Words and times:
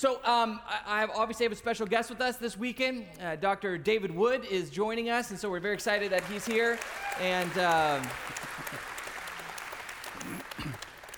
So, 0.00 0.20
um, 0.22 0.60
I, 0.64 1.02
I 1.02 1.08
obviously 1.12 1.44
have 1.44 1.50
a 1.50 1.56
special 1.56 1.84
guest 1.84 2.08
with 2.08 2.20
us 2.20 2.36
this 2.36 2.56
weekend. 2.56 3.04
Uh, 3.20 3.34
Dr. 3.34 3.76
David 3.76 4.14
Wood 4.14 4.44
is 4.44 4.70
joining 4.70 5.10
us, 5.10 5.30
and 5.30 5.38
so 5.40 5.50
we're 5.50 5.58
very 5.58 5.74
excited 5.74 6.12
that 6.12 6.22
he's 6.26 6.46
here. 6.46 6.78
And 7.20 7.58
um, 7.58 8.02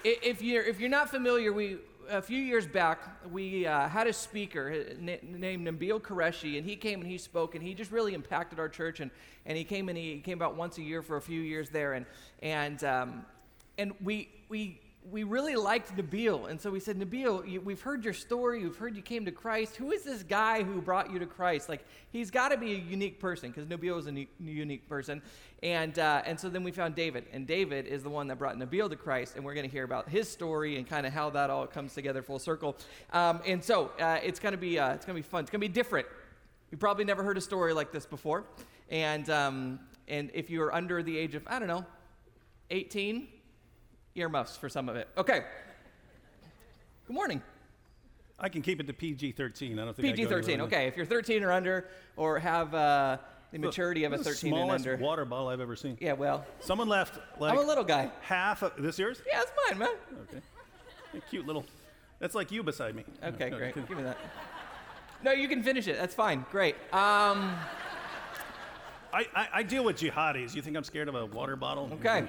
if 0.03 0.41
you're 0.41 0.63
if 0.63 0.81
you're 0.81 0.89
not 0.89 1.11
familiar, 1.11 1.53
we 1.53 1.77
a 2.09 2.23
few 2.23 2.41
years 2.41 2.67
back 2.67 3.01
we 3.31 3.67
uh, 3.67 3.87
had 3.87 4.07
a 4.07 4.15
speaker 4.15 4.73
uh, 4.73 4.95
na- 4.99 5.17
named 5.23 5.69
Nabeel 5.69 6.01
Qureshi, 6.01 6.57
and 6.57 6.67
he 6.67 6.75
came 6.75 7.03
and 7.03 7.11
he 7.11 7.19
spoke, 7.19 7.55
and 7.55 7.63
he 7.63 7.75
just 7.75 7.93
really 7.93 8.15
impacted 8.15 8.59
our 8.59 8.71
church. 8.71 9.01
And 9.01 9.11
and 9.45 9.59
he 9.59 9.65
came 9.65 9.91
and 9.91 9.99
he 9.99 10.21
came 10.21 10.39
about 10.39 10.57
once 10.57 10.79
a 10.79 10.83
year 10.83 11.03
for 11.03 11.19
a 11.19 11.21
few 11.21 11.43
years 11.43 11.69
there, 11.69 11.93
and 11.93 12.07
and 12.43 12.83
um, 12.85 13.27
and 13.77 13.93
we 14.01 14.31
we 14.49 14.81
we 15.09 15.23
really 15.23 15.57
liked 15.57 15.97
Nabeel, 15.97 16.51
and 16.51 16.61
so 16.61 16.71
we 16.71 16.79
said, 16.79 16.99
Nabeel, 16.99 17.49
you, 17.51 17.61
we've 17.61 17.81
heard 17.81 18.05
your 18.05 18.13
story. 18.13 18.63
We've 18.63 18.77
heard 18.77 18.95
you 18.95 19.03
came 19.03 19.25
to 19.25 19.31
Christ. 19.33 19.77
Who 19.77 19.93
is 19.93 20.03
this 20.03 20.23
guy 20.23 20.63
who 20.63 20.83
brought 20.83 21.11
you 21.11 21.19
to 21.19 21.27
Christ? 21.27 21.69
Like, 21.69 21.85
he's 22.11 22.31
got 22.31 22.51
to 22.51 22.59
be 22.59 22.75
a 22.75 22.79
unique 22.79 23.19
person 23.19 23.51
because 23.51 23.67
Nabeel 23.67 23.99
is 23.99 24.07
a 24.07 24.13
u- 24.13 24.27
unique 24.39 24.87
person. 24.89 25.23
And 25.63 25.99
uh, 25.99 26.23
and 26.27 26.39
so 26.39 26.51
then 26.51 26.63
we 26.63 26.71
found 26.71 26.95
David, 26.95 27.25
and 27.33 27.47
David 27.47 27.87
is 27.87 28.03
the 28.03 28.11
one 28.11 28.29
that 28.29 28.39
brought 28.39 28.57
Nabeel 28.57 28.91
to 28.91 28.97
Christ, 28.97 29.37
and 29.37 29.45
we're 29.45 29.55
going 29.55 29.67
to 29.67 29.73
hear 29.73 29.85
about 29.85 30.09
his 30.09 30.29
story 30.29 30.77
and 30.77 30.87
kind 30.87 31.07
of 31.07 31.13
how 31.13 31.31
that 31.31 31.49
all 31.49 31.67
comes 31.67 31.95
together 31.95 32.23
full 32.23 32.39
circle. 32.39 32.77
Um, 33.13 33.41
and 33.47 33.65
so 33.65 33.91
uh, 34.01 34.19
it's 34.23 34.39
going 34.39 34.53
to 34.53 34.59
be 34.59 34.79
uh, 34.79 34.95
it's 34.95 35.07
going 35.07 35.17
to 35.17 35.23
be 35.23 35.29
fun. 35.29 35.43
It's 35.43 35.51
going 35.51 35.61
to 35.61 35.69
be 35.69 35.73
different. 35.73 36.07
You 36.71 36.79
probably 36.79 37.05
never 37.05 37.23
heard 37.23 37.39
a 37.39 37.43
story 37.43 37.73
like 37.73 37.91
this 37.91 38.07
before, 38.07 38.45
and 38.91 39.29
um, 39.31 39.81
and 40.09 40.31
if 40.35 40.51
you 40.51 40.63
are 40.63 40.75
under 40.75 41.03
the 41.03 41.17
age 41.17 41.35
of 41.35 41.43
I 41.47 41.59
don't 41.59 41.69
know, 41.69 41.85
18 42.71 43.29
earmuffs 44.15 44.57
for 44.57 44.69
some 44.69 44.89
of 44.89 44.97
it. 44.97 45.09
Okay. 45.17 45.43
Good 47.07 47.15
morning. 47.15 47.43
I 48.39 48.49
can 48.49 48.63
keep 48.63 48.81
it 48.81 48.87
to 48.87 48.93
PG 48.93 49.33
13. 49.33 49.79
I 49.79 49.85
don't 49.85 49.95
think 49.97 50.17
PG 50.17 50.29
13. 50.29 50.61
Okay. 50.63 50.87
If 50.87 50.97
you're 50.97 51.07
13 51.07 51.43
or 51.43 51.53
under 51.53 51.89
or 52.17 52.39
have 52.39 52.75
uh, 52.75 53.19
the 53.53 53.59
maturity 53.59 54.05
of 54.05 54.13
a 54.13 54.17
This 54.17 54.27
is 54.27 54.41
13 54.41 54.51
the 54.51 54.57
and 54.57 54.67
smallest 54.67 54.87
under. 54.89 55.03
water 55.05 55.25
bottle 55.25 55.49
I've 55.49 55.61
ever 55.61 55.77
seen. 55.77 55.99
Yeah, 56.01 56.15
well, 56.15 56.47
Someone 56.61 56.89
left 56.89 57.19
like 57.39 57.53
I'm 57.53 57.59
a 57.59 57.63
little 57.63 57.85
guy. 57.85 58.11
half 58.23 58.63
of 58.63 58.73
this 58.79 58.99
yours? 58.99 59.21
Yeah, 59.27 59.43
it's 59.43 59.53
mine, 59.69 59.79
man. 59.79 59.89
Okay. 60.29 60.41
A 61.19 61.21
cute 61.29 61.47
little. 61.47 61.65
That's 62.19 62.35
like 62.35 62.51
you 62.53 62.63
beside 62.63 62.95
me. 62.95 63.05
Okay, 63.23 63.51
No, 63.51 63.59
great. 63.59 63.77
okay. 63.77 63.87
Give 63.89 63.97
me 63.97 64.05
that. 64.05 64.17
No, 65.23 65.33
you 65.33 65.49
can 65.49 65.63
finish 65.63 65.87
it. 65.87 65.99
That's 65.99 66.15
fine. 66.15 66.47
Great. 66.51 66.77
Um, 66.95 67.55
I, 69.13 69.27
I, 69.35 69.49
I 69.55 69.63
deal 69.63 69.85
with 69.85 69.99
jihadis. 69.99 70.55
You 70.55 70.63
think 70.63 70.77
I'm 70.77 70.85
scared 70.85 71.09
of 71.09 71.15
a 71.15 71.27
water 71.27 71.57
bottle? 71.57 71.91
okay. 71.95 72.25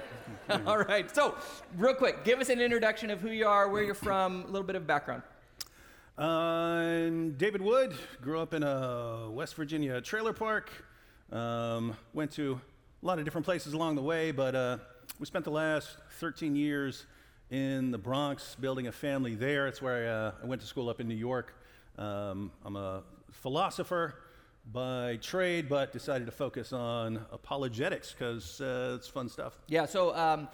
All 0.66 0.78
right. 0.78 1.14
So, 1.14 1.36
real 1.76 1.94
quick, 1.94 2.24
give 2.24 2.40
us 2.40 2.48
an 2.48 2.60
introduction 2.60 3.10
of 3.10 3.20
who 3.20 3.30
you 3.30 3.46
are, 3.46 3.68
where 3.68 3.82
you're 3.82 3.94
from, 3.94 4.42
a 4.42 4.46
little 4.46 4.66
bit 4.66 4.76
of 4.76 4.86
background. 4.86 5.22
Uh, 6.18 6.22
I'm 6.22 7.32
David 7.32 7.62
Wood. 7.62 7.94
Grew 8.20 8.40
up 8.40 8.52
in 8.52 8.62
a 8.62 9.28
West 9.30 9.54
Virginia 9.54 10.00
trailer 10.00 10.32
park. 10.32 10.70
Um, 11.30 11.96
went 12.12 12.32
to 12.32 12.60
a 13.02 13.06
lot 13.06 13.18
of 13.18 13.24
different 13.24 13.44
places 13.44 13.72
along 13.72 13.94
the 13.94 14.02
way, 14.02 14.32
but 14.32 14.54
uh, 14.54 14.78
we 15.18 15.26
spent 15.26 15.44
the 15.44 15.50
last 15.50 15.96
13 16.18 16.56
years 16.56 17.06
in 17.50 17.90
the 17.90 17.98
Bronx 17.98 18.56
building 18.56 18.88
a 18.88 18.92
family 18.92 19.34
there. 19.34 19.66
It's 19.68 19.80
where 19.80 20.08
I, 20.08 20.10
uh, 20.10 20.32
I 20.42 20.46
went 20.46 20.60
to 20.62 20.66
school 20.66 20.88
up 20.88 21.00
in 21.00 21.08
New 21.08 21.14
York. 21.14 21.54
Um, 21.96 22.50
I'm 22.64 22.76
a 22.76 23.02
philosopher 23.30 24.14
by 24.70 25.16
trade, 25.16 25.68
but 25.68 25.92
decided 25.92 26.26
to 26.26 26.32
focus 26.32 26.72
on 26.72 27.24
apologetics 27.32 28.12
because 28.12 28.60
uh, 28.60 28.96
it's 28.96 29.08
fun 29.08 29.28
stuff. 29.28 29.58
Yeah, 29.68 29.86
so 29.86 30.14
um, 30.14 30.48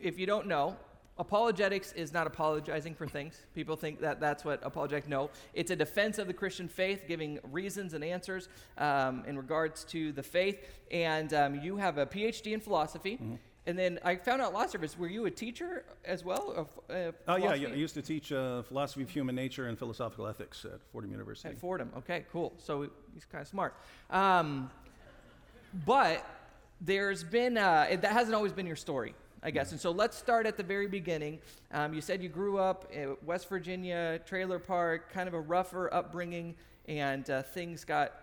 if 0.00 0.18
you 0.18 0.26
don't 0.26 0.46
know, 0.46 0.76
apologetics 1.18 1.92
is 1.92 2.12
not 2.12 2.26
apologizing 2.26 2.94
for 2.94 3.06
things. 3.06 3.44
People 3.54 3.76
think 3.76 4.00
that 4.00 4.20
that's 4.20 4.44
what 4.44 4.60
apologetic. 4.64 5.08
No, 5.08 5.30
it's 5.52 5.70
a 5.70 5.76
defense 5.76 6.18
of 6.18 6.26
the 6.26 6.32
Christian 6.32 6.68
faith, 6.68 7.04
giving 7.06 7.38
reasons 7.52 7.92
and 7.92 8.02
answers 8.02 8.48
um, 8.78 9.24
in 9.26 9.36
regards 9.36 9.84
to 9.84 10.12
the 10.12 10.22
faith. 10.22 10.64
And 10.90 11.32
um, 11.34 11.60
you 11.60 11.76
have 11.76 11.98
a 11.98 12.06
PhD 12.06 12.52
in 12.52 12.60
philosophy. 12.60 13.16
Mm-hmm. 13.16 13.34
And 13.66 13.78
then 13.78 13.98
I 14.02 14.16
found 14.16 14.40
out 14.40 14.54
last 14.54 14.72
service, 14.72 14.98
were 14.98 15.08
you 15.08 15.26
a 15.26 15.30
teacher 15.30 15.84
as 16.04 16.24
well? 16.24 16.52
Of, 16.56 16.68
uh, 16.88 17.12
Oh, 17.28 17.36
yeah, 17.36 17.54
yeah, 17.54 17.68
I 17.68 17.74
used 17.74 17.94
to 17.94 18.02
teach 18.02 18.32
uh, 18.32 18.62
philosophy 18.62 19.02
of 19.02 19.10
human 19.10 19.34
nature 19.34 19.68
and 19.68 19.78
philosophical 19.78 20.26
ethics 20.26 20.64
at 20.64 20.80
Fordham 20.92 21.12
University. 21.12 21.50
At 21.50 21.60
Fordham. 21.60 21.90
Okay, 21.98 22.24
cool. 22.32 22.54
So 22.58 22.88
he's 23.12 23.26
kind 23.26 23.42
of 23.42 23.48
smart. 23.48 23.74
Um, 24.08 24.70
but 25.84 26.24
there's 26.80 27.22
been, 27.22 27.58
uh, 27.58 27.86
it, 27.90 28.00
that 28.00 28.12
hasn't 28.12 28.34
always 28.34 28.52
been 28.52 28.66
your 28.66 28.76
story, 28.76 29.14
I 29.42 29.50
guess. 29.50 29.72
And 29.72 29.80
so 29.80 29.90
let's 29.90 30.16
start 30.16 30.46
at 30.46 30.56
the 30.56 30.62
very 30.62 30.86
beginning. 30.88 31.38
Um, 31.70 31.92
you 31.92 32.00
said 32.00 32.22
you 32.22 32.30
grew 32.30 32.58
up 32.58 32.90
in 32.90 33.14
West 33.26 33.48
Virginia, 33.48 34.20
trailer 34.24 34.58
park, 34.58 35.12
kind 35.12 35.28
of 35.28 35.34
a 35.34 35.40
rougher 35.40 35.92
upbringing, 35.92 36.54
and 36.88 37.28
uh, 37.28 37.42
things 37.42 37.84
got 37.84 38.14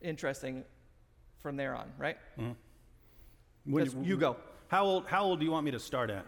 interesting 0.00 0.62
from 1.42 1.56
there 1.56 1.74
on, 1.74 1.90
right? 1.98 2.16
When 2.36 3.84
Yes, 3.84 3.94
you 4.00 4.16
go. 4.16 4.36
How 4.68 4.84
old, 4.84 5.06
how 5.06 5.24
old 5.24 5.38
do 5.38 5.44
you 5.44 5.52
want 5.52 5.64
me 5.64 5.70
to 5.72 5.78
start 5.78 6.10
at? 6.10 6.26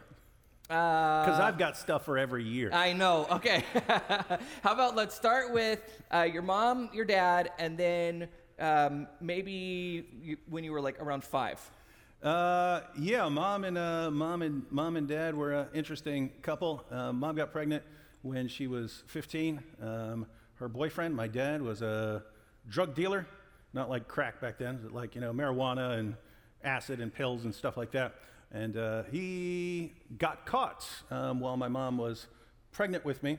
Uh, 0.70 1.24
Because 1.24 1.40
I've 1.40 1.58
got 1.58 1.76
stuff 1.76 2.04
for 2.04 2.18
every 2.18 2.44
year. 2.44 2.70
I 2.72 2.92
know. 2.92 3.26
Okay. 3.32 3.64
How 4.62 4.72
about 4.72 4.94
let's 4.96 5.14
start 5.14 5.52
with 5.52 5.80
uh, 6.12 6.22
your 6.30 6.42
mom, 6.42 6.90
your 6.92 7.04
dad, 7.04 7.50
and 7.58 7.76
then 7.78 8.28
um, 8.58 9.06
maybe 9.20 10.06
you, 10.22 10.36
when 10.48 10.64
you 10.64 10.72
were 10.72 10.80
like 10.80 11.00
around 11.00 11.24
five. 11.24 11.58
Uh, 12.22 12.80
yeah, 12.98 13.28
mom 13.28 13.64
and 13.64 13.78
uh, 13.78 14.10
mom 14.10 14.42
and 14.42 14.62
mom 14.70 14.96
and 14.96 15.06
dad 15.08 15.34
were 15.36 15.52
an 15.52 15.68
interesting 15.72 16.30
couple. 16.42 16.84
Uh, 16.90 17.12
mom 17.12 17.36
got 17.36 17.52
pregnant 17.52 17.82
when 18.22 18.48
she 18.48 18.66
was 18.66 19.04
15. 19.06 19.62
Um, 19.80 20.26
her 20.56 20.68
boyfriend, 20.68 21.14
my 21.14 21.28
dad, 21.28 21.62
was 21.62 21.80
a 21.80 22.24
drug 22.68 22.94
dealer, 22.94 23.24
not 23.72 23.88
like 23.88 24.08
crack 24.08 24.40
back 24.40 24.58
then, 24.58 24.80
but 24.82 24.92
like 24.92 25.14
you 25.14 25.20
know 25.20 25.32
marijuana 25.32 25.98
and 25.98 26.16
acid 26.64 27.00
and 27.00 27.12
pills 27.12 27.44
and 27.44 27.54
stuff 27.54 27.76
like 27.76 27.90
that. 27.92 28.14
And 28.50 28.76
uh, 28.76 29.02
he 29.10 29.92
got 30.16 30.46
caught 30.46 30.86
um, 31.10 31.40
while 31.40 31.56
my 31.56 31.68
mom 31.68 31.98
was 31.98 32.26
pregnant 32.72 33.04
with 33.04 33.22
me, 33.22 33.38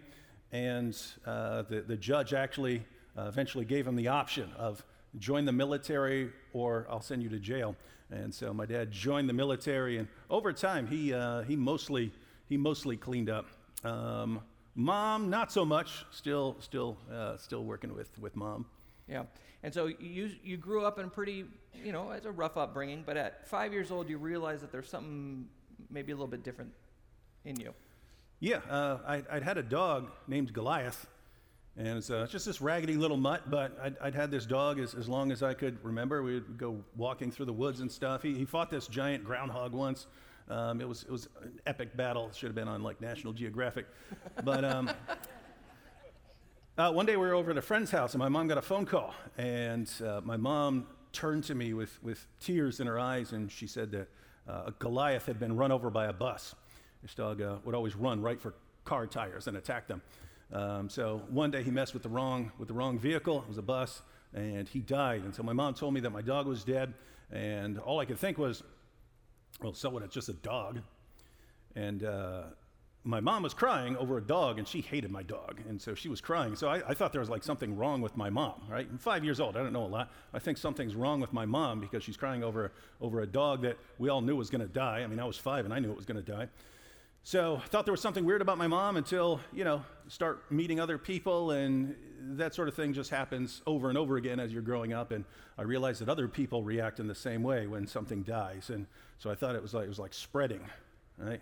and 0.51 0.95
uh, 1.25 1.63
the 1.63 1.81
the 1.81 1.97
judge 1.97 2.33
actually 2.33 2.83
uh, 3.17 3.23
eventually 3.23 3.65
gave 3.65 3.87
him 3.87 3.95
the 3.95 4.07
option 4.07 4.51
of 4.57 4.83
join 5.17 5.45
the 5.45 5.51
military 5.51 6.31
or 6.53 6.85
I'll 6.89 7.01
send 7.01 7.23
you 7.23 7.29
to 7.29 7.39
jail. 7.39 7.75
And 8.11 8.33
so 8.33 8.53
my 8.53 8.65
dad 8.65 8.91
joined 8.91 9.29
the 9.29 9.33
military, 9.33 9.97
and 9.97 10.07
over 10.29 10.51
time 10.53 10.87
he 10.87 11.13
uh, 11.13 11.41
he 11.43 11.55
mostly 11.55 12.11
he 12.47 12.57
mostly 12.57 12.97
cleaned 12.97 13.29
up. 13.29 13.45
Um, 13.83 14.41
mom, 14.75 15.29
not 15.29 15.51
so 15.51 15.63
much. 15.63 16.05
Still 16.11 16.57
still 16.59 16.97
uh, 17.11 17.37
still 17.37 17.63
working 17.63 17.93
with 17.95 18.17
with 18.19 18.35
mom. 18.35 18.65
Yeah. 19.09 19.23
And 19.63 19.73
so 19.73 19.87
you 19.87 20.31
you 20.43 20.55
grew 20.55 20.85
up 20.85 20.99
in 20.99 21.09
pretty, 21.09 21.45
you 21.83 21.91
know, 21.91 22.11
it's 22.11 22.25
a 22.25 22.31
rough 22.31 22.55
upbringing, 22.55 23.03
but 23.05 23.17
at 23.17 23.47
five 23.47 23.73
years 23.73 23.91
old, 23.91 24.09
you 24.09 24.17
realize 24.17 24.61
that 24.61 24.71
there's 24.71 24.89
something 24.89 25.47
maybe 25.89 26.11
a 26.11 26.15
little 26.15 26.27
bit 26.27 26.43
different 26.43 26.71
in 27.43 27.59
you. 27.59 27.73
Yeah, 28.39 28.59
uh, 28.69 28.99
I, 29.05 29.23
I'd 29.29 29.43
had 29.43 29.57
a 29.57 29.63
dog 29.63 30.11
named 30.27 30.53
Goliath, 30.53 31.07
and 31.75 31.97
it's 31.97 32.09
uh, 32.09 32.25
just 32.29 32.45
this 32.45 32.61
raggedy 32.61 32.95
little 32.95 33.17
mutt, 33.17 33.49
but 33.49 33.77
I'd, 33.81 33.97
I'd 33.99 34.15
had 34.15 34.31
this 34.31 34.45
dog 34.45 34.79
as, 34.79 34.95
as 34.95 35.09
long 35.09 35.31
as 35.31 35.43
I 35.43 35.53
could 35.53 35.83
remember. 35.83 36.23
We 36.23 36.35
would 36.35 36.57
go 36.57 36.81
walking 36.95 37.31
through 37.31 37.47
the 37.47 37.53
woods 37.53 37.81
and 37.81 37.91
stuff. 37.91 38.23
He, 38.23 38.35
he 38.35 38.45
fought 38.45 38.69
this 38.69 38.87
giant 38.87 39.25
groundhog 39.25 39.73
once. 39.73 40.07
Um, 40.49 40.79
it, 40.79 40.87
was, 40.87 41.03
it 41.03 41.11
was 41.11 41.27
an 41.43 41.59
epic 41.67 41.97
battle. 41.97 42.27
It 42.29 42.35
should 42.35 42.47
have 42.47 42.55
been 42.55 42.69
on 42.69 42.81
like 42.81 43.01
National 43.01 43.33
Geographic. 43.33 43.85
But 44.43 44.63
um, 44.63 44.89
uh, 46.79 46.89
one 46.89 47.05
day 47.05 47.17
we 47.17 47.27
were 47.27 47.33
over 47.33 47.51
at 47.51 47.57
a 47.57 47.61
friend's 47.61 47.91
house, 47.91 48.13
and 48.13 48.19
my 48.19 48.29
mom 48.29 48.47
got 48.47 48.57
a 48.57 48.61
phone 48.61 48.85
call. 48.85 49.13
And 49.37 49.91
uh, 50.01 50.21
my 50.23 50.37
mom 50.37 50.87
turned 51.11 51.43
to 51.45 51.55
me 51.55 51.73
with, 51.73 52.01
with 52.01 52.25
tears 52.39 52.79
in 52.79 52.87
her 52.87 52.97
eyes, 52.97 53.33
and 53.33 53.51
she 53.51 53.67
said 53.67 53.91
that 53.91 54.07
uh, 54.47 54.71
Goliath 54.79 55.25
had 55.25 55.41
been 55.41 55.57
run 55.57 55.73
over 55.73 55.89
by 55.89 56.05
a 56.05 56.13
bus. 56.13 56.55
This 57.01 57.13
dog 57.13 57.41
uh, 57.41 57.57
would 57.65 57.75
always 57.75 57.97
run 57.97 58.21
right 58.21 58.39
for 58.39 58.53
car 58.85 59.07
tires 59.07 59.47
and 59.47 59.57
attack 59.57 59.89
them. 59.89 60.01
Um, 60.53 60.87
so 60.87 61.21
one 61.29 61.51
day 61.51 61.63
he 61.63 61.69
messed 61.69 61.93
with 61.93 62.01
the 62.01 62.09
wrong 62.09 62.49
with 62.57 62.69
the 62.69 62.73
wrong 62.73 62.97
vehicle. 62.97 63.41
It 63.41 63.49
was 63.49 63.57
a 63.57 63.61
bus, 63.61 64.01
and 64.33 64.67
he 64.67 64.79
died. 64.79 65.23
And 65.23 65.35
so 65.35 65.43
my 65.43 65.53
mom 65.53 65.73
told 65.73 65.93
me 65.93 65.99
that 65.99 66.11
my 66.11 66.21
dog 66.21 66.47
was 66.47 66.63
dead, 66.63 66.93
and 67.29 67.77
all 67.77 67.99
I 67.99 68.05
could 68.05 68.17
think 68.17 68.37
was, 68.37 68.63
well, 69.61 69.73
so 69.73 69.89
what? 69.89 70.03
It's 70.03 70.13
just 70.13 70.29
a 70.29 70.33
dog. 70.33 70.79
And 71.75 72.05
uh, 72.05 72.43
my 73.09 73.19
mom 73.19 73.43
was 73.43 73.53
crying 73.53 73.97
over 73.97 74.17
a 74.17 74.21
dog, 74.21 74.59
and 74.59 74.67
she 74.67 74.81
hated 74.81 75.11
my 75.11 75.23
dog, 75.23 75.59
and 75.67 75.81
so 75.81 75.95
she 75.95 76.09
was 76.09 76.21
crying. 76.21 76.55
So 76.55 76.67
I, 76.67 76.81
I 76.89 76.93
thought 76.93 77.11
there 77.11 77.21
was 77.21 77.29
like 77.29 77.43
something 77.43 77.75
wrong 77.75 78.01
with 78.01 78.15
my 78.15 78.29
mom, 78.29 78.61
right? 78.69 78.87
I'm 78.89 78.97
five 78.97 79.23
years 79.23 79.39
old. 79.39 79.57
I 79.57 79.63
don't 79.63 79.73
know 79.73 79.85
a 79.85 79.87
lot. 79.87 80.11
I 80.33 80.39
think 80.39 80.57
something's 80.57 80.95
wrong 80.95 81.19
with 81.19 81.33
my 81.33 81.45
mom 81.45 81.79
because 81.79 82.03
she's 82.03 82.17
crying 82.17 82.43
over 82.43 82.71
over 83.01 83.21
a 83.21 83.27
dog 83.27 83.63
that 83.63 83.77
we 83.97 84.09
all 84.09 84.21
knew 84.21 84.35
was 84.35 84.49
going 84.49 84.61
to 84.61 84.67
die. 84.67 84.99
I 84.99 85.07
mean, 85.07 85.19
I 85.19 85.25
was 85.25 85.37
five, 85.37 85.65
and 85.65 85.73
I 85.73 85.79
knew 85.79 85.89
it 85.89 85.97
was 85.97 86.05
going 86.05 86.23
to 86.23 86.31
die. 86.31 86.49
So 87.23 87.57
I 87.63 87.67
thought 87.67 87.85
there 87.85 87.91
was 87.91 88.01
something 88.01 88.25
weird 88.25 88.41
about 88.41 88.57
my 88.57 88.67
mom 88.67 88.95
until, 88.95 89.39
you 89.53 89.63
know, 89.63 89.83
start 90.07 90.49
meeting 90.51 90.79
other 90.79 90.97
people 90.97 91.51
and 91.51 91.95
that 92.37 92.55
sort 92.55 92.67
of 92.67 92.75
thing 92.75 92.93
just 92.93 93.09
happens 93.09 93.61
over 93.67 93.89
and 93.89 93.97
over 93.97 94.17
again 94.17 94.39
as 94.39 94.51
you're 94.53 94.61
growing 94.61 94.93
up. 94.93 95.11
And 95.11 95.25
I 95.57 95.63
realized 95.63 96.01
that 96.01 96.09
other 96.09 96.27
people 96.27 96.63
react 96.63 96.99
in 96.99 97.07
the 97.07 97.15
same 97.15 97.43
way 97.43 97.67
when 97.67 97.87
something 97.87 98.23
dies. 98.23 98.69
And 98.69 98.87
so 99.17 99.29
I 99.29 99.35
thought 99.35 99.55
it 99.55 99.61
was 99.61 99.73
like, 99.73 99.85
it 99.85 99.89
was 99.89 99.99
like 99.99 100.13
spreading, 100.13 100.61
right? 101.17 101.41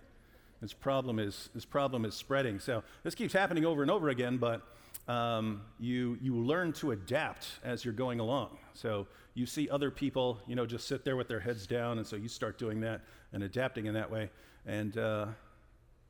This 0.61 0.73
problem 0.73 1.19
is, 1.19 1.49
this 1.53 1.65
problem 1.65 2.05
is 2.05 2.15
spreading. 2.15 2.59
So 2.59 2.83
this 3.03 3.15
keeps 3.15 3.33
happening 3.33 3.65
over 3.65 3.81
and 3.81 3.91
over 3.91 4.09
again, 4.09 4.37
but 4.37 4.61
um, 5.07 5.61
you, 5.79 6.17
you 6.21 6.35
learn 6.35 6.73
to 6.73 6.91
adapt 6.91 7.47
as 7.63 7.85
you're 7.85 7.93
going 7.93 8.19
along. 8.19 8.57
So 8.73 9.07
you 9.35 9.45
see 9.45 9.69
other 9.69 9.91
people, 9.91 10.41
you 10.47 10.55
know, 10.55 10.65
just 10.65 10.87
sit 10.87 11.05
there 11.05 11.15
with 11.15 11.27
their 11.27 11.39
heads 11.39 11.67
down, 11.67 11.99
and 11.99 12.07
so 12.07 12.15
you 12.15 12.27
start 12.27 12.57
doing 12.57 12.81
that 12.81 13.01
and 13.33 13.43
adapting 13.43 13.85
in 13.85 13.93
that 13.93 14.09
way. 14.09 14.29
And 14.65 14.97
uh, 14.97 15.27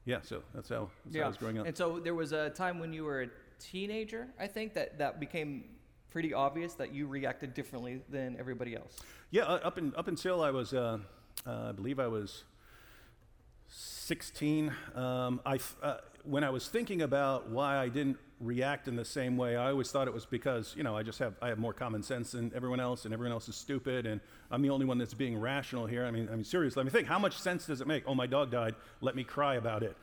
yeah, 0.06 0.20
so 0.22 0.42
that's 0.56 0.70
how, 0.70 0.90
that's 1.06 1.18
how 1.18 1.24
I 1.24 1.28
was 1.28 1.38
growing 1.38 1.60
up. 1.60 1.68
And 1.68 1.76
so 1.76 2.00
there 2.00 2.16
was 2.16 2.32
a 2.32 2.50
time 2.50 2.80
when 2.80 2.94
you 2.94 3.04
were 3.04 3.24
a 3.24 3.30
teenager, 3.60 4.28
I 4.40 4.48
think, 4.48 4.74
that, 4.76 4.98
that 5.00 5.20
became 5.20 5.66
pretty 6.10 6.34
obvious 6.34 6.74
that 6.76 6.94
you 6.94 7.06
reacted 7.06 7.54
differently 7.54 8.02
than 8.10 8.38
everybody 8.40 8.76
else. 8.76 8.98
Yeah, 9.30 9.44
uh, 9.44 9.60
up, 9.64 9.78
in, 9.78 9.94
up 9.96 10.08
until 10.08 10.42
I 10.42 10.52
was, 10.52 10.74
uh, 10.74 11.00
uh, 11.46 11.70
I 11.70 11.72
believe 11.74 12.00
I 12.00 12.08
was 12.08 12.46
16, 13.70 14.74
um, 14.96 15.42
I, 15.46 15.60
uh, 15.84 15.98
when 16.24 16.44
I 16.44 16.50
was 16.50 16.68
thinking 16.68 17.02
about 17.02 17.50
why 17.50 17.78
I 17.78 17.90
didn't 17.90 18.18
react 18.40 18.88
in 18.88 18.96
the 18.96 19.06
same 19.06 19.38
way, 19.38 19.56
I 19.56 19.70
always 19.72 19.92
thought 19.92 20.08
it 20.08 20.14
was 20.14 20.26
because, 20.26 20.74
you 20.78 20.84
know, 20.84 20.96
I 20.96 21.04
just 21.04 21.20
have, 21.20 21.34
I 21.42 21.50
have 21.50 21.58
more 21.58 21.74
common 21.74 22.04
sense 22.04 22.32
than 22.32 22.52
everyone 22.56 22.80
else, 22.80 23.06
and 23.06 23.14
everyone 23.14 23.34
else 23.34 23.50
is 23.50 23.56
stupid, 23.56 24.06
and 24.06 24.22
I'm 24.52 24.62
the 24.62 24.70
only 24.70 24.86
one 24.86 24.98
that's 24.98 25.14
being 25.14 25.40
rational 25.40 25.86
here. 25.86 26.06
I 26.06 26.12
mean, 26.12 26.30
I 26.32 26.36
mean, 26.36 26.44
seriously, 26.44 26.80
let 26.80 26.86
me 26.86 26.92
think, 26.92 27.08
how 27.08 27.20
much 27.20 27.38
sense 27.38 27.66
does 27.66 27.82
it 27.82 27.88
make? 27.88 28.04
Oh, 28.06 28.16
my 28.16 28.28
dog 28.28 28.52
died, 28.52 28.76
let 29.02 29.16
me 29.16 29.24
cry 29.24 29.56
about 29.56 29.84
it. 29.84 29.98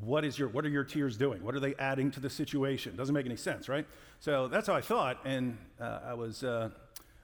What, 0.00 0.24
is 0.24 0.38
your, 0.38 0.48
what 0.48 0.64
are 0.64 0.68
your 0.68 0.84
tears 0.84 1.16
doing? 1.16 1.42
What 1.42 1.54
are 1.54 1.60
they 1.60 1.74
adding 1.74 2.12
to 2.12 2.20
the 2.20 2.30
situation? 2.30 2.94
Doesn't 2.94 3.14
make 3.14 3.26
any 3.26 3.36
sense, 3.36 3.68
right? 3.68 3.86
So 4.20 4.46
that's 4.46 4.68
how 4.68 4.74
I 4.74 4.80
thought, 4.80 5.18
and 5.24 5.58
uh, 5.80 6.00
I, 6.04 6.14
was, 6.14 6.44
uh, 6.44 6.70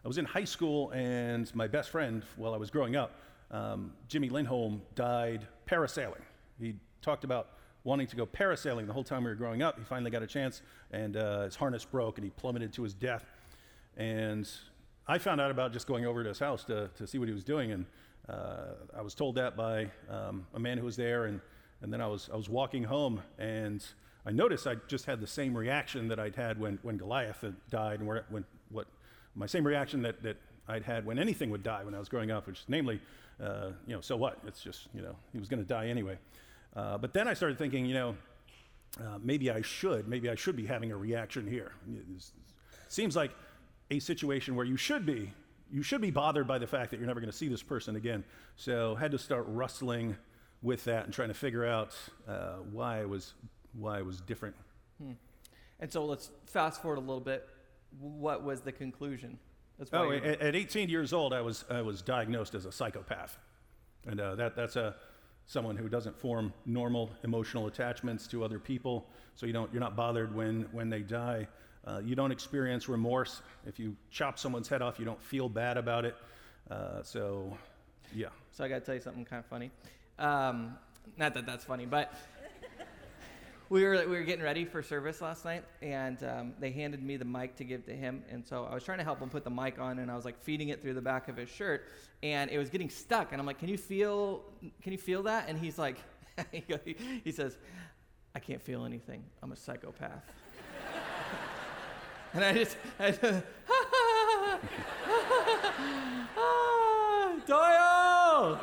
I 0.04 0.08
was 0.08 0.18
in 0.18 0.24
high 0.24 0.44
school, 0.44 0.90
and 0.90 1.54
my 1.54 1.68
best 1.68 1.90
friend, 1.90 2.22
while 2.36 2.54
I 2.54 2.56
was 2.56 2.70
growing 2.70 2.96
up, 2.96 3.12
um, 3.50 3.92
Jimmy 4.08 4.28
Lindholm, 4.28 4.82
died 4.94 5.46
parasailing. 5.66 6.22
He 6.60 6.74
talked 7.02 7.24
about 7.24 7.48
wanting 7.84 8.06
to 8.08 8.16
go 8.16 8.26
parasailing 8.26 8.86
the 8.86 8.92
whole 8.92 9.04
time 9.04 9.22
we 9.22 9.30
were 9.30 9.36
growing 9.36 9.62
up. 9.62 9.78
He 9.78 9.84
finally 9.84 10.10
got 10.10 10.22
a 10.22 10.26
chance, 10.26 10.62
and 10.90 11.16
uh, 11.16 11.42
his 11.44 11.54
harness 11.54 11.84
broke, 11.84 12.18
and 12.18 12.24
he 12.24 12.30
plummeted 12.30 12.72
to 12.74 12.82
his 12.82 12.94
death. 12.94 13.24
And 13.96 14.48
I 15.06 15.18
found 15.18 15.40
out 15.40 15.50
about 15.52 15.72
just 15.72 15.86
going 15.86 16.04
over 16.04 16.22
to 16.22 16.28
his 16.28 16.40
house 16.40 16.64
to, 16.64 16.90
to 16.96 17.06
see 17.06 17.18
what 17.18 17.28
he 17.28 17.34
was 17.34 17.44
doing, 17.44 17.70
and 17.72 17.86
uh, 18.28 18.74
I 18.96 19.02
was 19.02 19.14
told 19.14 19.36
that 19.36 19.56
by 19.56 19.88
um, 20.10 20.46
a 20.54 20.58
man 20.58 20.78
who 20.78 20.84
was 20.84 20.96
there, 20.96 21.26
and, 21.26 21.40
and 21.80 21.92
then 21.92 22.00
I 22.00 22.08
was, 22.08 22.28
I 22.32 22.36
was 22.36 22.48
walking 22.48 22.82
home, 22.82 23.22
and 23.38 23.84
I 24.26 24.32
noticed 24.32 24.66
I 24.66 24.74
just 24.88 25.04
had 25.04 25.20
the 25.20 25.26
same 25.26 25.56
reaction 25.56 26.08
that 26.08 26.18
I'd 26.18 26.34
had 26.34 26.58
when, 26.58 26.80
when 26.82 26.96
Goliath 26.96 27.42
had 27.42 27.54
died, 27.70 28.00
and 28.00 28.08
when, 28.08 28.44
what, 28.70 28.88
my 29.36 29.46
same 29.46 29.64
reaction 29.64 30.02
that, 30.02 30.24
that 30.24 30.38
I'd 30.66 30.82
had 30.82 31.06
when 31.06 31.20
anything 31.20 31.50
would 31.50 31.62
die 31.62 31.84
when 31.84 31.94
I 31.94 32.00
was 32.00 32.08
growing 32.08 32.32
up, 32.32 32.48
which 32.48 32.60
is 32.60 32.64
namely, 32.66 33.00
uh, 33.42 33.70
you 33.86 33.94
know, 33.94 34.00
so 34.00 34.16
what? 34.16 34.38
It's 34.46 34.62
just, 34.62 34.88
you 34.94 35.02
know, 35.02 35.16
he 35.32 35.38
was 35.38 35.48
going 35.48 35.62
to 35.62 35.68
die 35.68 35.88
anyway. 35.88 36.18
Uh, 36.74 36.98
but 36.98 37.12
then 37.12 37.28
I 37.28 37.34
started 37.34 37.58
thinking, 37.58 37.86
you 37.86 37.94
know, 37.94 38.16
uh, 39.00 39.18
maybe 39.22 39.50
I 39.50 39.62
should, 39.62 40.08
maybe 40.08 40.30
I 40.30 40.34
should 40.34 40.56
be 40.56 40.66
having 40.66 40.92
a 40.92 40.96
reaction 40.96 41.46
here. 41.46 41.72
It 41.88 42.22
seems 42.88 43.14
like 43.14 43.32
a 43.90 43.98
situation 43.98 44.56
where 44.56 44.66
you 44.66 44.76
should 44.76 45.04
be, 45.04 45.32
you 45.70 45.82
should 45.82 46.00
be 46.00 46.10
bothered 46.10 46.46
by 46.46 46.58
the 46.58 46.66
fact 46.66 46.90
that 46.90 46.98
you're 46.98 47.06
never 47.06 47.20
going 47.20 47.30
to 47.30 47.36
see 47.36 47.48
this 47.48 47.62
person 47.62 47.96
again. 47.96 48.24
So 48.56 48.94
had 48.94 49.10
to 49.10 49.18
start 49.18 49.44
wrestling 49.48 50.16
with 50.62 50.84
that 50.84 51.04
and 51.04 51.12
trying 51.12 51.28
to 51.28 51.34
figure 51.34 51.66
out 51.66 51.94
uh, 52.26 52.56
why 52.72 53.00
I 53.00 53.04
was 53.04 53.34
why 53.78 53.98
I 53.98 54.02
was 54.02 54.20
different. 54.22 54.56
Hmm. 54.98 55.12
And 55.80 55.92
so 55.92 56.06
let's 56.06 56.30
fast 56.46 56.80
forward 56.80 56.96
a 56.96 57.00
little 57.00 57.20
bit. 57.20 57.46
What 58.00 58.42
was 58.42 58.62
the 58.62 58.72
conclusion? 58.72 59.38
Oh, 59.92 60.10
at, 60.10 60.40
at, 60.40 60.56
18 60.56 60.88
years 60.88 61.12
old, 61.12 61.32
I 61.32 61.40
was 61.40 61.64
I 61.70 61.82
was 61.82 62.02
diagnosed 62.02 62.54
as 62.54 62.64
a 62.64 62.72
psychopath, 62.72 63.38
and 64.06 64.20
uh, 64.20 64.34
that 64.36 64.56
that's 64.56 64.76
a 64.76 64.94
someone 65.46 65.76
who 65.76 65.88
doesn't 65.88 66.18
form 66.18 66.52
normal 66.66 67.10
emotional 67.22 67.68
attachments 67.68 68.26
to 68.26 68.44
other 68.44 68.58
people, 68.58 69.06
so 69.36 69.46
you 69.46 69.52
don't, 69.52 69.72
you're 69.72 69.80
not 69.80 69.96
bothered 69.96 70.34
when, 70.34 70.66
when 70.72 70.90
they 70.90 71.00
die. 71.00 71.46
Uh, 71.86 72.00
you 72.04 72.16
don't 72.16 72.32
experience 72.32 72.88
remorse. 72.88 73.42
If 73.64 73.78
you 73.78 73.96
chop 74.10 74.40
someone's 74.40 74.68
head 74.68 74.82
off, 74.82 74.98
you 74.98 75.04
don't 75.04 75.22
feel 75.22 75.48
bad 75.48 75.76
about 75.76 76.04
it. 76.04 76.16
Uh, 76.68 77.02
so, 77.04 77.56
yeah. 78.12 78.28
So 78.50 78.64
I 78.64 78.68
got 78.68 78.80
to 78.80 78.80
tell 78.80 78.94
you 78.96 79.00
something 79.00 79.24
kind 79.24 79.38
of 79.38 79.46
funny. 79.46 79.70
Um, 80.18 80.76
not 81.16 81.32
that 81.34 81.46
that's 81.46 81.64
funny, 81.64 81.86
but 81.86 82.12
we 83.68 83.84
were 83.84 83.98
we 84.06 84.16
were 84.16 84.22
getting 84.22 84.44
ready 84.44 84.64
for 84.64 84.82
service 84.82 85.20
last 85.20 85.44
night, 85.44 85.64
and 85.82 86.22
um, 86.22 86.54
they 86.60 86.70
handed 86.70 87.02
me 87.02 87.16
the 87.16 87.24
mic 87.24 87.56
to 87.56 87.64
give 87.64 87.84
to 87.86 87.92
him, 87.92 88.22
and 88.30 88.46
so 88.46 88.64
I 88.70 88.74
was 88.74 88.84
trying 88.84 88.98
to 88.98 89.04
help 89.04 89.20
him 89.20 89.28
put 89.28 89.44
the 89.44 89.50
mic 89.50 89.78
on, 89.78 89.98
and 89.98 90.10
I 90.10 90.14
was 90.14 90.24
like 90.24 90.40
feeding 90.40 90.68
it 90.68 90.82
through 90.82 90.94
the 90.94 91.02
back 91.02 91.28
of 91.28 91.36
his 91.36 91.48
shirt, 91.48 91.88
and 92.22 92.50
it 92.50 92.58
was 92.58 92.70
getting 92.70 92.90
stuck, 92.90 93.32
and 93.32 93.40
I'm 93.40 93.46
like, 93.46 93.58
"Can 93.58 93.68
you 93.68 93.78
feel? 93.78 94.44
Can 94.82 94.92
you 94.92 94.98
feel 94.98 95.24
that?" 95.24 95.48
And 95.48 95.58
he's 95.58 95.78
like, 95.78 95.98
he 96.52 97.32
says, 97.32 97.58
"I 98.34 98.38
can't 98.38 98.62
feel 98.62 98.84
anything. 98.84 99.24
I'm 99.42 99.52
a 99.52 99.56
psychopath." 99.56 100.22
and 102.34 102.44
I 102.44 102.52
just, 102.52 102.76
I 103.00 103.10
just 103.10 103.22
Doyle. 107.46 108.60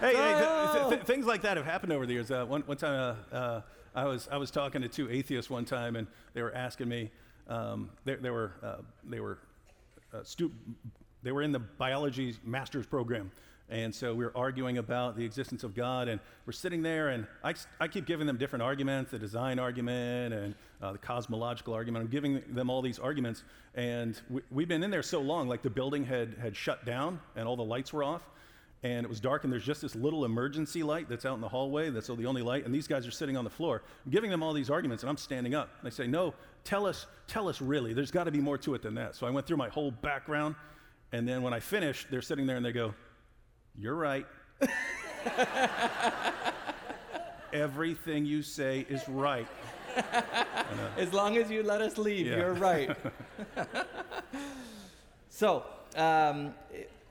Hey, 0.00 0.14
hey 0.14 0.74
th- 0.74 0.88
th- 0.88 1.02
things 1.02 1.24
like 1.24 1.42
that 1.42 1.56
have 1.56 1.64
happened 1.66 1.92
over 1.92 2.04
the 2.04 2.12
years. 2.12 2.30
Uh, 2.30 2.44
one, 2.44 2.62
one 2.62 2.76
time, 2.76 3.16
uh, 3.32 3.34
uh, 3.34 3.60
I 3.96 4.04
was, 4.04 4.28
I 4.30 4.36
was 4.36 4.50
talking 4.50 4.82
to 4.82 4.88
two 4.88 5.10
atheists 5.10 5.50
one 5.50 5.64
time, 5.64 5.96
and 5.96 6.06
they 6.34 6.42
were 6.42 6.54
asking 6.54 6.90
me, 6.90 7.10
um, 7.48 7.88
they, 8.04 8.16
they, 8.16 8.28
were, 8.28 8.52
uh, 8.62 8.76
they, 9.08 9.20
were, 9.20 9.38
uh, 10.12 10.22
stu- 10.22 10.52
they 11.22 11.32
were 11.32 11.40
in 11.40 11.50
the 11.50 11.60
biology 11.60 12.36
master's 12.44 12.84
program. 12.84 13.30
And 13.70 13.92
so 13.92 14.14
we 14.14 14.24
were 14.24 14.36
arguing 14.36 14.76
about 14.76 15.16
the 15.16 15.24
existence 15.24 15.64
of 15.64 15.74
God, 15.74 16.08
and 16.08 16.20
we're 16.44 16.52
sitting 16.52 16.82
there, 16.82 17.08
and 17.08 17.26
I, 17.42 17.54
I 17.80 17.88
keep 17.88 18.04
giving 18.04 18.26
them 18.26 18.36
different 18.36 18.62
arguments 18.62 19.12
the 19.12 19.18
design 19.18 19.58
argument 19.58 20.34
and 20.34 20.54
uh, 20.82 20.92
the 20.92 20.98
cosmological 20.98 21.72
argument. 21.72 22.04
I'm 22.04 22.10
giving 22.10 22.42
them 22.48 22.68
all 22.68 22.82
these 22.82 22.98
arguments, 22.98 23.44
and 23.74 24.20
we, 24.28 24.62
have 24.62 24.68
been 24.68 24.84
in 24.84 24.90
there 24.90 25.02
so 25.02 25.22
long, 25.22 25.48
like 25.48 25.62
the 25.62 25.70
building 25.70 26.04
had, 26.04 26.34
had 26.34 26.54
shut 26.54 26.84
down 26.84 27.18
and 27.34 27.48
all 27.48 27.56
the 27.56 27.64
lights 27.64 27.94
were 27.94 28.04
off 28.04 28.28
and 28.86 29.04
it 29.04 29.08
was 29.08 29.18
dark, 29.18 29.42
and 29.42 29.52
there's 29.52 29.64
just 29.64 29.82
this 29.82 29.96
little 29.96 30.24
emergency 30.24 30.84
light 30.84 31.08
that's 31.08 31.26
out 31.26 31.34
in 31.34 31.40
the 31.40 31.48
hallway. 31.48 31.90
That's 31.90 32.06
the 32.06 32.26
only 32.26 32.42
light, 32.42 32.64
and 32.64 32.72
these 32.72 32.86
guys 32.86 33.04
are 33.04 33.10
sitting 33.10 33.36
on 33.36 33.42
the 33.42 33.50
floor. 33.50 33.82
I'm 34.04 34.12
giving 34.12 34.30
them 34.30 34.44
all 34.44 34.52
these 34.52 34.70
arguments, 34.70 35.02
and 35.02 35.10
I'm 35.10 35.16
standing 35.16 35.56
up. 35.56 35.70
They 35.82 35.90
say, 35.90 36.06
"No, 36.06 36.34
tell 36.62 36.86
us, 36.86 37.06
tell 37.26 37.48
us 37.48 37.60
really. 37.60 37.94
There's 37.94 38.12
got 38.12 38.24
to 38.24 38.30
be 38.30 38.38
more 38.38 38.56
to 38.58 38.74
it 38.74 38.82
than 38.82 38.94
that." 38.94 39.16
So 39.16 39.26
I 39.26 39.30
went 39.30 39.44
through 39.44 39.56
my 39.56 39.68
whole 39.70 39.90
background, 39.90 40.54
and 41.10 41.26
then 41.26 41.42
when 41.42 41.52
I 41.52 41.58
finished, 41.58 42.06
they're 42.12 42.22
sitting 42.22 42.46
there 42.46 42.56
and 42.56 42.64
they 42.64 42.70
go, 42.70 42.94
"You're 43.76 43.96
right." 43.96 44.24
Everything 47.52 48.24
you 48.24 48.40
say 48.42 48.86
is 48.88 49.08
right. 49.08 49.48
as 50.96 51.12
long 51.12 51.36
as 51.38 51.50
you 51.50 51.64
let 51.64 51.80
us 51.80 51.98
leave, 51.98 52.28
yeah. 52.28 52.36
you're 52.36 52.54
right. 52.54 52.96
so, 55.28 55.64
um, 55.96 56.54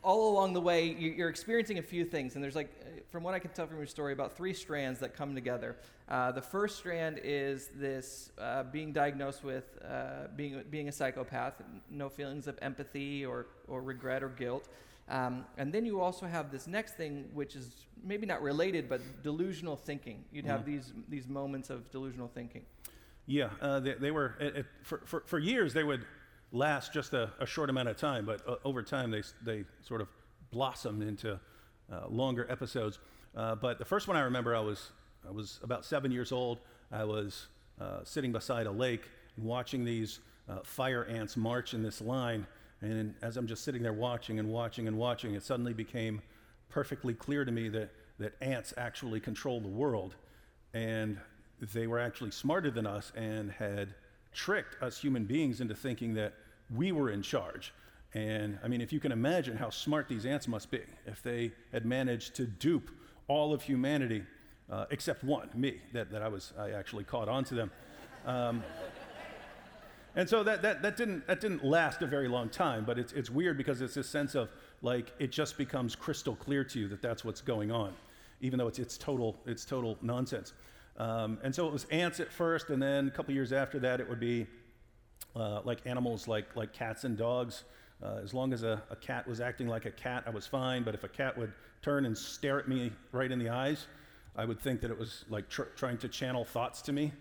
all 0.06 0.32
along 0.32 0.54
the 0.54 0.62
way, 0.62 0.86
you're 0.86 1.30
experiencing 1.30 1.80
a 1.80 1.82
few 1.82 2.06
things. 2.06 2.36
And 2.36 2.44
there's 2.44 2.56
like, 2.56 2.70
uh, 2.80 3.00
from 3.10 3.24
what 3.24 3.34
I 3.34 3.40
can 3.40 3.50
tell 3.52 3.66
from 3.66 3.78
your 3.78 3.88
story, 3.88 4.14
about 4.14 4.38
three 4.38 4.54
strands 4.54 5.00
that 5.00 5.16
come 5.16 5.34
together. 5.34 5.76
Uh, 6.08 6.32
the 6.32 6.42
first 6.42 6.78
strand 6.78 7.20
is 7.24 7.70
this 7.76 8.32
uh, 8.38 8.64
being 8.64 8.94
diagnosed 8.94 9.44
with 9.44 9.80
uh, 9.84 10.28
being, 10.36 10.64
being 10.70 10.90
a 10.90 10.92
psychopath, 10.92 11.56
no 11.90 12.08
feelings 12.08 12.46
of 12.46 12.58
empathy 12.62 13.26
or, 13.26 13.48
or 13.68 13.82
regret 13.82 14.22
or 14.22 14.30
guilt. 14.30 14.70
Um, 15.10 15.44
and 15.58 15.74
then 15.74 15.86
you 15.86 16.00
also 16.00 16.28
have 16.28 16.52
this 16.52 16.68
next 16.68 16.98
thing, 16.98 17.26
which 17.34 17.56
is 17.56 17.72
maybe 18.04 18.28
not 18.28 18.44
related, 18.44 18.88
but 18.88 19.02
delusional 19.24 19.76
thinking. 19.76 20.24
You'd 20.32 20.46
have 20.46 20.62
mm-hmm. 20.62 20.72
these, 20.72 20.94
these 21.10 21.28
moments 21.28 21.72
of 21.72 21.90
delusional 21.90 22.28
thinking. 22.28 22.62
Yeah, 23.26 23.50
uh, 23.60 23.80
they, 23.80 23.94
they, 23.94 24.12
were, 24.12 24.36
it, 24.40 24.56
it, 24.58 24.66
for, 24.84 25.02
for, 25.06 25.24
for 25.26 25.40
years, 25.40 25.74
they 25.74 25.84
would 25.84 26.06
last 26.52 26.94
just 26.94 27.14
a, 27.14 27.32
a 27.40 27.46
short 27.46 27.70
amount 27.70 27.90
of 27.90 27.98
time, 27.98 28.26
but 28.26 28.48
uh, 28.48 28.56
over 28.64 28.82
time 28.82 29.12
they, 29.12 29.24
they 29.44 29.66
sort 29.82 30.02
of 30.02 30.08
blossomed 30.52 31.04
into 31.04 31.40
uh, 31.92 32.08
longer 32.08 32.46
episodes. 32.50 33.00
Uh, 33.36 33.56
but 33.56 33.78
the 33.78 33.86
first 33.86 34.08
one 34.08 34.16
I 34.16 34.22
remember, 34.22 34.56
I 34.56 34.62
was, 34.62 34.92
I 35.28 35.32
was 35.32 35.60
about 35.64 35.86
seven 35.86 36.12
years 36.12 36.32
old. 36.32 36.60
I 36.92 37.04
was 37.04 37.48
uh, 37.80 38.00
sitting 38.04 38.32
beside 38.32 38.68
a 38.68 38.72
lake 38.72 39.10
and 39.36 39.46
watching 39.46 39.84
these 39.84 40.20
uh, 40.48 40.60
fire 40.64 41.06
ants 41.06 41.36
march 41.36 41.74
in 41.74 41.84
this 41.84 42.02
line. 42.02 42.48
And 42.82 43.16
as 43.22 43.38
I'm 43.38 43.48
just 43.48 43.64
sitting 43.64 43.82
there 43.82 43.94
watching 43.94 44.40
and 44.40 44.50
watching 44.50 44.88
and 44.88 44.98
watching, 44.98 45.34
it 45.34 45.44
suddenly 45.44 45.74
became 45.74 46.22
perfectly 46.70 47.14
clear 47.14 47.44
to 47.44 47.52
me 47.52 47.70
that, 47.70 47.90
that 48.20 48.34
ants 48.42 48.74
actually 48.78 49.20
control 49.20 49.60
the 49.60 49.68
world. 49.68 50.16
And 50.74 51.18
they 51.74 51.88
were 51.88 52.00
actually 52.00 52.32
smarter 52.32 52.70
than 52.70 52.86
us 52.86 53.12
and 53.16 53.52
had 53.52 53.94
tricked 54.36 54.82
us 54.84 55.00
human 55.00 55.24
beings 55.26 55.62
into 55.62 55.74
thinking 55.74 56.14
that 56.14 56.34
we 56.70 56.92
were 56.92 57.10
in 57.10 57.22
charge. 57.22 57.74
And 58.14 58.60
I 58.64 58.68
mean, 58.68 58.82
if 58.82 58.94
you 58.94 59.00
can 59.00 59.12
imagine 59.12 59.58
how 59.58 59.70
smart 59.70 60.08
these 60.08 60.26
ants 60.26 60.48
must 60.48 60.70
be, 60.70 60.82
if 61.06 61.24
they 61.24 61.52
had 61.72 61.86
managed 61.86 62.36
to 62.36 62.46
dupe 62.46 62.92
all 63.28 63.54
of 63.54 63.62
humanity, 63.64 64.24
uh, 64.70 64.86
except 64.92 65.24
one, 65.24 65.50
me, 65.54 65.82
that, 65.94 66.12
that 66.12 66.22
I 66.22 66.28
was, 66.28 66.54
I 66.58 66.72
actually 66.72 67.04
caught 67.04 67.28
on 67.28 67.44
to 67.46 67.56
them. 67.56 67.72
Um, 68.26 68.64
and 70.16 70.30
so 70.30 70.44
that, 70.44 70.62
that, 70.62 70.82
that, 70.82 70.98
didn't, 70.98 71.28
that 71.28 71.42
didn't 71.42 71.64
last 71.64 72.02
a 72.02 72.08
very 72.08 72.28
long 72.28 72.50
time, 72.50 72.86
but 72.86 72.98
it's, 72.98 73.14
it's 73.14 73.30
weird 73.30 73.58
because 73.58 73.82
it's 73.82 73.96
this 73.96 74.10
sense 74.10 74.36
of 74.36 74.50
like 74.82 75.14
it 75.20 75.32
just 75.32 75.58
becomes 75.58 75.96
crystal 75.96 76.36
clear 76.36 76.64
to 76.64 76.80
you 76.80 76.88
that 76.88 77.02
that's 77.02 77.26
what's 77.26 77.42
going 77.42 77.72
on, 77.72 77.94
even 78.42 78.60
though 78.60 78.68
it's, 78.68 78.80
it's, 78.80 78.98
total, 78.98 79.36
it's 79.46 79.66
total 79.66 79.98
nonsense. 80.02 80.54
Um, 80.98 81.40
and 81.44 81.54
so 81.54 81.68
it 81.68 81.74
was 81.74 81.86
ants 81.86 82.20
at 82.20 82.32
first, 82.32 82.70
and 82.70 82.82
then 82.82 83.08
a 83.08 83.12
couple 83.12 83.34
years 83.34 83.52
after 83.52 83.80
that, 83.80 84.00
it 84.00 84.08
would 84.08 84.20
be 84.20 84.48
uh, 85.36 85.62
like 85.64 85.80
animals 85.86 86.28
like, 86.28 86.56
like 86.56 86.72
cats 86.74 87.04
and 87.04 87.18
dogs. 87.18 87.64
Uh, 88.04 88.20
as 88.24 88.34
long 88.34 88.54
as 88.54 88.64
a, 88.64 88.82
a 88.90 88.96
cat 88.96 89.28
was 89.28 89.40
acting 89.42 89.68
like 89.68 89.86
a 89.86 89.92
cat, 89.92 90.24
I 90.26 90.30
was 90.30 90.46
fine. 90.48 90.84
But 90.84 90.94
if 90.96 91.04
a 91.04 91.08
cat 91.10 91.38
would 91.38 91.52
turn 91.82 92.06
and 92.06 92.18
stare 92.18 92.60
at 92.60 92.68
me 92.68 92.92
right 93.12 93.32
in 93.32 93.40
the 93.40 93.50
eyes, 93.50 93.88
I 94.36 94.46
would 94.46 94.60
think 94.60 94.82
that 94.82 94.92
it 94.92 94.98
was 94.98 95.26
like 95.30 95.50
tr- 95.50 95.64
trying 95.76 95.98
to 96.00 96.08
channel 96.08 96.44
thoughts 96.46 96.82
to 96.84 96.94
me. 96.94 97.12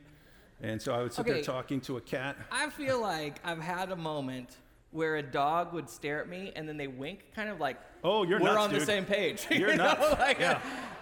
And 0.60 0.80
so 0.80 0.92
I 0.94 1.02
would 1.02 1.12
sit 1.12 1.22
Okay. 1.22 1.32
there 1.34 1.42
talking 1.42 1.80
to 1.82 1.96
a 1.96 2.00
cat. 2.00 2.36
I 2.50 2.70
feel 2.70 3.00
like 3.00 3.40
I've 3.44 3.60
had 3.60 3.90
a 3.92 3.96
moment 3.96 4.56
where 4.92 5.16
a 5.16 5.22
dog 5.22 5.72
would 5.72 5.88
stare 5.90 6.20
at 6.20 6.28
me 6.28 6.52
and 6.54 6.68
then 6.68 6.76
they 6.76 6.86
wink, 6.86 7.24
kind 7.34 7.48
of 7.48 7.58
like, 7.60 7.76
Oh, 8.04 8.22
you're 8.24 8.38
we're 8.40 8.54
nuts, 8.54 8.64
on 8.64 8.72
the 8.72 8.80
same 8.80 9.04
page. 9.04 9.46
You're 9.50 9.70
You 9.70 9.76
know, 9.76 9.84
nuts. 9.84 10.18
like, 10.20 10.38
yeah. 10.38 10.60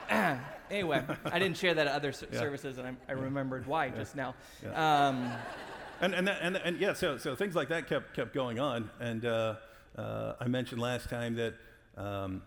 anyway, 0.73 1.05
I 1.27 1.39
didn't 1.39 1.57
share 1.57 1.75
that 1.75 1.87
at 1.87 1.93
other 1.95 2.09
s- 2.09 2.25
Yeah. 2.33 2.39
services, 2.39 2.79
and 2.79 2.89
I, 2.89 2.95
I 3.09 3.13
remembered 3.13 3.67
why 3.67 3.91
just 3.91 4.17
now. 4.17 4.35
Yeah. 4.63 5.09
Um, 5.09 5.31
And, 6.01 6.15
and, 6.17 6.27
that, 6.27 6.39
and, 6.43 6.57
and 6.57 6.81
yeah, 6.81 6.95
so, 6.95 7.17
so 7.17 7.37
things 7.37 7.55
like 7.55 7.69
that 7.69 7.87
kept, 7.89 8.15
kept 8.17 8.35
going 8.35 8.59
on. 8.59 8.91
And 8.99 9.25
uh, 9.25 9.55
uh, 9.97 10.33
I 10.41 10.49
mentioned 10.49 10.81
last 10.81 11.09
time 11.09 11.37
that 11.37 11.55
um, 11.97 12.43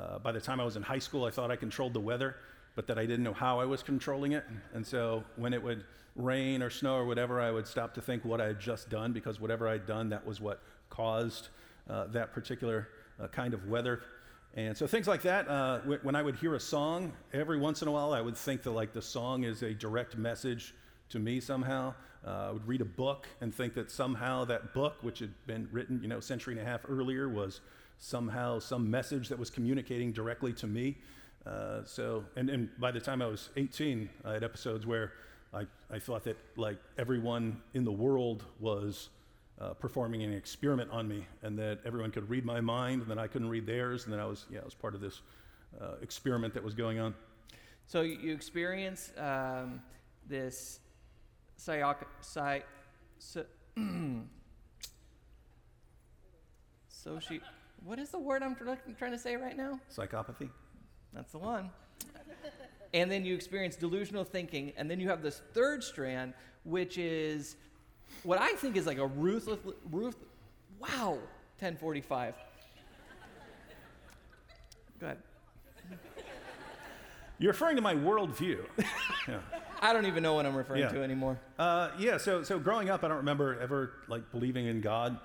uh, 0.00 0.18
by 0.18 0.32
the 0.32 0.40
time 0.40 0.58
I 0.60 0.64
was 0.64 0.74
in 0.74 0.82
high 0.82 0.98
school, 0.98 1.24
I 1.24 1.30
thought 1.30 1.52
I 1.52 1.54
controlled 1.56 1.92
the 1.94 2.00
weather, 2.00 2.34
but 2.74 2.88
that 2.88 2.98
I 2.98 3.02
didn't 3.06 3.22
know 3.22 3.32
how 3.34 3.60
I 3.60 3.66
was 3.66 3.84
controlling 3.84 4.32
it. 4.32 4.44
And 4.74 4.84
so 4.84 5.22
when 5.36 5.52
it 5.54 5.62
would 5.62 5.84
rain 6.16 6.60
or 6.60 6.70
snow 6.70 6.94
or 6.96 7.04
whatever, 7.06 7.40
I 7.40 7.52
would 7.52 7.68
stop 7.68 7.94
to 7.94 8.00
think 8.00 8.24
what 8.24 8.40
I 8.40 8.46
had 8.48 8.58
just 8.58 8.90
done 8.90 9.12
because 9.12 9.38
whatever 9.40 9.68
I'd 9.68 9.86
done, 9.86 10.08
that 10.08 10.26
was 10.26 10.40
what 10.40 10.60
caused 10.90 11.48
uh, 11.88 12.06
that 12.08 12.32
particular 12.32 12.88
uh, 13.22 13.28
kind 13.28 13.54
of 13.54 13.68
weather. 13.68 14.00
And 14.58 14.76
so 14.76 14.88
things 14.88 15.06
like 15.06 15.22
that, 15.22 15.46
uh, 15.46 15.78
when 16.02 16.16
I 16.16 16.22
would 16.22 16.34
hear 16.34 16.56
a 16.56 16.60
song, 16.60 17.12
every 17.32 17.58
once 17.58 17.80
in 17.80 17.86
a 17.86 17.92
while, 17.92 18.12
I 18.12 18.20
would 18.20 18.36
think 18.36 18.64
that 18.64 18.72
like 18.72 18.92
the 18.92 19.00
song 19.00 19.44
is 19.44 19.62
a 19.62 19.72
direct 19.72 20.16
message 20.16 20.74
to 21.10 21.20
me 21.20 21.38
somehow. 21.38 21.94
Uh, 22.26 22.30
I 22.48 22.50
would 22.50 22.66
read 22.66 22.80
a 22.80 22.84
book 22.84 23.28
and 23.40 23.54
think 23.54 23.74
that 23.74 23.88
somehow 23.88 24.44
that 24.46 24.74
book, 24.74 24.96
which 25.02 25.20
had 25.20 25.30
been 25.46 25.68
written, 25.70 26.02
you 26.02 26.08
know, 26.08 26.18
a 26.18 26.22
century 26.22 26.58
and 26.58 26.60
a 26.60 26.68
half 26.68 26.80
earlier, 26.88 27.28
was 27.28 27.60
somehow 27.98 28.58
some 28.58 28.90
message 28.90 29.28
that 29.28 29.38
was 29.38 29.48
communicating 29.48 30.10
directly 30.10 30.52
to 30.54 30.66
me. 30.66 30.96
Uh, 31.46 31.84
so, 31.84 32.24
and, 32.34 32.50
and 32.50 32.68
by 32.80 32.90
the 32.90 33.00
time 33.00 33.22
I 33.22 33.26
was 33.26 33.50
18, 33.56 34.10
I 34.24 34.32
had 34.32 34.42
episodes 34.42 34.86
where 34.86 35.12
I, 35.54 35.66
I 35.88 36.00
thought 36.00 36.24
that 36.24 36.36
like 36.56 36.78
everyone 36.98 37.62
in 37.74 37.84
the 37.84 37.92
world 37.92 38.42
was 38.58 39.10
uh, 39.60 39.74
performing 39.74 40.22
an 40.22 40.32
experiment 40.32 40.90
on 40.90 41.08
me, 41.08 41.26
and 41.42 41.58
that 41.58 41.80
everyone 41.84 42.10
could 42.10 42.28
read 42.30 42.44
my 42.44 42.60
mind, 42.60 43.02
and 43.02 43.10
that 43.10 43.18
I 43.18 43.26
couldn't 43.26 43.48
read 43.48 43.66
theirs, 43.66 44.04
and 44.04 44.12
that 44.12 44.20
I 44.20 44.24
was, 44.24 44.46
yeah, 44.50 44.60
I 44.60 44.64
was 44.64 44.74
part 44.74 44.94
of 44.94 45.00
this 45.00 45.20
uh, 45.80 45.94
experiment 46.00 46.54
that 46.54 46.62
was 46.62 46.74
going 46.74 46.98
on. 46.98 47.14
so 47.86 48.02
you 48.02 48.32
experience 48.32 49.12
um, 49.18 49.82
this 50.26 50.80
psyoc- 51.58 52.06
psy, 52.20 52.60
so, 53.18 53.44
soci, 56.90 57.40
what 57.84 57.98
is 57.98 58.10
the 58.10 58.18
word 58.18 58.42
I'm 58.42 58.54
tr- 58.54 58.64
trying 58.98 59.12
to 59.12 59.18
say 59.18 59.36
right 59.36 59.56
now? 59.56 59.80
Psychopathy. 59.94 60.50
That's 61.12 61.32
the 61.32 61.38
one. 61.38 61.70
and 62.94 63.10
then 63.10 63.24
you 63.24 63.34
experience 63.34 63.76
delusional 63.76 64.24
thinking, 64.24 64.72
and 64.76 64.90
then 64.90 65.00
you 65.00 65.08
have 65.08 65.22
this 65.22 65.42
third 65.52 65.82
strand, 65.82 66.34
which 66.64 66.98
is 66.98 67.56
what 68.22 68.40
I 68.40 68.52
think 68.54 68.76
is 68.76 68.86
like 68.86 68.98
a 68.98 69.06
ruthless, 69.06 69.58
ruth. 69.90 70.16
Wow, 70.78 71.18
1045. 71.58 72.34
Go 75.00 75.06
ahead. 75.06 75.18
You're 77.38 77.52
referring 77.52 77.76
to 77.76 77.82
my 77.82 77.94
worldview. 77.94 78.64
yeah. 79.28 79.38
I 79.80 79.92
don't 79.92 80.06
even 80.06 80.24
know 80.24 80.34
what 80.34 80.44
I'm 80.44 80.56
referring 80.56 80.80
Yeah. 80.80 80.88
to 80.88 81.02
anymore. 81.02 81.38
Uh, 81.56 81.90
yeah, 81.98 82.16
so, 82.18 82.42
so 82.42 82.58
growing 82.58 82.90
up, 82.90 83.04
I 83.04 83.08
don't 83.08 83.18
remember 83.18 83.60
ever 83.60 83.92
like 84.08 84.30
believing 84.32 84.66
in 84.66 84.80
God. 84.80 85.18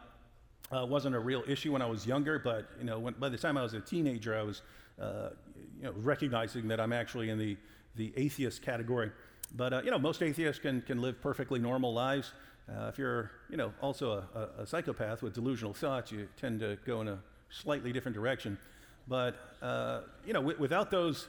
Uh, 0.72 0.86
wasn't 0.86 1.16
a 1.16 1.20
real 1.20 1.44
issue 1.48 1.72
when 1.72 1.82
I 1.82 1.86
was 1.88 2.06
younger, 2.06 2.38
but 2.40 2.70
you 2.78 2.84
know, 2.86 3.00
when, 3.00 3.16
by 3.16 3.30
the 3.30 3.38
time 3.38 3.58
I 3.58 3.64
was 3.64 3.74
a 3.74 3.80
teenager, 3.80 4.38
I 4.38 4.44
was 4.44 4.62
uh, 5.02 5.30
you 5.78 5.84
know, 5.84 5.94
recognizing 5.98 6.68
that 6.68 6.80
I'm 6.80 6.94
actually 6.94 7.30
in 7.30 7.40
the, 7.40 7.58
the 7.96 8.14
atheist 8.16 8.62
category. 8.62 9.12
But 9.56 9.74
uh, 9.74 9.82
you 9.84 9.90
know, 9.92 10.00
most 10.00 10.22
atheists 10.22 10.62
can, 10.62 10.82
can 10.82 11.02
live 11.02 11.20
perfectly 11.22 11.60
normal 11.60 11.94
lives. 11.94 12.34
Uh, 12.70 12.88
if 12.88 12.98
you're 12.98 13.32
you 13.50 13.58
know, 13.58 13.74
also 13.82 14.24
a, 14.34 14.62
a, 14.62 14.66
psychopath 14.66 15.22
with 15.22 15.34
delusional 15.34 15.74
thoughts, 15.74 16.12
you 16.12 16.28
tend 16.40 16.62
to 16.62 16.78
go 16.86 17.02
in 17.02 17.10
a 17.10 17.20
slightly 17.50 17.92
different 17.92 18.16
direction. 18.16 18.58
But 19.08 19.36
uh, 19.62 20.02
you 20.26 20.34
know, 20.34 20.40
wi- 20.40 20.60
without 20.60 20.90
those 20.90 21.28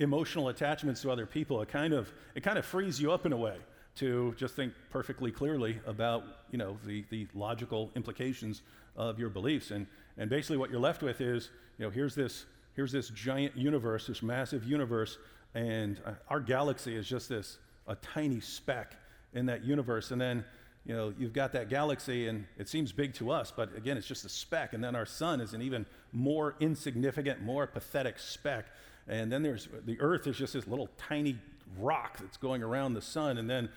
emotional 0.00 0.48
attachments 0.48 1.02
to 1.02 1.10
other 1.10 1.26
people, 1.26 1.62
it 1.62 1.68
kind 1.68 1.92
of 1.92 2.12
it 2.34 2.42
kind 2.42 2.58
of 2.58 2.66
frees 2.66 3.00
you 3.00 3.12
up 3.12 3.26
in 3.26 3.32
a 3.32 3.36
way 3.36 3.56
to 3.94 4.34
just 4.36 4.56
think 4.56 4.72
perfectly 4.90 5.30
clearly 5.30 5.78
about 5.86 6.24
you 6.50 6.58
know 6.58 6.76
the, 6.84 7.04
the 7.10 7.28
logical 7.34 7.90
implications 7.94 8.62
of 8.96 9.20
your 9.20 9.28
beliefs. 9.28 9.70
And 9.70 9.86
and 10.18 10.28
basically 10.28 10.56
what 10.56 10.70
you're 10.70 10.80
left 10.80 11.02
with 11.02 11.20
is 11.20 11.50
you 11.78 11.84
know 11.84 11.90
here's 11.90 12.16
this 12.16 12.46
here's 12.74 12.90
this 12.90 13.08
giant 13.10 13.56
universe, 13.56 14.08
this 14.08 14.22
massive 14.22 14.64
universe, 14.64 15.18
and 15.54 16.00
uh, 16.04 16.12
our 16.28 16.40
galaxy 16.40 16.96
is 16.96 17.06
just 17.06 17.28
this 17.28 17.58
a 17.86 17.94
tiny 17.96 18.40
speck 18.40 18.96
in 19.34 19.46
that 19.46 19.64
universe. 19.64 20.10
And 20.10 20.20
then 20.20 20.44
you 20.84 20.94
know 20.94 21.12
you've 21.18 21.32
got 21.32 21.52
that 21.52 21.68
galaxy, 21.68 22.28
and 22.28 22.44
it 22.58 22.68
seems 22.68 22.92
big 22.92 23.14
to 23.14 23.30
us, 23.30 23.52
but 23.54 23.76
again 23.76 23.96
it's 23.96 24.06
just 24.06 24.24
a 24.24 24.28
speck. 24.28 24.72
And 24.72 24.82
then 24.82 24.96
our 24.96 25.06
sun 25.06 25.40
is 25.40 25.54
an 25.54 25.62
even 25.62 25.86
more 26.12 26.54
insignificant, 26.60 27.42
more 27.42 27.66
pathetic 27.66 28.18
speck. 28.18 28.66
And 29.08 29.30
then 29.30 29.42
there's 29.42 29.68
the 29.84 30.00
Earth 30.00 30.26
is 30.26 30.36
just 30.36 30.52
this 30.54 30.66
little 30.66 30.88
tiny 30.96 31.38
rock 31.78 32.18
that's 32.18 32.36
going 32.36 32.62
around 32.62 32.94
the 32.94 33.02
sun, 33.02 33.38
and 33.38 33.48
then 33.48 33.68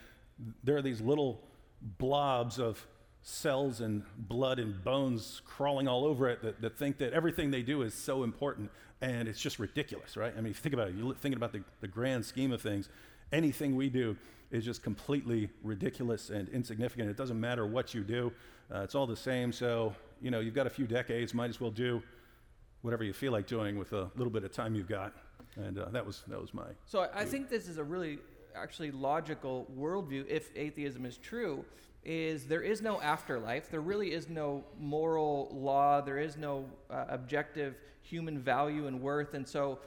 there 0.64 0.78
are 0.78 0.82
these 0.82 1.02
little 1.02 1.42
blobs 1.82 2.60
of 2.60 2.86
cells 3.22 3.82
and 3.82 4.04
blood 4.18 4.60
and 4.60 4.84
bones 4.84 5.42
crawling 5.46 5.88
all 5.88 6.06
over 6.06 6.30
it 6.30 6.44
that, 6.44 6.62
that 6.62 6.78
think 6.78 7.00
that 7.00 7.12
everything 7.14 7.50
they 7.50 7.64
do 7.64 7.82
is 7.82 7.94
so 7.94 8.24
important, 8.24 8.70
and 9.02 9.28
it's 9.28 9.42
just 9.42 9.58
ridiculous, 9.58 10.16
right? 10.16 10.34
I 10.38 10.42
mean, 10.42 10.54
think 10.54 10.74
about 10.74 10.90
it, 10.90 10.96
you're 10.96 11.14
thinking 11.16 11.38
about 11.38 11.52
the, 11.52 11.64
the 11.82 11.88
grand 11.88 12.24
scheme 12.26 12.52
of 12.52 12.62
things, 12.62 12.88
anything 13.32 13.76
we 13.76 13.90
do 13.90 14.16
is 14.56 14.66
just 14.66 14.82
completely 14.82 15.50
ridiculous 15.64 16.30
and 16.30 16.50
insignificant. 16.50 17.10
It 17.10 17.18
doesn't 17.18 17.40
matter 17.40 17.68
what 17.68 17.94
you 17.94 18.04
do, 18.04 18.32
uh, 18.74 18.80
it's 18.80 18.96
all 18.96 19.06
the 19.06 19.16
same. 19.16 19.52
So, 19.52 19.94
you 20.22 20.32
know, 20.32 20.40
you've 20.40 20.56
got 20.56 20.66
a 20.66 20.72
few 20.72 20.88
decades, 20.88 21.34
might 21.34 21.50
as 21.50 21.60
well 21.60 21.72
do 21.72 22.02
whatever 22.82 23.04
you 23.04 23.14
feel 23.14 23.32
like 23.32 23.48
doing 23.48 23.78
with 23.78 23.94
a 23.94 24.10
little 24.16 24.32
bit 24.32 24.44
of 24.44 24.52
time 24.52 24.76
you've 24.76 24.88
got. 24.88 25.14
And 25.58 25.78
uh, 25.78 25.90
that 25.90 26.06
was 26.06 26.24
that 26.28 26.40
was 26.40 26.54
my 26.54 26.68
So 26.86 27.02
I, 27.02 27.22
I 27.22 27.26
think 27.26 27.50
this 27.50 27.68
is 27.68 27.78
a 27.78 27.84
really 27.84 28.20
actually 28.56 28.92
logical 28.92 29.68
worldview 29.78 30.26
if 30.28 30.50
atheism 30.56 31.06
is 31.06 31.18
true 31.18 31.64
is 32.04 32.46
there 32.46 32.62
is 32.62 32.82
no 32.82 33.02
afterlife 33.02 33.70
there 33.70 33.82
really 33.82 34.14
is 34.14 34.30
no 34.30 34.64
moral 34.80 35.50
law 35.52 36.00
there 36.00 36.20
is 36.20 36.38
no 36.38 36.66
uh, 36.90 37.06
objective 37.10 37.76
human 38.02 38.40
value 38.40 38.88
and 38.88 39.02
worth 39.02 39.34
and 39.34 39.46
so 39.48 39.80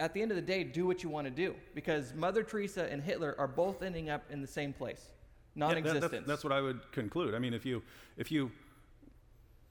at 0.00 0.14
the 0.14 0.22
end 0.22 0.32
of 0.32 0.36
the 0.36 0.42
day 0.42 0.64
do 0.64 0.86
what 0.86 1.02
you 1.02 1.08
want 1.08 1.26
to 1.26 1.30
do 1.30 1.54
because 1.74 2.14
mother 2.14 2.42
teresa 2.42 2.90
and 2.90 3.02
hitler 3.02 3.36
are 3.38 3.46
both 3.46 3.82
ending 3.82 4.10
up 4.10 4.22
in 4.30 4.40
the 4.40 4.46
same 4.48 4.72
place 4.72 5.10
Yeah, 5.54 5.68
that- 5.68 5.82
non-existence 5.84 6.26
that's, 6.26 6.42
what 6.42 6.52
I 6.52 6.60
would 6.60 6.80
conclude. 6.90 7.34
I 7.34 7.38
mean, 7.38 7.54
if 7.54 7.64
you 7.64 7.82
if 8.16 8.32
you 8.32 8.50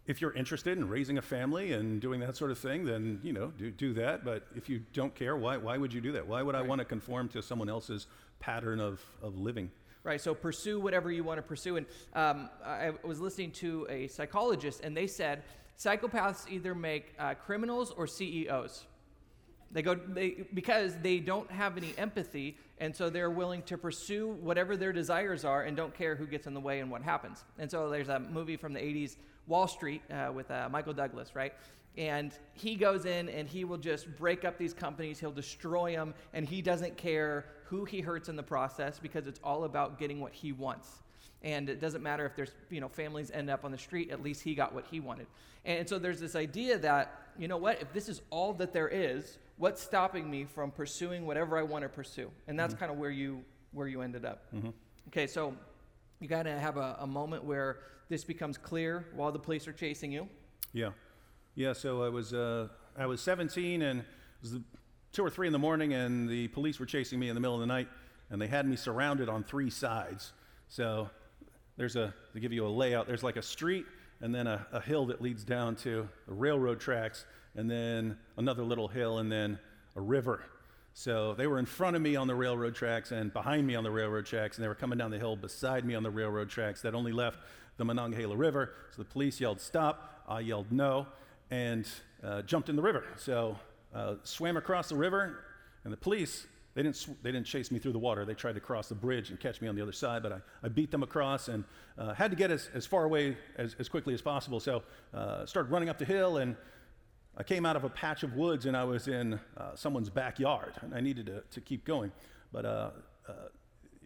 if 0.06 0.22
you're 0.22 0.34
interested 0.34 0.76
in 0.78 0.90
raising 0.90 1.18
a 1.20 1.22
family 1.22 1.74
and 1.74 2.02
doing 2.02 2.20
that 2.22 2.36
sort 2.36 2.50
of 2.50 2.58
thing, 2.58 2.84
then 2.84 3.20
you 3.24 3.32
know 3.32 3.48
do 3.58 3.70
do 3.70 3.94
that. 3.94 4.24
But 4.26 4.48
if 4.56 4.68
you 4.68 4.80
don't 4.94 5.14
care, 5.14 5.36
why 5.38 5.58
why 5.58 5.78
would 5.78 5.94
you 5.94 6.02
do 6.02 6.12
that? 6.14 6.28
Why 6.28 6.42
would 6.42 6.56
I 6.56 6.62
want 6.62 6.80
to 6.80 6.86
conform 6.86 7.30
to 7.30 7.42
someone 7.42 7.70
else's 7.70 8.08
pattern 8.40 8.80
of 8.80 9.02
of 9.22 9.38
living? 9.38 9.72
Right, 10.04 10.20
so 10.20 10.34
pursue 10.34 10.80
whatever 10.80 11.12
you 11.12 11.24
want 11.24 11.38
to 11.38 11.44
pursue. 11.44 11.76
And 11.78 11.86
um, 12.14 12.50
I 12.66 12.92
was 13.04 13.20
listening 13.20 13.52
to 13.64 13.86
a 13.90 14.08
psychologist, 14.08 14.82
and 14.82 14.96
they 14.96 15.08
said 15.08 15.44
psychopaths 15.78 16.50
either 16.50 16.74
make 16.74 17.14
uh, 17.20 17.34
criminals 17.36 17.92
or 17.92 18.08
CEOs. 18.08 18.86
They 19.72 19.82
go 19.82 19.96
they, 19.96 20.46
because 20.54 20.96
they 21.02 21.20
don't 21.20 21.50
have 21.52 21.78
any 21.78 21.94
empathy, 21.98 22.58
and 22.80 22.96
so 22.96 23.10
they're 23.10 23.30
willing 23.30 23.62
to 23.64 23.78
pursue 23.78 24.30
whatever 24.42 24.76
their 24.76 24.92
desires 24.92 25.46
are 25.46 25.64
and 25.64 25.78
don't 25.78 25.94
care 25.94 26.16
who 26.16 26.26
gets 26.26 26.48
in 26.48 26.54
the 26.54 26.60
way 26.60 26.80
and 26.80 26.90
what 26.90 27.04
happens. 27.04 27.44
And 27.60 27.70
so 27.70 27.90
there's 27.90 28.10
a 28.10 28.20
movie 28.20 28.58
from 28.58 28.74
the 28.74 28.80
80s, 28.80 29.18
Wall 29.48 29.68
Street, 29.68 30.02
uh, 30.12 30.32
with 30.34 30.50
uh, 30.50 30.70
Michael 30.72 30.94
Douglas, 30.94 31.36
right? 31.36 31.54
And 31.98 32.34
he 32.54 32.76
goes 32.76 33.06
in 33.06 33.30
and 33.30 33.48
he 33.48 33.64
will 33.64 33.78
just 33.78 34.16
break 34.18 34.46
up 34.46 34.58
these 34.58 34.74
companies, 34.74 35.20
he'll 35.20 35.32
destroy 35.32 35.96
them, 35.96 36.14
and 36.34 36.48
he 36.48 36.62
doesn't 36.62 36.98
care 36.98 37.46
who 37.66 37.86
he 37.86 38.02
hurts 38.02 38.30
in 38.30 38.36
the 38.36 38.44
process 38.44 38.98
because 38.98 39.28
it's 39.28 39.40
all 39.44 39.66
about 39.66 40.00
getting 40.00 40.20
what 40.20 40.34
he 40.34 40.52
wants. 40.52 41.04
And 41.44 41.70
it 41.70 41.80
doesn't 41.80 42.02
matter 42.02 42.26
if 42.26 42.36
there's, 42.36 42.54
you 42.70 42.82
know, 42.82 42.90
families 42.90 43.32
end 43.32 43.50
up 43.50 43.64
on 43.64 43.72
the 43.72 43.78
street, 43.78 44.12
at 44.12 44.24
least 44.24 44.42
he 44.42 44.56
got 44.56 44.74
what 44.74 44.86
he 44.90 45.00
wanted. 45.00 45.28
And 45.66 45.88
so 45.88 46.00
there's 46.00 46.20
this 46.20 46.36
idea 46.36 46.78
that, 46.80 47.28
you 47.38 47.48
know 47.48 47.58
what, 47.58 47.82
if 47.82 47.94
this 47.94 48.10
is 48.10 48.22
all 48.30 48.54
that 48.54 48.74
there 48.74 48.90
is, 48.90 49.38
what's 49.60 49.82
stopping 49.84 50.32
me 50.32 50.46
from 50.46 50.72
pursuing 50.72 51.28
whatever 51.28 51.58
I 51.58 51.62
want 51.62 51.84
to 51.84 51.90
pursue? 51.90 52.32
And 52.48 52.58
that's 52.58 52.74
kind 52.74 52.92
of 52.92 52.98
where 52.98 53.12
you 53.12 53.44
where 53.72 53.88
you 53.88 54.02
ended 54.02 54.26
up. 54.26 54.46
Okay, 55.10 55.28
so 55.28 55.54
you 56.20 56.28
got 56.28 56.44
to 56.44 56.58
have 56.58 56.78
a, 56.78 56.98
a 57.02 57.08
moment 57.08 57.44
where 57.44 57.78
this 58.10 58.24
becomes 58.24 58.58
clear 58.58 59.06
while 59.14 59.32
the 59.32 59.38
police 59.38 59.68
are 59.68 59.74
chasing 59.74 60.12
you. 60.12 60.28
Yeah, 60.74 60.90
yeah. 61.54 61.74
So 61.74 62.04
I 62.04 62.10
was 62.10 62.34
uh, 62.34 62.70
I 62.98 63.06
was 63.06 63.22
17 63.22 63.84
and 63.84 64.00
it 64.00 64.06
was 64.42 64.54
the 64.54 64.64
two 65.12 65.24
or 65.24 65.30
three 65.30 65.48
in 65.48 65.54
the 65.54 65.60
morning, 65.60 65.94
and 65.94 66.28
the 66.28 66.48
police 66.50 66.80
were 66.80 66.86
chasing 66.86 67.20
me 67.20 67.30
in 67.30 67.36
the 67.36 67.42
middle 67.42 67.56
of 67.56 67.62
the 67.62 67.68
night. 67.68 67.88
and 68.32 68.42
they 68.42 68.48
had 68.48 68.66
me 68.68 68.76
surrounded 68.76 69.28
on 69.28 69.44
three 69.44 69.70
sides. 69.70 70.34
So 70.68 71.10
there's 71.78 71.96
a, 71.96 72.14
to 72.34 72.40
give 72.40 72.54
you 72.54 72.66
a 72.66 72.70
layout, 72.70 73.08
there's 73.08 73.24
like 73.24 73.38
a 73.38 73.42
street 73.42 73.86
and 74.22 74.34
then 74.36 74.48
a, 74.48 74.68
a 74.72 74.82
hill 74.82 75.08
that 75.08 75.22
leads 75.22 75.44
down 75.44 75.76
to 75.78 76.08
the 76.28 76.34
railroad 76.34 76.80
tracks, 76.80 77.26
and 77.56 77.70
then 77.70 78.18
another 78.38 78.64
little 78.64 78.88
hill, 78.88 79.20
and 79.20 79.32
then 79.32 79.60
a 79.96 80.02
river. 80.02 80.44
So 80.94 81.34
they 81.34 81.48
were 81.48 81.60
in 81.60 81.66
front 81.66 81.96
of 81.96 82.02
me 82.02 82.16
on 82.16 82.28
the 82.28 82.36
railroad 82.36 82.76
tracks 82.76 83.12
and 83.12 83.32
behind 83.32 83.66
me 83.66 83.76
on 83.76 83.84
the 83.84 83.92
railroad 83.92 84.26
tracks, 84.26 84.58
and 84.58 84.64
they 84.64 84.68
were 84.68 84.76
coming 84.76 84.98
down 84.98 85.12
the 85.12 85.18
hill 85.20 85.36
beside 85.36 85.86
me 85.86 85.96
on 85.96 86.04
the 86.04 86.10
railroad 86.10 86.50
tracks 86.50 86.82
that 86.82 86.94
only 86.94 87.12
left 87.12 87.40
the 87.78 87.86
Monongahela 87.86 88.36
River. 88.36 88.74
So 88.92 89.04
the 89.04 89.10
police 89.10 89.40
yelled, 89.40 89.62
Stop. 89.62 90.24
I 90.28 90.42
yelled, 90.42 90.72
No, 90.72 91.08
and 91.50 91.88
uh, 92.24 92.42
jumped 92.44 92.70
in 92.70 92.76
the 92.76 92.82
river. 92.82 93.06
So 93.18 93.58
uh, 93.96 94.16
swam 94.24 94.58
across 94.58 94.90
the 94.90 94.96
river, 94.96 95.44
and 95.84 95.94
the 95.94 95.98
police 95.98 96.48
they 96.76 96.84
didn't, 96.84 96.98
sw- 96.98 97.10
they 97.24 97.32
didn't 97.32 97.48
chase 97.48 97.72
me 97.72 97.80
through 97.80 97.94
the 97.94 98.00
water. 98.00 98.26
They 98.26 98.36
tried 98.36 98.54
to 98.54 98.60
cross 98.60 98.90
the 98.90 98.96
bridge 98.96 99.32
and 99.32 99.40
catch 99.40 99.60
me 99.60 99.68
on 99.68 99.76
the 99.76 99.82
other 99.82 99.92
side, 99.92 100.22
but 100.22 100.32
I, 100.32 100.40
I 100.64 100.70
beat 100.70 100.92
them 100.92 101.04
across 101.04 101.48
and 101.48 101.64
uh, 101.98 102.14
had 102.14 102.32
to 102.32 102.38
get 102.38 102.52
as, 102.52 102.70
as 102.74 102.86
far 102.86 103.06
away 103.06 103.38
as, 103.58 103.76
as 103.80 103.90
quickly 103.90 104.14
as 104.14 104.22
possible. 104.22 104.60
So 104.60 104.84
uh, 105.14 105.46
started 105.46 105.72
running 105.72 105.90
up 105.90 105.98
the 105.98 106.06
hill, 106.06 106.38
and 106.38 106.56
I 107.40 107.44
came 107.44 107.66
out 107.66 107.78
of 107.78 107.86
a 107.86 107.90
patch 107.90 108.24
of 108.24 108.36
woods, 108.36 108.66
and 108.66 108.76
I 108.76 108.84
was 108.84 109.08
in 109.08 109.40
uh, 109.56 109.74
someone's 109.74 110.10
backyard, 110.10 110.74
and 110.82 110.94
I 110.94 111.00
needed 111.00 111.28
to, 111.28 111.42
to 111.52 111.62
keep 111.62 111.86
going. 111.86 112.12
But 112.52 112.66
uh, 112.66 112.90
uh, 113.30 113.34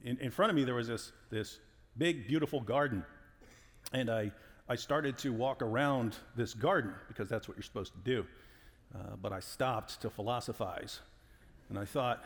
in, 0.03 0.19
in 0.19 0.29
front 0.29 0.51
of 0.51 0.55
me, 0.55 0.63
there 0.63 0.75
was 0.75 0.87
this, 0.87 1.11
this 1.31 1.59
big, 1.97 2.27
beautiful 2.27 2.61
garden, 2.61 3.03
and 3.91 4.11
I, 4.11 4.31
I 4.69 4.75
started 4.75 5.17
to 5.19 5.33
walk 5.33 5.63
around 5.63 6.15
this 6.35 6.53
garden 6.53 6.93
because 7.07 7.27
that's 7.27 7.47
what 7.47 7.57
you're 7.57 7.63
supposed 7.63 7.93
to 7.93 7.99
do. 8.03 8.23
Uh, 8.93 9.15
but 9.19 9.33
I 9.33 9.39
stopped 9.39 9.99
to 10.01 10.11
philosophize, 10.11 10.99
and 11.69 11.79
I 11.79 11.85
thought, 11.85 12.23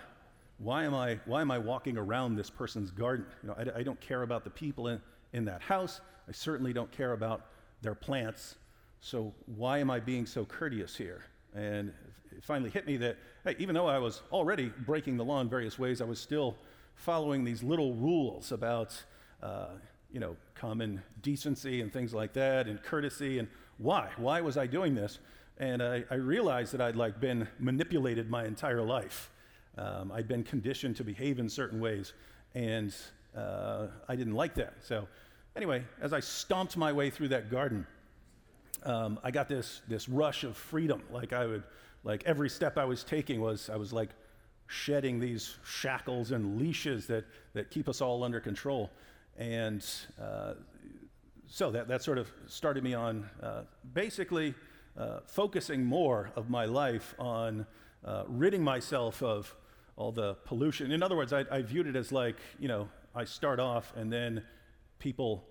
why 0.58 0.84
am 0.84 0.94
I, 0.94 1.20
why 1.26 1.40
am 1.40 1.52
I 1.52 1.58
walking 1.58 1.98
around 1.98 2.36
this 2.36 2.50
person's 2.50 2.92
garden? 2.92 3.26
You 3.44 3.50
know, 3.50 3.56
I, 3.58 3.80
I 3.80 3.84
don't 3.84 4.02
care 4.02 4.24
about 4.24 4.44
the 4.44 4.50
people 4.50 4.90
in, 4.90 5.02
in 5.32 5.46
that 5.46 5.62
house. 5.62 6.02
I 6.28 6.34
certainly 6.34 6.74
don't 6.74 6.92
care 6.92 7.14
about 7.14 7.46
their 7.82 7.96
plants. 7.96 8.56
So 9.02 9.34
why 9.46 9.80
am 9.80 9.90
I 9.90 10.00
being 10.00 10.26
so 10.26 10.46
courteous 10.46 10.96
here? 10.96 11.24
And 11.56 11.94
it 12.36 12.44
finally 12.44 12.70
hit 12.70 12.86
me 12.86 12.98
that, 12.98 13.18
hey, 13.44 13.56
even 13.60 13.74
though 13.74 13.88
I 13.88 14.00
was 14.00 14.22
already 14.32 14.72
breaking 14.86 15.18
the 15.18 15.26
law 15.26 15.42
in 15.42 15.50
various 15.50 15.80
ways, 15.80 16.02
I 16.02 16.06
was 16.06 16.20
still 16.20 16.56
following 16.96 17.44
these 17.44 17.64
little 17.64 17.94
rules 17.94 18.52
about, 18.52 19.02
uh, 19.42 19.70
you 20.12 20.20
know, 20.20 20.36
common 20.56 21.02
decency 21.22 21.82
and 21.82 21.92
things 21.92 22.14
like 22.14 22.34
that, 22.34 22.68
and 22.68 22.82
courtesy. 22.82 23.40
And 23.40 23.48
why? 23.78 24.10
Why 24.18 24.42
was 24.42 24.58
I 24.58 24.68
doing 24.68 24.96
this? 24.96 25.20
And 25.60 25.82
I, 25.82 26.04
I 26.12 26.16
realized 26.16 26.74
that 26.74 26.82
I'd 26.82 26.96
like 26.96 27.20
been 27.20 27.48
manipulated 27.60 28.30
my 28.30 28.46
entire 28.46 28.82
life. 28.82 29.32
Um, 29.78 30.12
I'd 30.12 30.28
been 30.28 30.44
conditioned 30.44 30.96
to 30.98 31.04
behave 31.04 31.40
in 31.40 31.50
certain 31.50 31.80
ways, 31.80 32.14
and 32.56 32.94
uh, 33.36 33.88
I 34.08 34.16
didn't 34.16 34.34
like 34.34 34.56
that. 34.56 34.74
So, 34.84 35.08
anyway, 35.56 35.84
as 36.02 36.14
I 36.14 36.20
stomped 36.20 36.78
my 36.78 36.92
way 36.92 37.12
through 37.12 37.28
that 37.30 37.52
garden, 37.52 37.86
um, 38.88 39.20
I 39.22 39.32
got 39.32 39.50
this, 39.50 39.82
this 39.88 40.08
rush 40.08 40.44
of 40.44 40.56
freedom. 40.56 41.04
Like 41.12 41.34
I 41.34 41.46
would, 41.46 41.64
like 42.04 42.24
every 42.26 42.50
step 42.50 42.78
I 42.78 42.86
was 42.86 43.04
taking 43.04 43.42
was, 43.42 43.70
I 43.70 43.76
was 43.76 43.92
like 43.92 44.10
shedding 44.68 45.20
these 45.20 45.58
shackles 45.66 46.32
and 46.32 46.60
leashes 46.60 47.06
that, 47.08 47.26
that 47.54 47.70
keep 47.70 47.90
us 47.90 48.02
all 48.02 48.24
under 48.24 48.40
control. 48.40 48.90
And 49.38 49.86
uh, 50.20 50.54
so 51.48 51.70
that, 51.72 51.88
that 51.90 52.02
sort 52.02 52.18
of 52.18 52.32
started 52.48 52.84
me 52.84 52.94
on 52.94 53.30
uh, 53.44 53.64
basically 53.94 54.56
uh, 54.98 55.20
focusing 55.26 55.84
more 55.84 56.32
of 56.36 56.50
my 56.50 56.66
life 56.66 57.14
on 57.20 57.66
uh, 58.06 58.24
ridding 58.28 58.64
myself 58.64 59.22
of 59.22 59.54
all 59.98 60.12
the 60.14 60.36
pollution. 60.46 60.92
In 60.92 61.04
other 61.04 61.16
words, 61.16 61.34
I, 61.34 61.44
I 61.52 61.62
viewed 61.62 61.88
it 61.88 61.96
as 61.96 62.12
like, 62.12 62.38
you 62.58 62.70
know, 62.70 62.88
I 63.14 63.26
start 63.26 63.60
off 63.60 63.94
and 63.98 64.12
then 64.12 64.44
people 65.00 65.44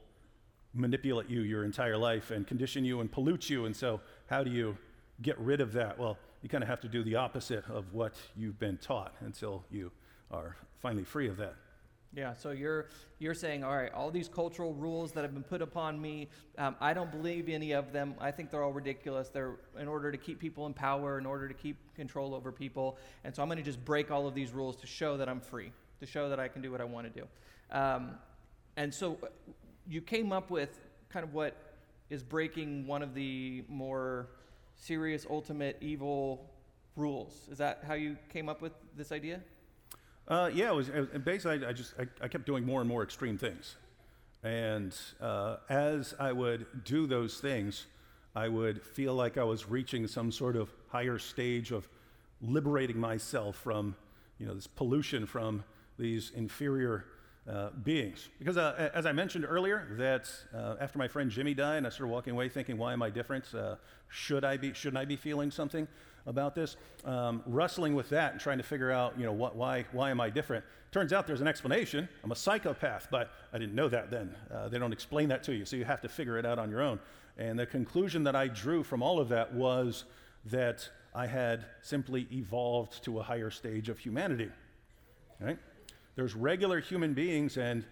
manipulate 0.76 1.28
you 1.28 1.40
your 1.40 1.64
entire 1.64 1.96
life 1.96 2.30
and 2.30 2.46
condition 2.46 2.84
you 2.84 3.00
and 3.00 3.10
pollute 3.10 3.50
you. 3.50 3.64
And 3.64 3.74
so, 3.74 4.00
how 4.26 4.44
do 4.44 4.50
you 4.50 4.76
get 5.22 5.38
rid 5.38 5.60
of 5.60 5.72
that? 5.72 5.98
Well, 5.98 6.18
you 6.42 6.48
kind 6.48 6.62
of 6.62 6.68
have 6.68 6.80
to 6.80 6.88
do 6.88 7.02
the 7.02 7.16
opposite 7.16 7.64
of 7.68 7.92
what 7.92 8.14
you've 8.36 8.58
been 8.58 8.76
taught 8.76 9.14
until 9.20 9.64
you 9.70 9.90
are 10.30 10.56
finally 10.80 11.04
free 11.04 11.28
of 11.28 11.36
that. 11.38 11.54
Yeah, 12.14 12.32
so 12.34 12.50
you're 12.50 12.86
you're 13.18 13.34
saying, 13.34 13.62
all 13.62 13.76
right, 13.76 13.92
all 13.92 14.10
these 14.10 14.28
cultural 14.28 14.72
rules 14.72 15.12
that 15.12 15.22
have 15.22 15.34
been 15.34 15.42
put 15.42 15.60
upon 15.60 16.00
me, 16.00 16.28
um, 16.56 16.76
I 16.80 16.94
don't 16.94 17.10
believe 17.10 17.48
any 17.48 17.72
of 17.72 17.92
them. 17.92 18.14
I 18.20 18.30
think 18.30 18.50
they're 18.50 18.62
all 18.62 18.72
ridiculous. 18.72 19.28
They're 19.28 19.56
in 19.78 19.86
order 19.86 20.10
to 20.10 20.16
keep 20.16 20.38
people 20.38 20.66
in 20.66 20.72
power, 20.72 21.18
in 21.18 21.26
order 21.26 21.46
to 21.46 21.54
keep 21.54 21.76
control 21.94 22.34
over 22.34 22.52
people, 22.52 22.96
and 23.24 23.34
so 23.34 23.42
I'm 23.42 23.48
going 23.48 23.58
to 23.58 23.64
just 23.64 23.84
break 23.84 24.10
all 24.10 24.26
of 24.26 24.34
these 24.34 24.52
rules 24.52 24.76
to 24.76 24.86
show 24.86 25.16
that 25.18 25.28
I'm 25.28 25.40
free, 25.40 25.72
to 26.00 26.06
show 26.06 26.30
that 26.30 26.40
I 26.40 26.48
can 26.48 26.62
do 26.62 26.70
what 26.70 26.80
I 26.80 26.84
want 26.84 27.12
to 27.12 27.20
do. 27.20 27.26
Um, 27.70 28.12
and 28.76 28.94
so 28.94 29.18
you 29.88 30.00
came 30.00 30.32
up 30.32 30.50
with 30.50 30.80
kind 31.08 31.24
of 31.24 31.34
what 31.34 31.56
is 32.10 32.22
breaking 32.22 32.86
one 32.86 33.02
of 33.02 33.14
the 33.14 33.64
more 33.68 34.28
serious, 34.74 35.26
ultimate 35.28 35.76
evil 35.80 36.50
rules. 36.94 37.48
Is 37.50 37.58
that 37.58 37.82
how 37.86 37.94
you 37.94 38.16
came 38.28 38.48
up 38.48 38.62
with 38.62 38.72
this 38.96 39.12
idea? 39.12 39.40
Uh, 40.28 40.50
yeah, 40.52 40.70
it 40.70 40.74
was, 40.74 40.88
it 40.88 41.12
was 41.12 41.22
basically 41.22 41.64
I, 41.64 41.70
I 41.70 41.72
just 41.72 41.94
I, 41.98 42.06
I, 42.24 42.28
kept 42.28 42.46
doing 42.46 42.66
more 42.66 42.80
and 42.80 42.88
more 42.88 43.04
extreme 43.04 43.38
things, 43.38 43.76
and 44.42 44.96
uh, 45.20 45.58
as 45.68 46.14
I 46.18 46.32
would 46.32 46.66
do 46.84 47.06
those 47.06 47.38
things, 47.38 47.86
I 48.34 48.48
would 48.48 48.82
feel 48.82 49.14
like 49.14 49.38
I 49.38 49.44
was 49.44 49.68
reaching 49.68 50.08
some 50.08 50.32
sort 50.32 50.56
of 50.56 50.72
higher 50.88 51.18
stage 51.18 51.70
of 51.70 51.88
liberating 52.40 52.98
myself 52.98 53.56
from, 53.56 53.94
you 54.38 54.46
know, 54.46 54.54
this 54.54 54.66
pollution 54.66 55.26
from 55.26 55.62
these 55.96 56.32
inferior 56.34 57.04
uh, 57.50 57.70
beings. 57.84 58.28
Because 58.38 58.56
uh, 58.56 58.90
as 58.94 59.06
I 59.06 59.12
mentioned 59.12 59.44
earlier, 59.48 59.86
that 59.98 60.30
uh, 60.54 60.76
after 60.80 60.98
my 60.98 61.08
friend 61.08 61.30
Jimmy 61.30 61.54
died, 61.54 61.78
and 61.78 61.86
I 61.86 61.90
started 61.90 62.12
walking 62.12 62.32
away 62.32 62.48
thinking, 62.48 62.76
why 62.78 62.92
am 62.92 63.02
I 63.02 63.10
different? 63.10 63.54
Uh, 63.54 63.76
should 64.08 64.44
I 64.44 64.56
be? 64.56 64.72
Shouldn't 64.72 64.98
I 64.98 65.04
be 65.04 65.16
feeling 65.16 65.50
something? 65.50 65.88
about 66.26 66.54
this, 66.54 66.76
um, 67.04 67.42
wrestling 67.46 67.94
with 67.94 68.08
that 68.10 68.32
and 68.32 68.40
trying 68.40 68.58
to 68.58 68.64
figure 68.64 68.90
out, 68.90 69.18
you 69.18 69.24
know, 69.24 69.32
what, 69.32 69.54
why, 69.54 69.84
why 69.92 70.10
am 70.10 70.20
I 70.20 70.28
different? 70.28 70.64
Turns 70.90 71.12
out 71.12 71.26
there's 71.26 71.40
an 71.40 71.48
explanation. 71.48 72.08
I'm 72.24 72.32
a 72.32 72.36
psychopath, 72.36 73.08
but 73.10 73.30
I 73.52 73.58
didn't 73.58 73.74
know 73.74 73.88
that 73.88 74.10
then. 74.10 74.34
Uh, 74.52 74.68
they 74.68 74.78
don't 74.78 74.92
explain 74.92 75.28
that 75.28 75.44
to 75.44 75.54
you, 75.54 75.64
so 75.64 75.76
you 75.76 75.84
have 75.84 76.00
to 76.00 76.08
figure 76.08 76.38
it 76.38 76.44
out 76.44 76.58
on 76.58 76.70
your 76.70 76.82
own. 76.82 76.98
And 77.38 77.58
the 77.58 77.66
conclusion 77.66 78.24
that 78.24 78.34
I 78.34 78.48
drew 78.48 78.82
from 78.82 79.02
all 79.02 79.20
of 79.20 79.28
that 79.28 79.52
was 79.52 80.04
that 80.46 80.88
I 81.14 81.26
had 81.26 81.64
simply 81.82 82.26
evolved 82.32 83.04
to 83.04 83.20
a 83.20 83.22
higher 83.22 83.50
stage 83.50 83.88
of 83.88 83.98
humanity. 83.98 84.50
Right? 85.40 85.58
There's 86.16 86.34
regular 86.34 86.80
human 86.80 87.14
beings, 87.14 87.58
and 87.58 87.84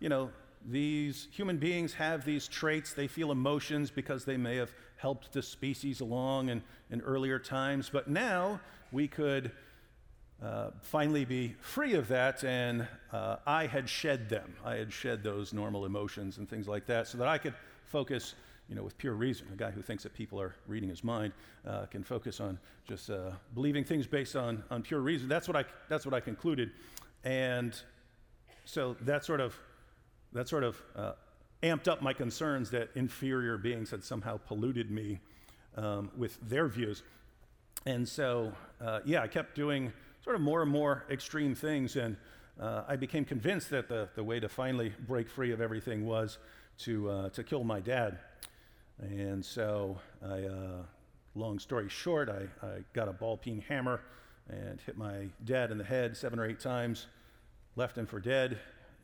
you 0.00 0.08
know, 0.08 0.30
these 0.64 1.28
human 1.32 1.58
beings 1.58 1.92
have 1.94 2.24
these 2.24 2.48
traits. 2.48 2.94
They 2.94 3.08
feel 3.08 3.32
emotions 3.32 3.90
because 3.90 4.24
they 4.24 4.36
may 4.36 4.56
have 4.56 4.72
helped 4.96 5.32
the 5.32 5.42
species 5.42 6.00
along 6.00 6.48
in, 6.48 6.62
in 6.90 7.00
earlier 7.00 7.38
times. 7.38 7.90
But 7.92 8.08
now 8.08 8.60
we 8.92 9.08
could 9.08 9.50
uh, 10.42 10.70
finally 10.80 11.24
be 11.24 11.54
free 11.60 11.94
of 11.94 12.08
that, 12.08 12.44
and 12.44 12.86
uh, 13.12 13.36
I 13.46 13.66
had 13.66 13.88
shed 13.88 14.28
them. 14.28 14.54
I 14.64 14.76
had 14.76 14.92
shed 14.92 15.22
those 15.22 15.52
normal 15.52 15.84
emotions 15.84 16.38
and 16.38 16.48
things 16.48 16.68
like 16.68 16.86
that 16.86 17.08
so 17.08 17.18
that 17.18 17.28
I 17.28 17.38
could 17.38 17.54
focus. 17.84 18.34
You 18.68 18.76
know, 18.76 18.84
with 18.84 18.96
pure 18.96 19.14
reason, 19.14 19.48
a 19.52 19.56
guy 19.56 19.70
who 19.70 19.82
thinks 19.82 20.02
that 20.04 20.14
people 20.14 20.40
are 20.40 20.54
reading 20.66 20.88
his 20.88 21.04
mind 21.04 21.32
uh, 21.66 21.84
can 21.86 22.02
focus 22.02 22.40
on 22.40 22.58
just 22.88 23.10
uh, 23.10 23.32
believing 23.54 23.84
things 23.84 24.06
based 24.06 24.34
on, 24.34 24.62
on 24.70 24.82
pure 24.82 25.00
reason. 25.00 25.28
That's 25.28 25.46
what 25.46 25.56
I 25.56 25.64
that's 25.88 26.06
what 26.06 26.14
I 26.14 26.20
concluded, 26.20 26.70
and 27.24 27.78
so 28.64 28.96
that 29.02 29.24
sort 29.24 29.40
of 29.40 29.58
that 30.32 30.48
sort 30.48 30.64
of 30.64 30.82
uh, 30.96 31.12
amped 31.62 31.88
up 31.88 32.02
my 32.02 32.12
concerns 32.12 32.70
that 32.70 32.90
inferior 32.94 33.56
beings 33.56 33.90
had 33.90 34.02
somehow 34.02 34.36
polluted 34.36 34.90
me 34.90 35.20
um, 35.76 36.10
with 36.16 36.38
their 36.48 36.68
views. 36.68 37.02
And 37.86 38.08
so, 38.08 38.52
uh, 38.80 39.00
yeah, 39.04 39.22
I 39.22 39.28
kept 39.28 39.54
doing 39.54 39.92
sort 40.24 40.36
of 40.36 40.42
more 40.42 40.62
and 40.62 40.70
more 40.70 41.04
extreme 41.10 41.54
things, 41.54 41.96
and 41.96 42.16
uh, 42.60 42.84
I 42.88 42.96
became 42.96 43.24
convinced 43.24 43.70
that 43.70 43.88
the, 43.88 44.08
the 44.14 44.24
way 44.24 44.40
to 44.40 44.48
finally 44.48 44.92
break 45.06 45.28
free 45.28 45.52
of 45.52 45.60
everything 45.60 46.06
was 46.06 46.38
to, 46.78 47.10
uh, 47.10 47.28
to 47.30 47.44
kill 47.44 47.64
my 47.64 47.80
dad. 47.80 48.18
And 49.00 49.44
so, 49.44 49.98
I, 50.24 50.44
uh, 50.44 50.82
long 51.34 51.58
story 51.58 51.88
short, 51.88 52.28
I, 52.28 52.66
I 52.66 52.84
got 52.92 53.08
a 53.08 53.12
ball 53.12 53.36
peen 53.36 53.60
hammer 53.68 54.00
and 54.48 54.80
hit 54.80 54.96
my 54.96 55.28
dad 55.44 55.70
in 55.70 55.78
the 55.78 55.84
head 55.84 56.16
seven 56.16 56.38
or 56.38 56.46
eight 56.46 56.60
times, 56.60 57.06
left 57.76 57.96
him 57.96 58.06
for 58.06 58.20
dead, 58.20 58.58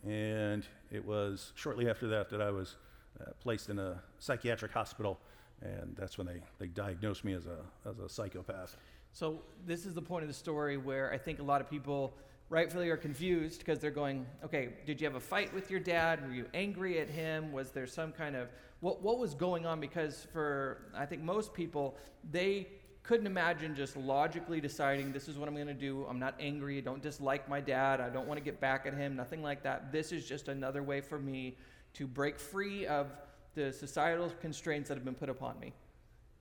and 0.07 0.67
it 0.91 1.05
was 1.05 1.53
shortly 1.55 1.89
after 1.89 2.09
that 2.09 2.31
that 2.31 2.41
I 2.41 2.51
was 2.51 2.77
uh, 3.21 3.31
placed 3.41 3.69
in 3.69 3.79
a 3.79 4.01
psychiatric 4.19 4.73
hospital, 4.73 5.19
and 5.63 5.97
that's 5.97 6.19
when 6.19 6.27
they, 6.27 6.41
they 6.59 6.67
diagnosed 6.67 7.25
me 7.25 7.33
as 7.33 7.47
a, 7.47 7.59
as 7.89 7.99
a 7.99 8.09
psychopath. 8.09 8.77
So, 9.13 9.41
this 9.67 9.87
is 9.87 9.95
the 9.95 10.03
point 10.03 10.23
of 10.23 10.29
the 10.29 10.35
story 10.35 10.77
where 10.77 11.13
I 11.13 11.19
think 11.19 11.39
a 11.39 11.43
lot 11.43 11.61
of 11.61 11.69
people 11.69 12.15
rightfully 12.51 12.89
are 12.91 12.97
confused 12.97 13.59
because 13.59 13.79
they're 13.79 13.91
going, 13.91 14.27
okay, 14.45 14.71
did 14.87 15.01
you 15.01 15.07
have 15.07 15.17
a 15.17 15.21
fight 15.21 15.53
with 15.55 15.71
your 15.71 15.81
dad? 15.81 16.27
Were 16.27 16.33
you 16.33 16.47
angry 16.55 16.99
at 17.01 17.09
him? 17.09 17.53
Was 17.53 17.71
there 17.71 17.87
some 17.87 18.13
kind 18.13 18.37
of, 18.37 18.49
what, 18.81 19.03
what 19.03 19.19
was 19.19 19.35
going 19.35 19.67
on? 19.67 19.81
Because 19.81 20.27
for, 20.33 20.79
I 20.95 21.05
think 21.05 21.23
most 21.23 21.53
people, 21.53 21.97
they 22.31 22.69
couldn't 23.03 23.27
imagine 23.27 23.75
just 23.75 23.97
logically 23.97 24.61
deciding 24.61 25.13
this 25.13 25.29
is 25.29 25.39
what 25.39 25.49
I'm 25.49 25.55
going 25.55 25.67
to 25.67 25.75
do. 25.75 26.07
I'm 26.09 26.19
not 26.19 26.35
angry. 26.39 26.79
I 26.79 26.81
don't 26.81 27.03
dislike 27.03 27.49
my 27.49 27.61
dad. 27.61 28.01
I 28.01 28.11
don't 28.11 28.27
want 28.27 28.39
to 28.39 28.45
get 28.45 28.61
back 28.61 28.87
at 28.87 28.95
him. 28.95 29.17
Nothing 29.17 29.43
like 29.43 29.63
that. 29.63 29.93
This 29.93 30.13
is 30.13 30.27
just 30.27 30.49
another 30.49 30.83
way 30.83 31.01
for 31.01 31.19
me 31.19 31.57
to 31.95 32.07
break 32.07 32.39
free 32.39 32.87
of 32.87 33.09
the 33.55 33.73
societal 33.73 34.31
constraints 34.41 34.89
that 34.89 34.97
have 34.97 35.05
been 35.05 35.15
put 35.15 35.29
upon 35.29 35.59
me. 35.59 35.73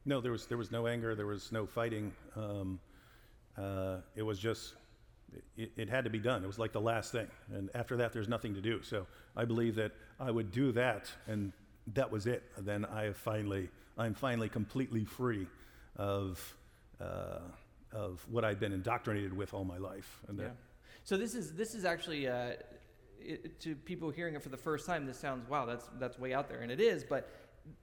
No, 0.05 0.21
there 0.21 0.31
was, 0.31 0.45
there 0.45 0.57
was 0.57 0.71
no 0.71 0.87
anger, 0.87 1.15
there 1.15 1.25
was 1.25 1.51
no 1.51 1.65
fighting. 1.65 2.11
Um, 2.35 2.79
uh, 3.57 3.97
it 4.15 4.23
was 4.23 4.39
just, 4.39 4.75
it, 5.57 5.71
it 5.75 5.89
had 5.89 6.03
to 6.03 6.09
be 6.09 6.19
done. 6.19 6.43
It 6.43 6.47
was 6.47 6.59
like 6.59 6.71
the 6.71 6.81
last 6.81 7.11
thing. 7.11 7.27
And 7.53 7.69
after 7.75 7.97
that, 7.97 8.13
there's 8.13 8.29
nothing 8.29 8.53
to 8.53 8.61
do. 8.61 8.81
So 8.83 9.07
I 9.35 9.45
believe 9.45 9.75
that 9.75 9.91
I 10.19 10.31
would 10.31 10.51
do 10.51 10.71
that, 10.73 11.09
and 11.27 11.51
that 11.93 12.11
was 12.11 12.27
it. 12.27 12.43
then 12.57 12.85
I 12.85 13.03
have 13.03 13.17
finally, 13.17 13.69
I'm 13.97 14.13
finally 14.13 14.49
completely 14.49 15.05
free 15.05 15.47
of, 15.97 16.55
uh, 17.01 17.39
of 17.91 18.25
what 18.29 18.45
I'd 18.45 18.59
been 18.59 18.73
indoctrinated 18.73 19.35
with 19.35 19.53
all 19.53 19.65
my 19.65 19.77
life. 19.77 20.21
And 20.27 20.39
Yeah. 20.39 20.49
So 21.03 21.15
this 21.15 21.35
is 21.35 21.53
this 21.53 21.73
is 21.73 21.85
actually 21.85 22.27
uh, 22.27 22.51
it, 23.21 23.61
to 23.61 23.75
people 23.75 24.09
hearing 24.09 24.35
it 24.35 24.43
for 24.43 24.49
the 24.49 24.57
first 24.57 24.85
time. 24.85 25.05
This 25.05 25.17
sounds 25.17 25.47
wow, 25.49 25.65
that's 25.65 25.89
that's 25.99 26.19
way 26.19 26.33
out 26.33 26.49
there, 26.49 26.59
and 26.59 26.69
it 26.69 26.81
is. 26.81 27.03
But 27.03 27.29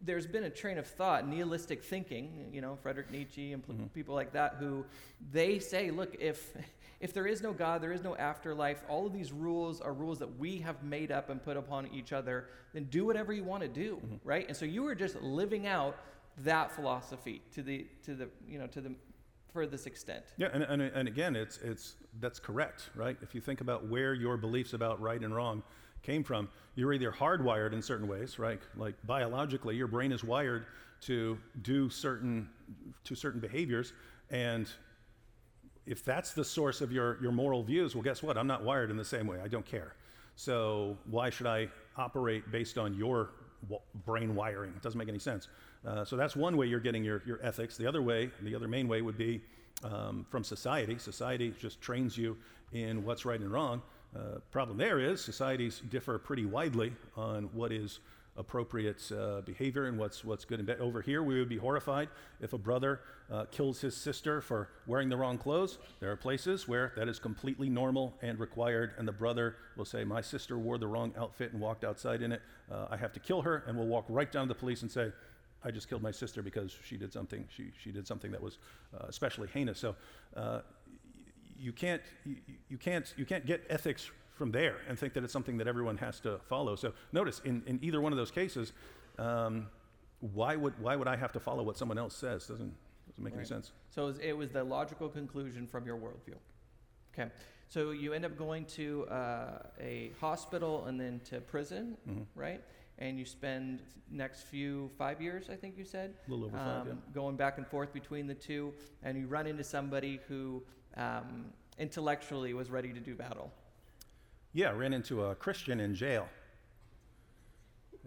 there's 0.02 0.26
been 0.26 0.44
a 0.44 0.50
train 0.50 0.78
of 0.78 0.86
thought, 0.86 1.26
nihilistic 1.26 1.82
thinking. 1.82 2.50
You 2.52 2.60
know, 2.60 2.76
Frederick 2.82 3.10
Nietzsche 3.10 3.52
and 3.52 3.62
pl- 3.62 3.76
people 3.94 4.14
like 4.14 4.32
that, 4.32 4.56
who 4.58 4.84
they 5.32 5.58
say, 5.58 5.90
look, 5.90 6.16
if 6.20 6.52
if 7.00 7.12
there 7.12 7.26
is 7.26 7.42
no 7.42 7.52
God, 7.52 7.82
there 7.82 7.92
is 7.92 8.02
no 8.02 8.16
afterlife. 8.16 8.82
All 8.88 9.06
of 9.06 9.12
these 9.12 9.32
rules 9.32 9.80
are 9.80 9.92
rules 9.92 10.18
that 10.18 10.38
we 10.38 10.58
have 10.58 10.82
made 10.82 11.10
up 11.10 11.30
and 11.30 11.42
put 11.42 11.56
upon 11.56 11.88
each 11.94 12.12
other. 12.12 12.48
Then 12.72 12.84
do 12.84 13.04
whatever 13.04 13.32
you 13.32 13.44
want 13.44 13.62
to 13.62 13.68
do, 13.68 14.00
right? 14.22 14.46
And 14.48 14.56
so 14.56 14.64
you 14.64 14.82
were 14.82 14.94
just 14.94 15.20
living 15.22 15.66
out 15.66 15.96
that 16.38 16.70
philosophy 16.72 17.42
to 17.54 17.62
the 17.62 17.86
to 18.04 18.14
the 18.14 18.28
you 18.48 18.58
know 18.58 18.66
to 18.68 18.80
the 18.80 18.94
furthest 19.54 19.86
extent. 19.86 20.24
Yeah, 20.36 20.48
and, 20.52 20.64
and, 20.64 20.82
and 20.82 21.06
again, 21.06 21.36
it's, 21.36 21.58
it's, 21.58 21.94
that's 22.20 22.40
correct, 22.40 22.90
right? 22.96 23.16
If 23.22 23.36
you 23.36 23.40
think 23.40 23.60
about 23.60 23.86
where 23.86 24.12
your 24.12 24.36
beliefs 24.36 24.72
about 24.72 25.00
right 25.00 25.20
and 25.20 25.32
wrong 25.34 25.62
came 26.02 26.24
from, 26.24 26.48
you're 26.74 26.92
either 26.92 27.12
hardwired 27.12 27.72
in 27.72 27.80
certain 27.80 28.08
ways, 28.08 28.38
right? 28.38 28.60
Like 28.76 28.96
biologically, 29.06 29.76
your 29.76 29.86
brain 29.86 30.10
is 30.10 30.24
wired 30.24 30.66
to 31.02 31.38
do 31.62 31.88
certain, 31.88 32.48
to 33.04 33.14
certain 33.14 33.40
behaviors, 33.40 33.92
and 34.30 34.68
if 35.86 36.04
that's 36.04 36.32
the 36.32 36.44
source 36.44 36.80
of 36.80 36.90
your, 36.90 37.22
your 37.22 37.30
moral 37.32 37.62
views, 37.62 37.94
well, 37.94 38.02
guess 38.02 38.22
what? 38.22 38.36
I'm 38.36 38.46
not 38.46 38.64
wired 38.64 38.90
in 38.90 38.96
the 38.96 39.04
same 39.04 39.26
way. 39.26 39.38
I 39.42 39.48
don't 39.48 39.66
care. 39.66 39.94
So 40.34 40.96
why 41.08 41.30
should 41.30 41.46
I 41.46 41.68
operate 41.96 42.50
based 42.50 42.78
on 42.78 42.94
your 42.94 43.30
brain 44.04 44.34
wiring? 44.34 44.70
It 44.70 44.82
doesn't 44.82 44.98
make 44.98 45.08
any 45.08 45.18
sense. 45.18 45.48
Uh, 45.86 46.04
so 46.04 46.16
that's 46.16 46.34
one 46.36 46.56
way 46.56 46.66
you're 46.66 46.80
getting 46.80 47.04
your, 47.04 47.22
your 47.26 47.38
ethics. 47.42 47.76
The 47.76 47.86
other 47.86 48.02
way, 48.02 48.30
the 48.42 48.54
other 48.54 48.68
main 48.68 48.88
way 48.88 49.02
would 49.02 49.18
be 49.18 49.42
um, 49.82 50.26
from 50.30 50.44
society. 50.44 50.98
Society 50.98 51.54
just 51.58 51.80
trains 51.80 52.16
you 52.16 52.36
in 52.72 53.04
what's 53.04 53.24
right 53.24 53.40
and 53.40 53.50
wrong. 53.50 53.82
Uh, 54.16 54.38
problem 54.50 54.78
there 54.78 55.00
is 55.00 55.20
societies 55.20 55.82
differ 55.90 56.18
pretty 56.18 56.46
widely 56.46 56.92
on 57.16 57.44
what 57.52 57.72
is 57.72 57.98
appropriate 58.36 59.10
uh, 59.12 59.40
behavior 59.42 59.86
and 59.86 59.98
what's, 59.98 60.24
what's 60.24 60.44
good 60.44 60.58
and 60.58 60.66
bad. 60.66 60.80
Over 60.80 61.00
here, 61.00 61.22
we 61.22 61.38
would 61.38 61.48
be 61.48 61.56
horrified 61.56 62.08
if 62.40 62.52
a 62.52 62.58
brother 62.58 63.00
uh, 63.30 63.44
kills 63.50 63.80
his 63.80 63.96
sister 63.96 64.40
for 64.40 64.68
wearing 64.86 65.08
the 65.08 65.16
wrong 65.16 65.38
clothes. 65.38 65.78
There 66.00 66.10
are 66.10 66.16
places 66.16 66.66
where 66.66 66.92
that 66.96 67.08
is 67.08 67.18
completely 67.18 67.68
normal 67.68 68.14
and 68.22 68.38
required, 68.38 68.92
and 68.98 69.06
the 69.06 69.12
brother 69.12 69.56
will 69.76 69.84
say, 69.84 70.04
My 70.04 70.20
sister 70.20 70.58
wore 70.58 70.78
the 70.78 70.86
wrong 70.88 71.12
outfit 71.16 71.52
and 71.52 71.60
walked 71.60 71.84
outside 71.84 72.22
in 72.22 72.32
it. 72.32 72.42
Uh, 72.70 72.86
I 72.90 72.96
have 72.96 73.12
to 73.12 73.20
kill 73.20 73.42
her, 73.42 73.64
and 73.66 73.78
we'll 73.78 73.86
walk 73.86 74.06
right 74.08 74.30
down 74.30 74.48
to 74.48 74.54
the 74.54 74.58
police 74.58 74.82
and 74.82 74.90
say, 74.90 75.12
I 75.64 75.70
just 75.70 75.88
killed 75.88 76.02
my 76.02 76.10
sister 76.10 76.42
because 76.42 76.76
she 76.84 76.96
did 76.96 77.12
something. 77.12 77.46
She, 77.54 77.70
she 77.82 77.90
did 77.90 78.06
something 78.06 78.30
that 78.32 78.42
was 78.42 78.58
uh, 78.94 79.06
especially 79.08 79.48
heinous. 79.48 79.78
So 79.78 79.96
uh, 80.36 80.60
you 81.58 81.72
can't 81.72 82.02
you, 82.24 82.36
you 82.68 82.76
can't 82.76 83.12
you 83.16 83.24
can't 83.24 83.46
get 83.46 83.64
ethics 83.70 84.10
from 84.34 84.50
there 84.50 84.76
and 84.88 84.98
think 84.98 85.14
that 85.14 85.24
it's 85.24 85.32
something 85.32 85.56
that 85.58 85.66
everyone 85.68 85.96
has 85.98 86.20
to 86.20 86.38
follow. 86.48 86.76
So 86.76 86.92
notice 87.12 87.40
in, 87.44 87.62
in 87.66 87.78
either 87.82 88.00
one 88.00 88.12
of 88.12 88.18
those 88.18 88.30
cases, 88.30 88.72
um, 89.18 89.68
why 90.20 90.56
would 90.56 90.78
why 90.80 90.96
would 90.96 91.08
I 91.08 91.16
have 91.16 91.32
to 91.32 91.40
follow 91.40 91.62
what 91.62 91.76
someone 91.76 91.98
else 91.98 92.16
says? 92.16 92.46
Doesn't 92.46 92.74
doesn't 93.08 93.22
make 93.24 93.34
any 93.34 93.44
sense. 93.44 93.72
So 93.90 94.02
it 94.04 94.06
was, 94.06 94.18
it 94.18 94.32
was 94.36 94.50
the 94.50 94.64
logical 94.64 95.08
conclusion 95.08 95.66
from 95.66 95.86
your 95.86 95.96
worldview. 95.96 96.36
Okay. 97.12 97.30
So 97.68 97.90
you 97.92 98.12
end 98.12 98.24
up 98.24 98.36
going 98.36 98.64
to 98.66 99.06
uh, 99.08 99.58
a 99.80 100.10
hospital 100.20 100.84
and 100.86 100.98
then 101.00 101.20
to 101.30 101.40
prison, 101.40 101.96
Mhm. 102.08 102.26
right? 102.34 102.62
And 102.98 103.18
you 103.18 103.24
spend 103.24 103.82
next 104.10 104.42
few 104.42 104.90
five 104.98 105.20
years, 105.20 105.48
I 105.50 105.56
think 105.56 105.76
you 105.76 105.84
said, 105.84 106.14
A 106.26 106.30
little 106.30 106.46
over 106.46 106.56
five, 106.56 106.86
yeah. 106.86 106.92
um, 106.92 107.02
going 107.12 107.36
back 107.36 107.58
and 107.58 107.66
forth 107.66 107.92
between 107.92 108.26
the 108.26 108.34
two, 108.34 108.72
and 109.02 109.18
you 109.18 109.26
run 109.26 109.46
into 109.46 109.64
somebody 109.64 110.20
who 110.28 110.62
um, 110.96 111.46
intellectually 111.78 112.54
was 112.54 112.70
ready 112.70 112.92
to 112.92 113.00
do 113.00 113.14
battle. 113.14 113.52
Yeah, 114.56 114.68
I 114.68 114.72
ran 114.72 114.92
into 114.92 115.24
a 115.24 115.34
Christian 115.34 115.80
in 115.80 115.96
jail. 115.96 116.28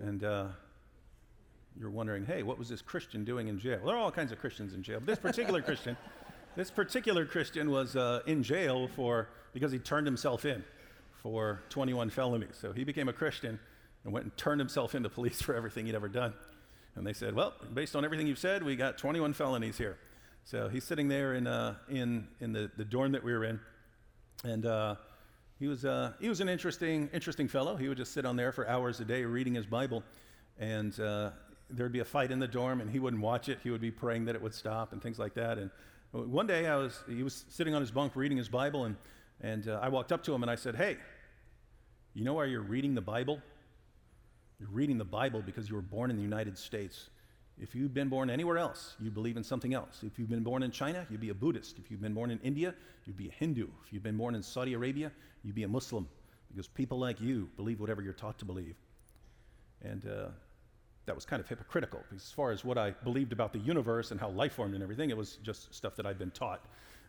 And 0.01 0.23
uh, 0.23 0.47
you're 1.77 1.89
wondering, 1.89 2.25
hey, 2.25 2.41
what 2.41 2.57
was 2.57 2.69
this 2.69 2.81
Christian 2.81 3.25
doing 3.25 3.49
in 3.49 3.59
jail? 3.59 3.81
There 3.85 3.93
are 3.93 3.99
all 3.99 4.11
kinds 4.11 4.31
of 4.31 4.39
Christians 4.39 4.73
in 4.73 4.81
jail. 4.81 4.99
But 4.99 5.07
this 5.07 5.19
particular 5.19 5.61
Christian, 5.61 5.97
this 6.55 6.71
particular 6.71 7.25
Christian 7.25 7.69
was 7.69 7.97
uh, 7.97 8.21
in 8.27 8.43
jail 8.43 8.87
for 8.95 9.27
because 9.51 9.73
he 9.73 9.79
turned 9.79 10.07
himself 10.07 10.45
in 10.45 10.63
for 11.21 11.63
21 11.67 12.11
felonies. 12.11 12.57
So 12.61 12.71
he 12.71 12.85
became 12.85 13.09
a 13.09 13.13
Christian 13.13 13.59
and 14.05 14.13
went 14.13 14.23
and 14.23 14.37
turned 14.37 14.61
himself 14.61 14.95
into 14.95 15.09
police 15.09 15.41
for 15.41 15.53
everything 15.53 15.85
he'd 15.85 15.95
ever 15.95 16.07
done. 16.07 16.33
And 16.95 17.05
they 17.05 17.13
said, 17.13 17.35
well, 17.35 17.55
based 17.73 17.93
on 17.93 18.05
everything 18.05 18.25
you've 18.25 18.39
said, 18.39 18.63
we 18.63 18.77
got 18.77 18.97
21 18.97 19.33
felonies 19.33 19.77
here. 19.77 19.97
So 20.45 20.69
he's 20.69 20.85
sitting 20.85 21.09
there 21.09 21.33
in, 21.33 21.45
uh, 21.45 21.75
in, 21.89 22.29
in 22.39 22.53
the, 22.53 22.71
the 22.77 22.85
dorm 22.85 23.11
that 23.11 23.23
we 23.23 23.33
were 23.33 23.43
in. 23.43 23.59
And 24.45 24.65
uh, 24.65 24.95
he 25.59 25.67
was, 25.67 25.85
uh, 25.85 26.13
he 26.19 26.29
was 26.29 26.39
an 26.39 26.49
interesting, 26.49 27.09
interesting 27.13 27.47
fellow. 27.47 27.75
He 27.75 27.87
would 27.87 27.97
just 27.97 28.13
sit 28.13 28.25
on 28.25 28.35
there 28.35 28.51
for 28.51 28.67
hours 28.67 28.99
a 28.99 29.05
day 29.05 29.23
reading 29.23 29.55
his 29.55 29.65
Bible. 29.65 30.03
And 30.59 30.99
uh, 30.99 31.31
there'd 31.69 31.91
be 31.91 31.99
a 31.99 32.05
fight 32.05 32.31
in 32.31 32.39
the 32.39 32.47
dorm, 32.47 32.79
and 32.79 32.89
he 32.89 32.99
wouldn't 32.99 33.21
watch 33.21 33.49
it. 33.49 33.59
He 33.63 33.71
would 33.71 33.81
be 33.81 33.91
praying 33.91 34.25
that 34.25 34.35
it 34.35 34.41
would 34.41 34.53
stop 34.53 34.93
and 34.93 35.01
things 35.01 35.17
like 35.17 35.33
that. 35.33 35.57
And 35.57 35.71
one 36.11 36.45
day, 36.45 36.67
I 36.67 36.75
was, 36.75 37.03
he 37.07 37.23
was 37.23 37.45
sitting 37.49 37.73
on 37.73 37.81
his 37.81 37.91
bunk 37.91 38.15
reading 38.15 38.37
his 38.37 38.49
Bible, 38.49 38.85
and, 38.85 38.95
and 39.41 39.67
uh, 39.67 39.79
I 39.81 39.89
walked 39.89 40.11
up 40.11 40.23
to 40.23 40.33
him 40.33 40.43
and 40.43 40.51
I 40.51 40.55
said, 40.55 40.75
Hey, 40.75 40.97
you 42.13 42.23
know 42.23 42.33
why 42.33 42.45
you're 42.45 42.61
reading 42.61 42.93
the 42.95 43.01
Bible? 43.01 43.41
You're 44.59 44.69
reading 44.69 44.97
the 44.97 45.05
Bible 45.05 45.41
because 45.45 45.69
you 45.69 45.75
were 45.75 45.81
born 45.81 46.09
in 46.09 46.17
the 46.17 46.23
United 46.23 46.57
States. 46.57 47.09
If 47.59 47.73
you'd 47.73 47.93
been 47.93 48.07
born 48.07 48.29
anywhere 48.29 48.57
else, 48.57 48.95
you'd 48.99 49.15
believe 49.15 49.35
in 49.35 49.43
something 49.43 49.73
else. 49.73 50.03
If 50.03 50.19
you've 50.19 50.29
been 50.29 50.43
born 50.43 50.61
in 50.61 50.69
China, 50.69 51.05
you'd 51.09 51.21
be 51.21 51.29
a 51.29 51.33
Buddhist. 51.33 51.79
If 51.79 51.89
you've 51.89 52.01
been 52.01 52.13
born 52.13 52.29
in 52.29 52.39
India, 52.43 52.75
you'd 53.05 53.17
be 53.17 53.29
a 53.29 53.31
Hindu. 53.31 53.67
If 53.83 53.91
you've 53.91 54.03
been 54.03 54.17
born 54.17 54.35
in 54.35 54.43
Saudi 54.43 54.73
Arabia, 54.73 55.11
you'd 55.43 55.55
be 55.55 55.63
a 55.63 55.67
Muslim 55.67 56.07
because 56.49 56.67
people 56.67 56.99
like 56.99 57.19
you 57.19 57.49
believe 57.55 57.79
whatever 57.79 58.01
you're 58.01 58.13
taught 58.13 58.37
to 58.39 58.45
believe. 58.45 58.75
And 59.81 60.05
uh, 60.05 60.27
that 61.05 61.15
was 61.15 61.25
kind 61.25 61.39
of 61.39 61.47
hypocritical 61.47 61.99
because, 62.07 62.23
as 62.23 62.31
far 62.31 62.51
as 62.51 62.63
what 62.63 62.77
I 62.77 62.91
believed 62.91 63.33
about 63.33 63.53
the 63.53 63.59
universe 63.59 64.11
and 64.11 64.19
how 64.19 64.29
life 64.29 64.53
formed 64.53 64.75
and 64.75 64.83
everything, 64.83 65.09
it 65.09 65.17
was 65.17 65.37
just 65.37 65.73
stuff 65.73 65.95
that 65.95 66.05
I'd 66.05 66.19
been 66.19 66.31
taught. 66.31 66.65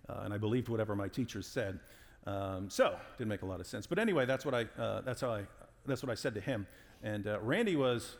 Uh, 0.08 0.20
and 0.24 0.32
I 0.32 0.38
believed 0.38 0.68
whatever 0.68 0.96
my 0.96 1.08
teachers 1.08 1.46
said. 1.46 1.80
Um, 2.26 2.70
so, 2.70 2.88
it 2.88 3.18
didn't 3.18 3.28
make 3.28 3.42
a 3.42 3.46
lot 3.46 3.60
of 3.60 3.66
sense. 3.66 3.86
But 3.86 3.98
anyway, 3.98 4.24
that's 4.24 4.44
what 4.44 4.54
I, 4.54 4.66
uh, 4.80 5.02
that's 5.02 5.20
how 5.20 5.30
I, 5.30 5.42
that's 5.86 6.02
what 6.02 6.10
I 6.10 6.14
said 6.14 6.34
to 6.34 6.40
him. 6.40 6.66
And 7.02 7.26
uh, 7.26 7.38
Randy 7.40 7.76
was 7.76 8.16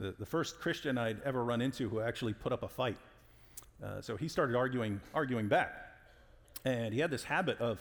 the, 0.00 0.14
the 0.18 0.26
first 0.26 0.58
Christian 0.58 0.96
I'd 0.96 1.20
ever 1.22 1.44
run 1.44 1.60
into 1.60 1.88
who 1.88 2.00
actually 2.00 2.32
put 2.32 2.52
up 2.52 2.62
a 2.62 2.68
fight. 2.68 2.96
Uh, 3.84 4.00
so 4.00 4.16
he 4.16 4.28
started 4.28 4.56
arguing, 4.56 5.00
arguing 5.14 5.46
back. 5.46 5.74
And 6.64 6.92
he 6.92 7.00
had 7.00 7.10
this 7.10 7.22
habit 7.22 7.60
of 7.60 7.78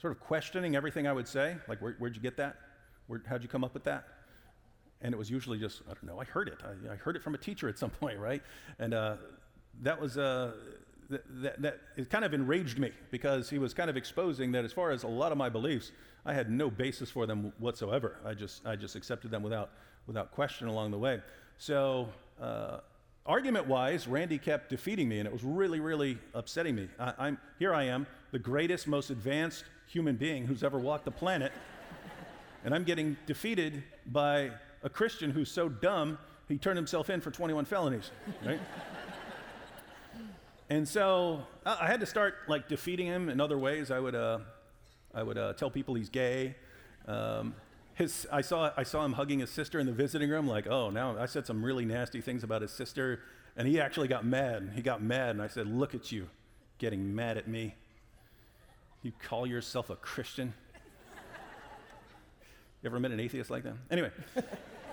sort 0.00 0.12
of 0.12 0.20
questioning 0.20 0.76
everything 0.76 1.06
I 1.06 1.12
would 1.12 1.28
say, 1.28 1.56
like, 1.68 1.80
Where, 1.80 1.94
where'd 1.98 2.14
you 2.14 2.22
get 2.22 2.36
that? 2.36 2.56
Where, 3.06 3.22
how'd 3.26 3.42
you 3.42 3.48
come 3.48 3.64
up 3.64 3.74
with 3.74 3.84
that? 3.84 4.04
And 5.00 5.12
it 5.12 5.16
was 5.18 5.30
usually 5.30 5.58
just, 5.58 5.82
I 5.90 5.94
don't 5.94 6.04
know, 6.04 6.20
I 6.20 6.24
heard 6.24 6.48
it. 6.48 6.58
I, 6.64 6.92
I 6.92 6.96
heard 6.96 7.16
it 7.16 7.22
from 7.22 7.34
a 7.34 7.38
teacher 7.38 7.68
at 7.68 7.78
some 7.78 7.90
point, 8.00 8.18
right? 8.18 8.42
And 8.78 8.94
uh, 8.94 9.16
that 9.82 10.00
was, 10.00 10.16
uh, 10.18 10.52
th- 11.08 11.22
that, 11.42 11.62
that, 11.62 11.80
it 11.96 12.10
kind 12.10 12.24
of 12.24 12.34
enraged 12.34 12.78
me 12.78 12.92
because 13.10 13.48
he 13.50 13.58
was 13.58 13.72
kind 13.74 13.88
of 13.88 13.96
exposing 13.96 14.52
that 14.52 14.64
as 14.64 14.72
far 14.72 14.90
as 14.90 15.02
a 15.02 15.08
lot 15.08 15.32
of 15.32 15.38
my 15.38 15.48
beliefs, 15.48 15.92
I 16.26 16.32
had 16.32 16.50
no 16.50 16.70
basis 16.70 17.10
for 17.10 17.26
them 17.26 17.52
whatsoever. 17.58 18.16
I 18.24 18.34
just, 18.34 18.66
I 18.66 18.76
just 18.76 18.96
accepted 18.96 19.30
them 19.30 19.42
without, 19.42 19.70
without 20.06 20.32
question 20.32 20.68
along 20.68 20.90
the 20.90 20.98
way. 20.98 21.20
So, 21.58 22.08
uh, 22.40 22.78
argument 23.26 23.66
wise, 23.66 24.06
Randy 24.06 24.38
kept 24.38 24.70
defeating 24.70 25.08
me, 25.08 25.18
and 25.18 25.26
it 25.26 25.32
was 25.32 25.44
really, 25.44 25.80
really 25.80 26.18
upsetting 26.34 26.74
me. 26.74 26.88
I, 26.98 27.14
I'm, 27.18 27.38
here 27.58 27.74
I 27.74 27.84
am, 27.84 28.06
the 28.32 28.38
greatest, 28.38 28.86
most 28.86 29.10
advanced 29.10 29.64
human 29.86 30.16
being 30.16 30.46
who's 30.46 30.64
ever 30.64 30.78
walked 30.78 31.04
the 31.04 31.10
planet, 31.10 31.52
and 32.64 32.74
I'm 32.74 32.84
getting 32.84 33.16
defeated 33.26 33.82
by 34.06 34.50
a 34.82 34.88
Christian 34.88 35.30
who's 35.30 35.50
so 35.50 35.68
dumb 35.68 36.18
he 36.48 36.58
turned 36.58 36.76
himself 36.76 37.08
in 37.08 37.20
for 37.20 37.30
21 37.30 37.64
felonies, 37.64 38.10
right? 38.44 38.60
and 40.70 40.86
so 40.86 41.42
I 41.64 41.78
I 41.80 41.86
had 41.86 42.00
to 42.00 42.06
start 42.06 42.34
like 42.48 42.68
defeating 42.68 43.06
him 43.06 43.28
in 43.28 43.40
other 43.40 43.56
ways. 43.56 43.90
I 43.90 43.98
would, 43.98 44.14
uh, 44.14 44.40
I 45.14 45.22
would 45.22 45.38
uh, 45.38 45.54
tell 45.54 45.70
people 45.70 45.94
he's 45.94 46.10
gay. 46.10 46.54
Um, 47.06 47.54
his, 47.94 48.26
I, 48.32 48.40
saw, 48.40 48.72
I 48.76 48.82
saw 48.82 49.04
him 49.04 49.12
hugging 49.12 49.38
his 49.38 49.50
sister 49.50 49.78
in 49.78 49.86
the 49.86 49.92
visiting 49.92 50.28
room, 50.30 50.46
like, 50.46 50.66
oh, 50.66 50.90
now 50.90 51.16
I 51.18 51.26
said 51.26 51.46
some 51.46 51.64
really 51.64 51.84
nasty 51.84 52.20
things 52.20 52.42
about 52.42 52.62
his 52.62 52.72
sister. 52.72 53.20
And 53.56 53.68
he 53.68 53.80
actually 53.80 54.08
got 54.08 54.24
mad. 54.24 54.72
He 54.74 54.82
got 54.82 55.00
mad, 55.00 55.30
and 55.30 55.42
I 55.42 55.46
said, 55.46 55.68
Look 55.68 55.94
at 55.94 56.10
you 56.10 56.28
getting 56.78 57.14
mad 57.14 57.38
at 57.38 57.46
me. 57.46 57.76
You 59.02 59.12
call 59.22 59.46
yourself 59.46 59.90
a 59.90 59.96
Christian? 59.96 60.52
you 62.82 62.90
ever 62.90 62.98
met 62.98 63.12
an 63.12 63.20
atheist 63.20 63.50
like 63.50 63.62
that? 63.62 63.74
Anyway. 63.90 64.10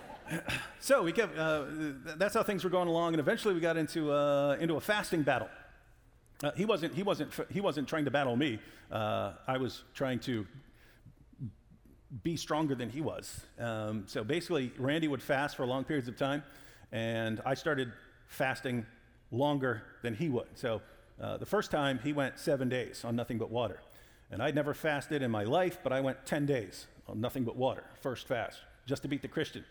so 0.79 1.01
we 1.01 1.11
kept, 1.11 1.37
uh, 1.37 1.65
that's 2.17 2.35
how 2.35 2.43
things 2.43 2.63
were 2.63 2.69
going 2.69 2.87
along, 2.87 3.13
and 3.13 3.19
eventually 3.19 3.53
we 3.55 3.59
got 3.59 3.77
into, 3.77 4.11
uh, 4.11 4.57
into 4.59 4.75
a 4.75 4.81
fasting 4.81 5.23
battle. 5.23 5.49
Uh, 6.43 6.51
he, 6.51 6.65
wasn't, 6.65 6.93
he, 6.93 7.03
wasn't, 7.03 7.31
he 7.49 7.61
wasn't 7.61 7.87
trying 7.87 8.05
to 8.05 8.11
battle 8.11 8.35
me. 8.35 8.59
Uh, 8.91 9.33
I 9.47 9.57
was 9.57 9.83
trying 9.93 10.19
to 10.19 10.45
be 12.23 12.35
stronger 12.35 12.75
than 12.75 12.89
he 12.89 13.01
was. 13.01 13.41
Um, 13.59 14.03
so 14.05 14.23
basically, 14.23 14.71
Randy 14.77 15.07
would 15.07 15.21
fast 15.21 15.55
for 15.55 15.65
long 15.65 15.83
periods 15.83 16.07
of 16.07 16.17
time, 16.17 16.43
and 16.91 17.41
I 17.45 17.53
started 17.53 17.91
fasting 18.27 18.85
longer 19.31 19.83
than 20.01 20.13
he 20.13 20.29
would. 20.29 20.47
So 20.55 20.81
uh, 21.21 21.37
the 21.37 21.45
first 21.45 21.71
time, 21.71 21.99
he 22.03 22.13
went 22.13 22.37
seven 22.37 22.67
days 22.69 23.05
on 23.05 23.15
nothing 23.15 23.37
but 23.37 23.49
water. 23.49 23.79
And 24.31 24.41
I'd 24.41 24.55
never 24.55 24.73
fasted 24.73 25.21
in 25.21 25.31
my 25.31 25.43
life, 25.43 25.79
but 25.83 25.91
I 25.91 26.01
went 26.01 26.25
10 26.25 26.45
days 26.45 26.87
on 27.07 27.19
nothing 27.19 27.43
but 27.43 27.55
water, 27.55 27.83
first 28.01 28.27
fast, 28.27 28.59
just 28.85 29.01
to 29.03 29.07
beat 29.07 29.21
the 29.21 29.27
Christian. 29.27 29.63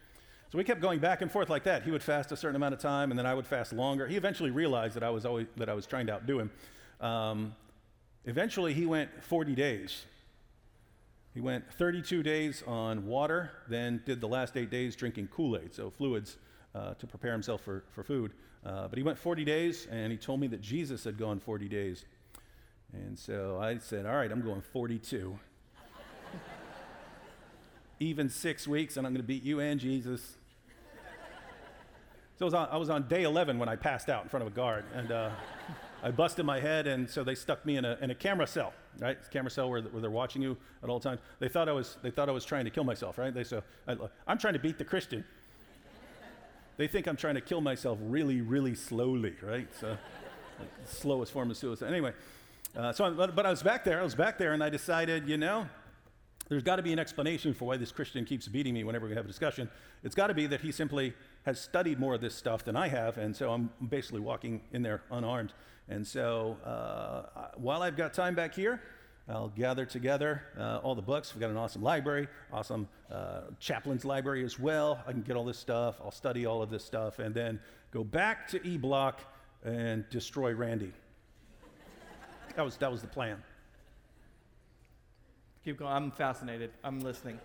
So 0.50 0.58
we 0.58 0.64
kept 0.64 0.80
going 0.80 0.98
back 0.98 1.22
and 1.22 1.30
forth 1.30 1.48
like 1.48 1.64
that. 1.64 1.82
He 1.82 1.90
would 1.90 2.02
fast 2.02 2.32
a 2.32 2.36
certain 2.36 2.56
amount 2.56 2.74
of 2.74 2.80
time, 2.80 3.10
and 3.10 3.18
then 3.18 3.26
I 3.26 3.34
would 3.34 3.46
fast 3.46 3.72
longer. 3.72 4.06
He 4.06 4.16
eventually 4.16 4.50
realized 4.50 4.96
that 4.96 5.02
I 5.02 5.10
was, 5.10 5.24
always, 5.24 5.46
that 5.56 5.68
I 5.68 5.74
was 5.74 5.86
trying 5.86 6.06
to 6.08 6.14
outdo 6.14 6.40
him. 6.40 6.50
Um, 7.00 7.54
eventually, 8.24 8.74
he 8.74 8.84
went 8.84 9.10
40 9.22 9.54
days. 9.54 10.04
He 11.32 11.40
went 11.40 11.72
32 11.72 12.22
days 12.22 12.62
on 12.66 13.06
water, 13.06 13.52
then 13.68 14.02
did 14.04 14.20
the 14.20 14.26
last 14.26 14.56
eight 14.56 14.70
days 14.70 14.96
drinking 14.96 15.28
Kool 15.28 15.56
Aid, 15.56 15.72
so 15.74 15.90
fluids 15.90 16.38
uh, 16.74 16.94
to 16.94 17.06
prepare 17.06 17.32
himself 17.32 17.60
for, 17.60 17.84
for 17.92 18.02
food. 18.02 18.32
Uh, 18.66 18.88
but 18.88 18.96
he 18.96 19.02
went 19.02 19.16
40 19.16 19.44
days, 19.44 19.86
and 19.90 20.10
he 20.10 20.18
told 20.18 20.40
me 20.40 20.48
that 20.48 20.60
Jesus 20.60 21.04
had 21.04 21.16
gone 21.16 21.38
40 21.38 21.68
days. 21.68 22.04
And 22.92 23.18
so 23.18 23.58
I 23.60 23.78
said, 23.78 24.06
All 24.06 24.16
right, 24.16 24.30
I'm 24.30 24.42
going 24.42 24.60
42. 24.60 25.38
Even 28.00 28.28
six 28.28 28.66
weeks, 28.66 28.96
and 28.96 29.06
I'm 29.06 29.12
going 29.12 29.22
to 29.22 29.26
beat 29.26 29.44
you 29.44 29.60
and 29.60 29.78
Jesus. 29.78 30.36
So 32.38 32.44
I 32.44 32.46
was, 32.46 32.54
on, 32.54 32.68
I 32.72 32.76
was 32.78 32.90
on 32.90 33.06
day 33.06 33.22
11 33.24 33.58
when 33.58 33.68
I 33.68 33.76
passed 33.76 34.08
out 34.08 34.22
in 34.22 34.30
front 34.30 34.46
of 34.46 34.52
a 34.52 34.56
guard, 34.56 34.84
and 34.94 35.12
uh, 35.12 35.30
I 36.02 36.10
busted 36.10 36.44
my 36.44 36.58
head, 36.58 36.86
and 36.86 37.08
so 37.08 37.22
they 37.22 37.34
stuck 37.34 37.64
me 37.64 37.76
in 37.76 37.84
a, 37.84 37.98
in 38.00 38.10
a 38.10 38.14
camera 38.14 38.46
cell, 38.46 38.72
right? 38.98 39.18
Camera 39.30 39.50
cell 39.50 39.70
where, 39.70 39.82
where 39.82 40.00
they're 40.00 40.10
watching 40.10 40.42
you 40.42 40.56
at 40.82 40.88
all 40.88 41.00
times. 41.00 41.20
They 41.38 41.48
thought 41.48 41.68
I 41.68 41.72
was, 41.72 41.96
they 42.02 42.10
thought 42.10 42.28
I 42.28 42.32
was 42.32 42.44
trying 42.44 42.64
to 42.64 42.70
kill 42.70 42.84
myself, 42.84 43.18
right? 43.18 43.32
They 43.32 43.44
said, 43.44 43.62
I'm 44.26 44.38
trying 44.38 44.54
to 44.54 44.60
beat 44.60 44.78
the 44.78 44.84
Christian. 44.84 45.24
They 46.76 46.86
think 46.86 47.06
I'm 47.06 47.16
trying 47.16 47.34
to 47.34 47.42
kill 47.42 47.60
myself 47.60 47.98
really, 48.00 48.40
really 48.40 48.74
slowly, 48.74 49.34
right? 49.42 49.68
So, 49.78 49.88
like, 50.58 50.68
slowest 50.86 51.32
form 51.32 51.50
of 51.50 51.56
suicide. 51.58 51.88
Anyway, 51.88 52.14
uh, 52.74 52.92
so, 52.92 53.12
but, 53.12 53.36
but 53.36 53.44
I 53.44 53.50
was 53.50 53.62
back 53.62 53.84
there. 53.84 54.00
I 54.00 54.02
was 54.02 54.14
back 54.14 54.38
there, 54.38 54.54
and 54.54 54.64
I 54.64 54.70
decided, 54.70 55.28
you 55.28 55.36
know, 55.36 55.66
there's 56.48 56.62
got 56.62 56.76
to 56.76 56.82
be 56.82 56.92
an 56.92 56.98
explanation 56.98 57.54
for 57.54 57.66
why 57.66 57.76
this 57.76 57.92
Christian 57.92 58.24
keeps 58.24 58.48
beating 58.48 58.74
me 58.74 58.82
whenever 58.82 59.06
we 59.06 59.14
have 59.14 59.24
a 59.24 59.28
discussion. 59.28 59.70
It's 60.02 60.14
got 60.14 60.28
to 60.28 60.34
be 60.34 60.46
that 60.46 60.60
he 60.60 60.72
simply 60.72 61.12
has 61.44 61.60
studied 61.60 62.00
more 62.00 62.14
of 62.14 62.20
this 62.20 62.34
stuff 62.34 62.64
than 62.64 62.76
I 62.76 62.88
have, 62.88 63.18
and 63.18 63.36
so 63.36 63.52
I'm 63.52 63.70
basically 63.88 64.20
walking 64.20 64.60
in 64.72 64.82
there 64.82 65.02
unarmed. 65.10 65.52
And 65.88 66.06
so 66.06 66.56
uh, 66.64 67.48
while 67.56 67.82
I've 67.82 67.96
got 67.96 68.14
time 68.14 68.34
back 68.34 68.54
here, 68.54 68.80
I'll 69.28 69.48
gather 69.48 69.84
together 69.84 70.42
uh, 70.58 70.80
all 70.82 70.94
the 70.94 71.02
books. 71.02 71.34
We've 71.34 71.40
got 71.40 71.50
an 71.50 71.56
awesome 71.56 71.82
library, 71.82 72.26
awesome 72.52 72.88
uh, 73.10 73.42
chaplain's 73.60 74.04
library 74.04 74.44
as 74.44 74.58
well. 74.58 75.02
I 75.06 75.12
can 75.12 75.22
get 75.22 75.36
all 75.36 75.44
this 75.44 75.58
stuff. 75.58 76.00
I'll 76.02 76.10
study 76.10 76.46
all 76.46 76.62
of 76.62 76.70
this 76.70 76.84
stuff 76.84 77.20
and 77.20 77.34
then 77.34 77.60
go 77.92 78.02
back 78.02 78.48
to 78.48 78.66
E 78.66 78.76
Block 78.76 79.20
and 79.64 80.08
destroy 80.10 80.52
Randy. 80.52 80.92
that, 82.56 82.64
was, 82.64 82.76
that 82.78 82.90
was 82.90 83.02
the 83.02 83.08
plan. 83.08 83.42
Keep 85.64 85.78
going. 85.78 85.92
I'm 85.92 86.10
fascinated. 86.10 86.70
I'm 86.82 87.00
listening. 87.00 87.38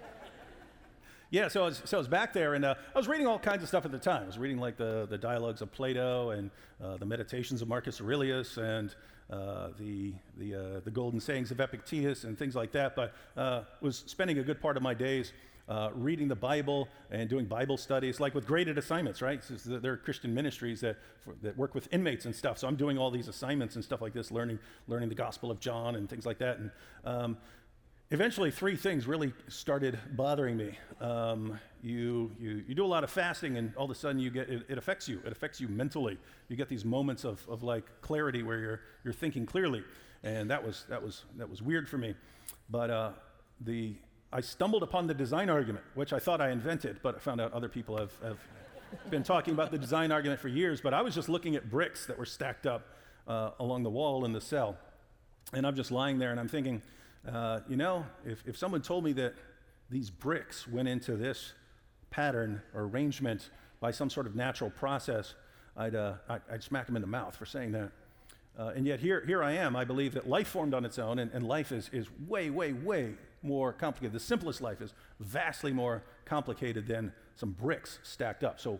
Yeah, 1.36 1.50
so 1.50 1.64
I 1.64 1.66
was, 1.66 1.82
so 1.84 1.98
I 1.98 2.00
was 2.00 2.08
back 2.08 2.32
there, 2.32 2.54
and 2.54 2.64
uh, 2.64 2.76
I 2.96 2.98
was 2.98 3.10
reading 3.10 3.28
all 3.28 3.38
kinds 3.38 3.62
of 3.62 3.68
stuff 3.68 3.84
at 3.84 3.92
the 3.92 4.00
time. 4.00 4.24
I 4.24 4.26
was 4.26 4.38
reading 4.38 4.58
like 4.58 4.78
the, 4.78 5.06
the 5.10 5.18
dialogues 5.18 5.62
of 5.62 5.70
Plato 5.70 6.30
and 6.30 6.50
uh, 6.82 6.96
the 6.96 7.06
meditations 7.06 7.62
of 7.62 7.68
Marcus 7.68 8.00
Aurelius 8.00 8.56
and 8.56 8.96
uh, 9.30 9.68
the, 9.78 10.14
the, 10.38 10.56
uh, 10.56 10.80
the 10.86 10.92
golden 10.92 11.20
sayings 11.20 11.52
of 11.52 11.60
Epictetus 11.60 12.24
and 12.24 12.40
things 12.40 12.56
like 12.56 12.72
that, 12.72 12.96
but 12.96 13.14
uh, 13.36 13.64
was 13.82 14.06
spending 14.08 14.40
a 14.40 14.44
good 14.44 14.62
part 14.62 14.78
of 14.78 14.84
my 14.84 14.94
days 14.94 15.34
uh, 15.68 15.90
reading 15.94 16.30
the 16.30 16.36
Bible 16.36 16.88
and 17.12 17.30
doing 17.30 17.44
Bible 17.44 17.76
studies, 17.76 18.22
like 18.22 18.34
with 18.34 18.48
graded 18.48 18.78
assignments, 18.78 19.22
right? 19.22 19.44
So 19.44 19.56
there 19.78 19.92
are 19.92 19.98
Christian 19.98 20.34
ministries 20.34 20.80
that, 20.82 20.96
for, 21.22 21.34
that 21.42 21.58
work 21.58 21.76
with 21.76 21.92
inmates 21.92 22.24
and 22.24 22.34
stuff. 22.34 22.60
So 22.60 22.68
I'm 22.68 22.78
doing 22.78 22.98
all 22.98 23.12
these 23.12 23.28
assignments 23.28 23.76
and 23.76 23.84
stuff 23.84 24.02
like 24.02 24.14
this, 24.14 24.32
learning, 24.32 24.60
learning 24.88 25.10
the 25.10 25.16
Gospel 25.16 25.52
of 25.52 25.60
John 25.60 25.96
and 25.96 26.10
things 26.10 26.26
like 26.26 26.38
that. 26.38 26.60
And 26.60 26.72
um, 27.04 27.38
eventually 28.12 28.52
three 28.52 28.76
things 28.76 29.08
really 29.08 29.34
started 29.48 29.98
bothering 30.12 30.58
me. 30.58 30.78
Um, 31.02 31.60
you, 31.82 32.32
you, 32.40 32.64
you 32.68 32.76
do 32.76 32.86
a 32.86 32.88
lot 32.88 33.04
of 33.04 33.10
fasting 33.10 33.58
and 33.58 33.76
all 33.76 33.86
of 33.86 33.92
a 33.92 33.96
sudden 33.96 34.20
you 34.20 34.30
get 34.30 34.50
it, 34.50 34.66
it, 34.70 34.78
affects 34.78 35.08
you. 35.08 35.22
It 35.26 35.32
affects 35.32 35.60
you 35.60 35.68
mentally. 35.68 36.18
You 36.48 36.56
get 36.56 36.70
these 36.70 36.86
moments 36.86 37.24
of, 37.24 37.46
of 37.50 37.64
like 37.64 37.86
clarity 38.02 38.44
where 38.44 38.60
you're, 38.60 38.82
you're 39.04 39.14
thinking 39.14 39.46
clearly. 39.46 39.84
And 40.24 40.50
that 40.50 40.64
was, 40.64 40.86
that 40.90 41.02
was, 41.02 41.24
that 41.38 41.50
was 41.50 41.62
weird 41.62 41.88
for 41.88 41.98
me. 41.98 42.16
But 42.70 42.90
uh, 42.90 43.12
the, 43.62 43.96
i 44.34 44.42
stumbled 44.42 44.84
upon 44.84 45.08
the 45.08 45.14
design 45.14 45.50
argument 45.50 45.86
which 45.94 46.12
i 46.12 46.20
thought 46.20 46.42
i 46.42 46.50
invented 46.50 47.00
but 47.02 47.16
i 47.16 47.20
found 47.20 47.40
out 47.40 47.54
other 47.54 47.70
people 47.70 47.96
have, 47.96 48.12
have 48.22 48.40
been 49.10 49.24
talking 49.24 49.54
about 49.54 49.72
the 49.72 49.78
design 49.78 50.12
argument 50.12 50.40
for 50.40 50.48
years. 50.48 50.82
But 50.82 50.94
i 50.94 51.02
was 51.02 51.16
just 51.16 51.30
looking 51.30 51.56
at 51.56 51.70
bricks 51.70 52.06
that 52.08 52.18
were 52.18 52.26
stacked 52.26 52.66
up 52.66 52.88
uh, 53.28 53.52
along 53.60 53.84
the 53.84 53.90
wall 53.90 54.26
in 54.26 54.34
the 54.34 54.42
cell. 54.42 54.78
And 55.54 55.66
i'm 55.66 55.76
just 55.76 55.92
lying 55.92 56.18
there 56.20 56.32
and 56.32 56.40
i'm 56.40 56.48
thinking 56.48 56.82
uh, 57.32 57.62
you 57.68 57.76
know, 57.76 58.06
if, 58.26 58.44
if 58.46 58.58
someone 58.58 58.82
told 58.82 59.04
me 59.04 59.14
that 59.14 59.34
these 59.90 60.10
bricks 60.10 60.68
went 60.68 60.88
into 60.88 61.16
this 61.16 61.54
pattern 62.10 62.62
or 62.74 62.84
arrangement 62.84 63.50
by 63.80 63.92
some 63.92 64.10
sort 64.10 64.28
of 64.28 64.36
natural 64.36 64.70
process, 64.70 65.36
I'd, 65.78 65.96
uh, 65.96 66.14
I'd, 66.30 66.64
smack 66.64 66.86
them 66.86 66.96
in 66.96 67.02
the 67.02 67.08
mouth 67.08 67.36
for 67.36 67.46
saying 67.46 67.74
that. 67.74 67.92
Uh, 68.58 68.72
and 68.76 68.86
yet, 68.86 69.00
here, 69.00 69.24
here 69.26 69.44
I 69.44 69.54
am. 69.54 69.76
I 69.76 69.84
believe 69.84 70.14
that 70.14 70.30
life 70.30 70.48
formed 70.48 70.74
on 70.74 70.86
its 70.86 70.98
own, 70.98 71.20
and, 71.20 71.30
and 71.34 71.46
life 71.46 71.72
is, 71.72 71.90
is 71.92 72.08
way, 72.28 72.50
way, 72.50 72.72
way 72.72 73.16
more 73.44 73.74
complicated. 73.74 74.14
The 74.14 74.20
simplest 74.20 74.62
life 74.62 74.82
is 74.82 74.94
vastly 75.20 75.74
more 75.74 76.04
complicated 76.24 76.88
than 76.88 77.12
some 77.36 77.52
bricks 77.52 78.00
stacked 78.04 78.44
up. 78.44 78.62
So, 78.62 78.80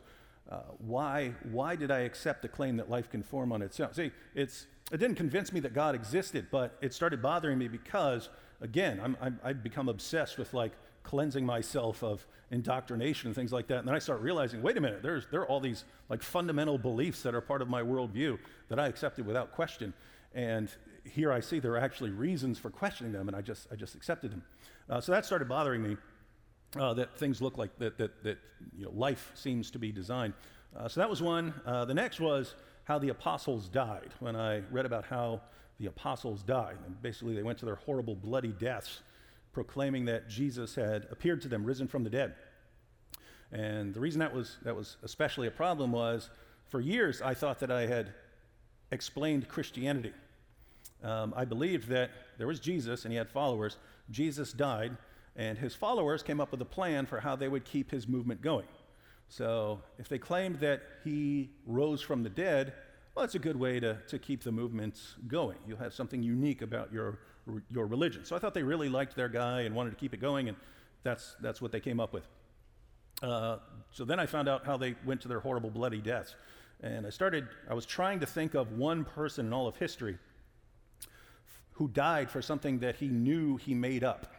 uh, 0.50 0.60
why, 0.78 1.34
why 1.52 1.76
did 1.76 1.92
I 1.92 2.00
accept 2.00 2.42
the 2.42 2.48
claim 2.48 2.78
that 2.78 2.90
life 2.90 3.10
can 3.10 3.24
form 3.24 3.52
on 3.52 3.62
its 3.62 3.80
own? 3.80 3.94
See, 3.94 4.12
it's, 4.36 4.68
it 4.92 4.98
didn't 4.98 5.16
convince 5.16 5.52
me 5.52 5.60
that 5.62 5.74
God 5.74 5.96
existed, 5.96 6.48
but 6.52 6.78
it 6.82 6.94
started 6.94 7.22
bothering 7.22 7.58
me 7.58 7.68
because, 7.68 8.30
again, 8.62 9.00
I'm, 9.04 9.18
I'm, 9.20 9.40
I'd 9.44 9.64
become 9.64 9.90
obsessed 9.90 10.38
with 10.38 10.54
like 10.54 10.74
cleansing 11.04 11.46
myself 11.46 12.04
of 12.04 12.26
indoctrination 12.52 13.28
and 13.28 13.36
things 13.36 13.52
like 13.52 13.68
that. 13.68 13.80
And 13.80 13.88
then 13.88 13.96
I 13.96 14.00
start 14.00 14.22
realizing, 14.22 14.62
wait 14.62 14.78
a 14.78 14.82
minute, 14.82 15.02
there's, 15.02 15.26
there 15.32 15.42
are 15.42 15.48
all 15.48 15.60
these 15.60 15.86
like 16.10 16.22
fundamental 16.22 16.78
beliefs 16.78 17.24
that 17.24 17.34
are 17.34 17.42
part 17.42 17.62
of 17.62 17.70
my 17.70 17.82
worldview 17.82 18.38
that 18.70 18.80
I 18.80 18.88
accepted 18.88 19.26
without 19.26 19.52
question. 19.52 19.94
And 20.34 20.70
here 21.04 21.32
I 21.32 21.40
see 21.40 21.60
there 21.60 21.74
are 21.74 21.80
actually 21.80 22.12
reasons 22.12 22.60
for 22.60 22.70
questioning 22.70 23.14
them, 23.14 23.28
and 23.28 23.36
I 23.36 23.42
just, 23.42 23.68
I 23.72 23.76
just 23.76 23.96
accepted 23.96 24.32
them. 24.32 24.44
Uh, 24.90 25.02
so 25.02 25.12
that 25.12 25.26
started 25.26 25.48
bothering 25.48 25.82
me. 25.82 25.98
Uh, 26.78 26.94
that 26.94 27.18
things 27.18 27.42
look 27.42 27.58
like 27.58 27.78
that, 27.80 27.98
that, 27.98 28.24
that 28.24 28.38
you 28.78 28.86
know, 28.86 28.92
life 28.92 29.32
seems 29.34 29.72
to 29.72 29.80
be 29.80 29.92
designed. 29.92 30.34
Uh, 30.76 30.90
so 30.90 31.00
that 31.00 31.10
was 31.10 31.22
one. 31.22 31.54
Uh, 31.66 31.86
the 31.86 31.94
next 31.94 32.20
was 32.20 32.56
how 32.84 33.00
the 33.00 33.10
apostles 33.10 33.70
died, 33.70 34.10
when 34.20 34.36
I 34.36 34.60
read 34.72 34.86
about 34.86 35.06
how 35.06 35.42
the 35.80 35.88
apostles 35.88 36.44
died. 36.44 36.78
And 36.86 37.02
basically, 37.02 37.34
they 37.34 37.44
went 37.44 37.58
to 37.60 37.66
their 37.66 37.76
horrible, 37.76 38.16
bloody 38.16 38.52
deaths, 38.52 39.02
proclaiming 39.54 40.06
that 40.06 40.28
Jesus 40.28 40.76
had 40.76 41.08
appeared 41.12 41.42
to 41.44 41.48
them, 41.48 41.64
risen 41.64 41.88
from 41.88 42.04
the 42.04 42.10
dead. 42.10 42.36
And 43.52 43.94
the 43.94 44.00
reason 44.00 44.20
that 44.20 44.34
was, 44.34 44.58
that 44.64 44.76
was 44.76 44.98
especially 45.04 45.48
a 45.48 45.52
problem 45.52 45.92
was 45.94 46.30
for 46.70 46.82
years 46.82 47.22
I 47.22 47.34
thought 47.34 47.60
that 47.60 47.72
I 47.72 47.86
had 47.86 48.14
explained 48.92 49.48
Christianity. 49.48 50.14
Um, 51.04 51.34
I 51.36 51.46
believed 51.46 51.88
that 51.90 52.12
there 52.38 52.48
was 52.48 52.60
Jesus 52.60 53.06
and 53.06 53.12
he 53.12 53.18
had 53.18 53.30
followers. 53.30 53.78
Jesus 54.12 54.52
died, 54.52 54.98
and 55.36 55.58
his 55.58 55.76
followers 55.76 56.24
came 56.24 56.40
up 56.40 56.52
with 56.52 56.62
a 56.62 56.66
plan 56.66 57.06
for 57.06 57.20
how 57.20 57.36
they 57.36 57.48
would 57.48 57.66
keep 57.66 57.92
his 57.92 58.08
movement 58.08 58.42
going. 58.42 58.68
So 59.28 59.82
if 59.98 60.08
they 60.08 60.18
claimed 60.18 60.60
that 60.60 60.82
he 61.04 61.50
rose 61.66 62.02
from 62.02 62.24
the 62.24 62.30
dead, 62.30 62.74
well, 63.14 63.24
that's 63.24 63.36
a 63.36 63.40
good 63.40 63.58
way 63.58 63.80
to, 63.80 63.98
to 64.08 64.20
keep 64.20 64.44
the 64.44 64.52
movements 64.52 65.16
going. 65.28 65.58
You'll 65.68 65.78
have 65.78 65.94
something 65.94 66.22
unique 66.22 66.62
about 66.62 66.92
your, 66.92 67.20
your 67.72 67.88
religion. 67.88 68.26
So 68.26 68.36
I 68.36 68.40
thought 68.40 68.54
they 68.54 68.64
really 68.64 68.90
liked 68.90 69.16
their 69.16 69.30
guy 69.30 69.62
and 69.62 69.76
wanted 69.76 69.92
to 69.92 69.96
keep 69.96 70.14
it 70.14 70.22
going, 70.22 70.50
and 70.50 70.58
that's, 71.04 71.36
that's 71.42 71.62
what 71.62 71.72
they 71.72 71.80
came 71.80 72.00
up 72.00 72.14
with. 72.14 72.28
Uh, 73.24 73.58
so 73.92 74.04
then 74.06 74.20
I 74.20 74.26
found 74.26 74.50
out 74.50 74.66
how 74.66 74.78
they 74.78 74.96
went 75.06 75.22
to 75.22 75.28
their 75.28 75.40
horrible, 75.40 75.70
bloody 75.70 76.02
deaths. 76.02 76.36
And 76.82 77.08
I 77.08 77.10
started, 77.10 77.48
I 77.70 77.74
was 77.74 77.86
trying 77.86 78.20
to 78.20 78.26
think 78.26 78.54
of 78.54 78.74
one 78.74 79.06
person 79.06 79.48
in 79.48 79.54
all 79.54 79.68
of 79.68 79.78
history 79.78 80.18
who 81.72 81.88
died 81.88 82.30
for 82.30 82.42
something 82.42 82.80
that 82.80 82.96
he 82.96 83.08
knew 83.08 83.58
he 83.58 83.74
made 83.74 84.04
up. 84.04 84.35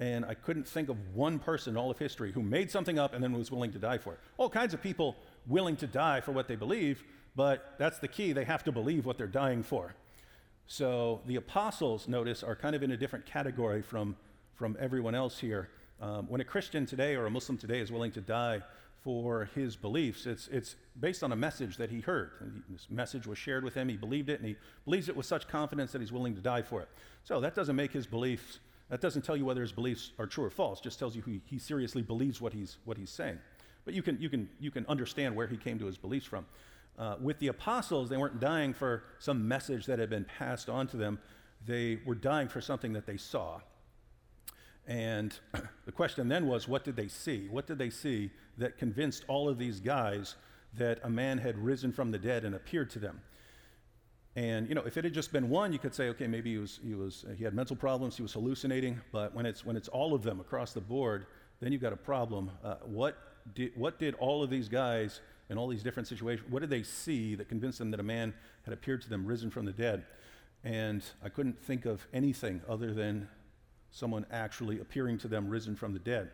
And 0.00 0.24
I 0.24 0.34
couldn't 0.34 0.66
think 0.66 0.88
of 0.88 0.96
one 1.14 1.38
person 1.38 1.74
in 1.74 1.76
all 1.76 1.90
of 1.90 1.98
history 1.98 2.32
who 2.32 2.42
made 2.42 2.70
something 2.70 2.98
up 2.98 3.14
and 3.14 3.22
then 3.22 3.32
was 3.32 3.50
willing 3.50 3.72
to 3.72 3.78
die 3.78 3.98
for 3.98 4.14
it. 4.14 4.20
All 4.38 4.50
kinds 4.50 4.74
of 4.74 4.82
people 4.82 5.16
willing 5.46 5.76
to 5.76 5.86
die 5.86 6.20
for 6.20 6.32
what 6.32 6.48
they 6.48 6.56
believe, 6.56 7.04
but 7.36 7.74
that's 7.78 7.98
the 7.98 8.08
key. 8.08 8.32
They 8.32 8.44
have 8.44 8.64
to 8.64 8.72
believe 8.72 9.06
what 9.06 9.18
they're 9.18 9.26
dying 9.26 9.62
for. 9.62 9.94
So 10.66 11.20
the 11.26 11.36
apostles, 11.36 12.08
notice, 12.08 12.42
are 12.42 12.56
kind 12.56 12.74
of 12.74 12.82
in 12.82 12.92
a 12.92 12.96
different 12.96 13.26
category 13.26 13.82
from, 13.82 14.16
from 14.54 14.76
everyone 14.80 15.14
else 15.14 15.38
here. 15.38 15.68
Um, 16.00 16.26
when 16.28 16.40
a 16.40 16.44
Christian 16.44 16.86
today 16.86 17.14
or 17.14 17.26
a 17.26 17.30
Muslim 17.30 17.56
today 17.58 17.80
is 17.80 17.92
willing 17.92 18.12
to 18.12 18.20
die 18.20 18.62
for 19.02 19.50
his 19.54 19.76
beliefs, 19.76 20.26
it's, 20.26 20.48
it's 20.48 20.76
based 20.98 21.22
on 21.22 21.30
a 21.32 21.36
message 21.36 21.76
that 21.76 21.90
he 21.90 22.00
heard. 22.00 22.30
This 22.70 22.88
message 22.90 23.26
was 23.26 23.38
shared 23.38 23.62
with 23.62 23.74
him, 23.74 23.88
he 23.88 23.96
believed 23.96 24.30
it, 24.30 24.40
and 24.40 24.48
he 24.48 24.56
believes 24.86 25.08
it 25.08 25.16
with 25.16 25.26
such 25.26 25.46
confidence 25.46 25.92
that 25.92 26.00
he's 26.00 26.12
willing 26.12 26.34
to 26.34 26.40
die 26.40 26.62
for 26.62 26.80
it. 26.80 26.88
So 27.22 27.40
that 27.40 27.54
doesn't 27.54 27.76
make 27.76 27.92
his 27.92 28.06
beliefs, 28.06 28.58
that 28.90 29.00
doesn't 29.00 29.22
tell 29.22 29.36
you 29.36 29.44
whether 29.44 29.62
his 29.62 29.72
beliefs 29.72 30.12
are 30.18 30.26
true 30.26 30.44
or 30.44 30.50
false, 30.50 30.80
just 30.80 30.98
tells 30.98 31.16
you 31.16 31.22
he, 31.22 31.40
he 31.46 31.58
seriously 31.58 32.02
believes 32.02 32.40
what 32.40 32.52
he's, 32.52 32.78
what 32.84 32.96
he's 32.96 33.10
saying. 33.10 33.38
But 33.84 33.94
you 33.94 34.02
can, 34.02 34.20
you, 34.20 34.28
can, 34.28 34.48
you 34.60 34.70
can 34.70 34.86
understand 34.86 35.34
where 35.34 35.46
he 35.46 35.56
came 35.56 35.78
to 35.78 35.86
his 35.86 35.96
beliefs 35.96 36.26
from. 36.26 36.46
Uh, 36.98 37.16
with 37.20 37.38
the 37.38 37.48
apostles, 37.48 38.08
they 38.08 38.16
weren't 38.16 38.40
dying 38.40 38.72
for 38.72 39.04
some 39.18 39.48
message 39.48 39.86
that 39.86 39.98
had 39.98 40.10
been 40.10 40.24
passed 40.24 40.68
on 40.68 40.86
to 40.88 40.96
them, 40.96 41.18
they 41.66 41.98
were 42.04 42.14
dying 42.14 42.46
for 42.48 42.60
something 42.60 42.92
that 42.92 43.06
they 43.06 43.16
saw. 43.16 43.60
And 44.86 45.36
the 45.86 45.92
question 45.92 46.28
then 46.28 46.46
was, 46.46 46.68
what 46.68 46.84
did 46.84 46.94
they 46.94 47.08
see? 47.08 47.48
What 47.50 47.66
did 47.66 47.78
they 47.78 47.90
see 47.90 48.30
that 48.58 48.78
convinced 48.78 49.24
all 49.28 49.48
of 49.48 49.58
these 49.58 49.80
guys 49.80 50.36
that 50.76 51.00
a 51.02 51.10
man 51.10 51.38
had 51.38 51.58
risen 51.58 51.92
from 51.92 52.10
the 52.10 52.18
dead 52.18 52.44
and 52.44 52.54
appeared 52.54 52.90
to 52.90 52.98
them? 52.98 53.20
And 54.36 54.68
you 54.68 54.74
know, 54.74 54.82
if 54.82 54.96
it 54.96 55.04
had 55.04 55.14
just 55.14 55.32
been 55.32 55.48
one, 55.48 55.72
you 55.72 55.78
could 55.78 55.94
say, 55.94 56.08
okay, 56.08 56.26
maybe 56.26 56.52
he 56.52 56.58
was, 56.58 56.80
he 56.84 56.94
was 56.94 57.24
he 57.36 57.44
had 57.44 57.54
mental 57.54 57.76
problems, 57.76 58.16
he 58.16 58.22
was 58.22 58.32
hallucinating. 58.32 59.00
But 59.12 59.34
when 59.34 59.46
it's 59.46 59.64
when 59.64 59.76
it's 59.76 59.88
all 59.88 60.14
of 60.14 60.22
them 60.22 60.40
across 60.40 60.72
the 60.72 60.80
board, 60.80 61.26
then 61.60 61.72
you've 61.72 61.82
got 61.82 61.92
a 61.92 61.96
problem. 61.96 62.50
Uh, 62.62 62.76
what 62.84 63.16
did 63.54 63.72
what 63.76 63.98
did 63.98 64.14
all 64.16 64.42
of 64.42 64.50
these 64.50 64.68
guys 64.68 65.20
in 65.50 65.58
all 65.58 65.68
these 65.68 65.82
different 65.82 66.08
situations. 66.08 66.50
What 66.50 66.60
did 66.60 66.70
they 66.70 66.82
see 66.82 67.34
that 67.34 67.48
convinced 67.48 67.78
them 67.78 67.90
that 67.90 68.00
a 68.00 68.04
man 68.04 68.34
had 68.64 68.72
appeared 68.72 69.02
to 69.02 69.08
them 69.08 69.26
risen 69.26 69.50
from 69.50 69.64
the 69.64 69.72
dead? 69.72 70.04
And 70.62 71.02
I 71.22 71.28
couldn't 71.28 71.62
think 71.62 71.84
of 71.84 72.06
anything 72.12 72.62
other 72.68 72.94
than 72.94 73.28
someone 73.90 74.24
actually 74.30 74.80
appearing 74.80 75.18
to 75.18 75.28
them 75.28 75.48
risen 75.48 75.76
from 75.76 75.92
the 75.92 75.98
dead. 75.98 76.30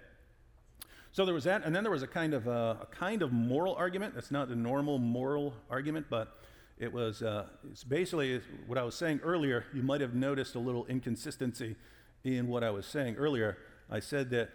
So 1.12 1.24
there 1.24 1.34
was 1.34 1.44
that, 1.44 1.64
and 1.64 1.74
then 1.74 1.82
there 1.82 1.90
was 1.90 2.04
a 2.04 2.06
kind 2.06 2.34
of 2.34 2.46
uh, 2.46 2.76
a 2.80 2.86
kind 2.86 3.22
of 3.22 3.32
moral 3.32 3.74
argument. 3.74 4.14
That's 4.14 4.30
not 4.30 4.48
the 4.48 4.54
normal 4.54 4.98
moral 4.98 5.54
argument, 5.68 6.06
but 6.08 6.38
it 6.80 6.92
was 6.92 7.22
uh, 7.22 7.44
it's 7.70 7.84
basically 7.84 8.40
what 8.66 8.78
I 8.78 8.82
was 8.82 8.94
saying 8.94 9.20
earlier. 9.22 9.66
You 9.74 9.82
might 9.82 10.00
have 10.00 10.14
noticed 10.14 10.54
a 10.54 10.58
little 10.58 10.86
inconsistency 10.86 11.76
in 12.24 12.48
what 12.48 12.64
I 12.64 12.70
was 12.70 12.86
saying 12.86 13.16
earlier. 13.16 13.58
I 13.90 14.00
said 14.00 14.30
that 14.30 14.48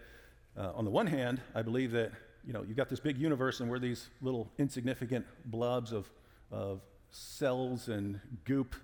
uh, 0.57 0.71
on 0.73 0.85
the 0.85 0.91
one 0.91 1.05
hand, 1.05 1.39
I 1.53 1.61
believe 1.61 1.91
that 1.91 2.11
you 2.45 2.51
know, 2.51 2.63
you've 2.63 2.77
got 2.77 2.89
this 2.89 2.99
big 2.99 3.17
universe 3.17 3.59
and 3.59 3.69
we're 3.69 3.79
these 3.79 4.09
little 4.21 4.51
insignificant 4.57 5.25
blobs 5.45 5.91
of, 5.91 6.09
of 6.51 6.81
cells 7.11 7.89
and 7.89 8.19
goop, 8.43 8.75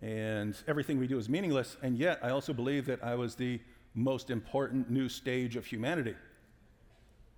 and 0.00 0.56
everything 0.68 0.98
we 0.98 1.08
do 1.08 1.18
is 1.18 1.28
meaningless. 1.28 1.76
And 1.82 1.98
yet, 1.98 2.20
I 2.22 2.30
also 2.30 2.52
believe 2.52 2.86
that 2.86 3.02
I 3.02 3.16
was 3.16 3.34
the 3.34 3.60
most 3.94 4.30
important 4.30 4.88
new 4.88 5.08
stage 5.08 5.56
of 5.56 5.66
humanity. 5.66 6.14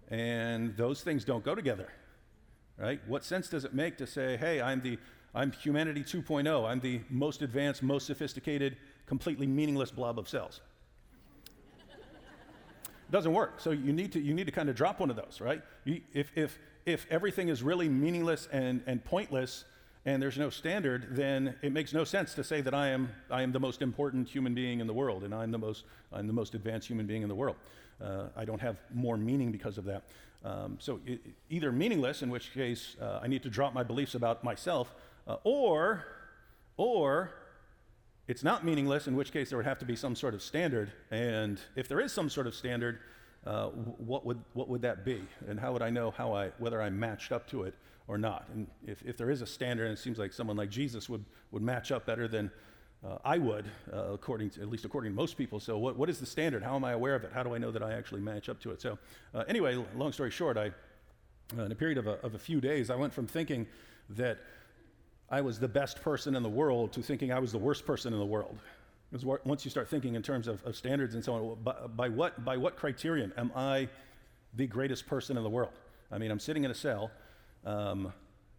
And 0.09 0.77
those 0.77 1.03
things 1.03 1.25
don't 1.25 1.45
go 1.45 1.55
together, 1.55 1.89
right? 2.77 3.01
What 3.07 3.25
sense 3.25 3.49
does 3.49 3.65
it 3.65 3.73
make 3.73 3.97
to 3.99 4.07
say, 4.07 4.37
hey, 4.37 4.61
I'm 4.61 4.83
the 4.83 4.99
I'm 5.35 5.53
humanity 5.53 6.03
2.0. 6.03 6.69
I'm 6.69 6.81
the 6.81 7.01
most 7.09 7.43
advanced, 7.43 7.83
most 7.83 8.07
sophisticated, 8.07 8.77
completely 9.07 9.47
meaningless 9.47 9.91
blob 9.91 10.19
of 10.19 10.29
cells 10.29 10.61
doesn't 13.11 13.33
work. 13.33 13.61
So 13.61 13.71
you 13.71 13.93
need 13.93 14.13
to, 14.13 14.21
you 14.21 14.35
need 14.35 14.47
to 14.47 14.53
kind 14.53 14.69
of 14.69 14.77
drop 14.77 15.01
one 15.01 15.11
of 15.11 15.17
those, 15.17 15.41
right? 15.41 15.63
You, 15.85 16.01
if, 16.13 16.33
if, 16.37 16.59
if 16.87 17.07
everything 17.11 17.49
is 17.49 17.63
really 17.63 17.89
meaningless 17.89 18.49
and, 18.53 18.83
and 18.87 19.05
pointless 19.05 19.65
and 20.05 20.23
there's 20.23 20.39
no 20.39 20.51
standard, 20.51 21.09
then 21.11 21.55
it 21.63 21.73
makes 21.73 21.93
no 21.93 22.05
sense 22.05 22.35
to 22.35 22.43
say 22.43 22.61
that 22.63 22.75
I 22.75 22.89
am, 22.89 23.11
I 23.31 23.43
am 23.43 23.53
the 23.53 23.61
most 23.61 23.83
important 23.83 24.29
human 24.29 24.55
being 24.55 24.81
in 24.81 24.87
the 24.87 24.95
world 24.95 25.25
and 25.25 25.35
I'm 25.35 25.51
the 25.51 25.59
most, 25.59 25.85
I'm 26.13 26.27
the 26.27 26.33
most 26.33 26.55
advanced 26.55 26.89
human 26.89 27.07
being 27.07 27.23
in 27.23 27.29
the 27.29 27.35
world. 27.35 27.57
Uh, 28.03 28.29
I 28.35 28.45
don't 28.45 28.61
have 28.61 28.79
more 28.93 29.17
meaning 29.17 29.53
because 29.53 29.77
of 29.77 29.85
that. 29.85 30.05
Um, 30.43 30.79
so 30.81 31.01
it, 31.07 31.21
either 31.51 31.71
meaningless, 31.71 32.23
in 32.23 32.31
which 32.31 32.55
case 32.55 32.97
uh, 33.01 33.21
I 33.23 33.27
need 33.27 33.43
to 33.43 33.51
drop 33.51 33.75
my 33.75 33.83
beliefs 33.83 34.15
about 34.15 34.43
myself, 34.43 34.95
uh, 35.27 35.37
or, 35.45 36.05
or 36.77 37.33
it's 38.29 38.45
not 38.45 38.65
meaningless, 38.65 39.07
in 39.07 39.17
which 39.17 39.33
case 39.33 39.49
there 39.49 39.57
would 39.59 39.67
have 39.67 39.79
to 39.81 39.85
be 39.85 39.97
some 39.97 40.15
sort 40.15 40.35
of 40.35 40.43
standard. 40.43 40.93
And 41.11 41.61
if 41.75 41.89
there 41.89 42.01
is 42.01 42.13
some 42.13 42.31
sort 42.31 42.47
of 42.47 42.55
standard, 42.55 43.01
uh, 43.47 43.67
what, 43.69 44.25
would, 44.25 44.41
what 44.53 44.69
would 44.69 44.83
that 44.83 45.05
be? 45.05 45.23
And 45.49 45.59
how 45.59 45.73
would 45.73 45.83
I 45.83 45.91
know 45.91 46.11
how 46.11 46.35
I, 46.35 46.51
whether 46.59 46.81
I 46.81 46.91
matched 46.91 47.33
up 47.33 47.49
to 47.49 47.65
it 47.65 47.75
or 48.07 48.19
not? 48.19 48.47
And 48.53 48.67
if, 48.87 49.03
if 49.03 49.17
there 49.17 49.31
is 49.31 49.43
a 49.43 49.47
standard, 49.47 49.85
and 49.85 49.95
it 49.95 50.01
seems 50.01 50.19
like 50.19 50.33
someone 50.33 50.57
like 50.57 50.71
Jesus 50.71 51.09
would, 51.09 51.25
would 51.51 51.63
match 51.63 51.91
up 51.91 52.07
better 52.07 52.29
than 52.29 52.51
uh, 53.05 53.17
I 53.25 53.39
would, 53.39 53.65
uh, 53.93 54.13
according 54.13 54.51
to, 54.51 54.61
at 54.61 54.69
least 54.69 54.85
according 54.85 55.13
to 55.13 55.17
most 55.17 55.39
people. 55.39 55.59
So, 55.59 55.79
what, 55.79 55.97
what 55.97 56.11
is 56.11 56.21
the 56.21 56.27
standard? 56.27 56.63
How 56.63 56.77
am 56.77 56.85
I 56.85 56.93
aware 56.93 57.15
of 57.15 57.25
it? 57.25 57.33
How 57.33 57.43
do 57.43 57.55
I 57.55 57.59
know 57.59 57.71
that 57.71 57.83
I 57.83 57.95
actually 57.95 58.21
match 58.21 58.49
up 58.49 58.61
to 58.61 58.73
it? 58.73 58.83
So, 58.83 58.99
uh, 59.35 59.45
anyway, 59.49 59.83
long 59.97 60.13
story 60.13 60.31
short, 60.31 60.59
I, 60.59 60.71
uh, 61.59 61.63
in 61.65 61.73
a 61.73 61.75
period 61.75 61.99
of 61.99 62.07
a, 62.07 62.21
of 62.23 62.35
a 62.35 62.39
few 62.39 62.61
days, 62.61 62.91
I 62.91 62.97
went 62.97 63.13
from 63.15 63.27
thinking 63.27 63.67
that 64.11 64.39
I 65.31 65.41
was 65.41 65.59
the 65.59 65.69
best 65.69 66.03
person 66.03 66.35
in 66.35 66.43
the 66.43 66.49
world 66.49 66.93
to 66.95 67.03
thinking 67.03 67.33
I 67.33 67.39
was 67.39 67.53
the 67.53 67.59
worst 67.59 67.87
person 67.87 68.13
in 68.13 68.19
the 68.19 68.27
world. 68.27 68.59
Because 69.11 69.25
once 69.45 69.65
you 69.65 69.71
start 69.71 69.89
thinking 69.89 70.15
in 70.15 70.23
terms 70.23 70.49
of, 70.49 70.65
of 70.65 70.77
standards 70.77 71.15
and 71.15 71.25
so 71.25 71.35
on, 71.35 71.59
by, 71.63 71.75
by, 71.97 72.09
what, 72.09 72.45
by 72.45 72.57
what 72.57 72.77
criterion 72.77 73.33
am 73.37 73.53
I 73.55 73.89
the 74.55 74.67
greatest 74.67 75.07
person 75.07 75.37
in 75.37 75.43
the 75.43 75.51
world? 75.51 75.73
I 76.13 76.19
mean, 76.19 76.31
I'm 76.31 76.41
sitting 76.41 76.65
in 76.65 76.71
a 76.71 76.75
cell, 76.75 77.11
um, 77.65 78.13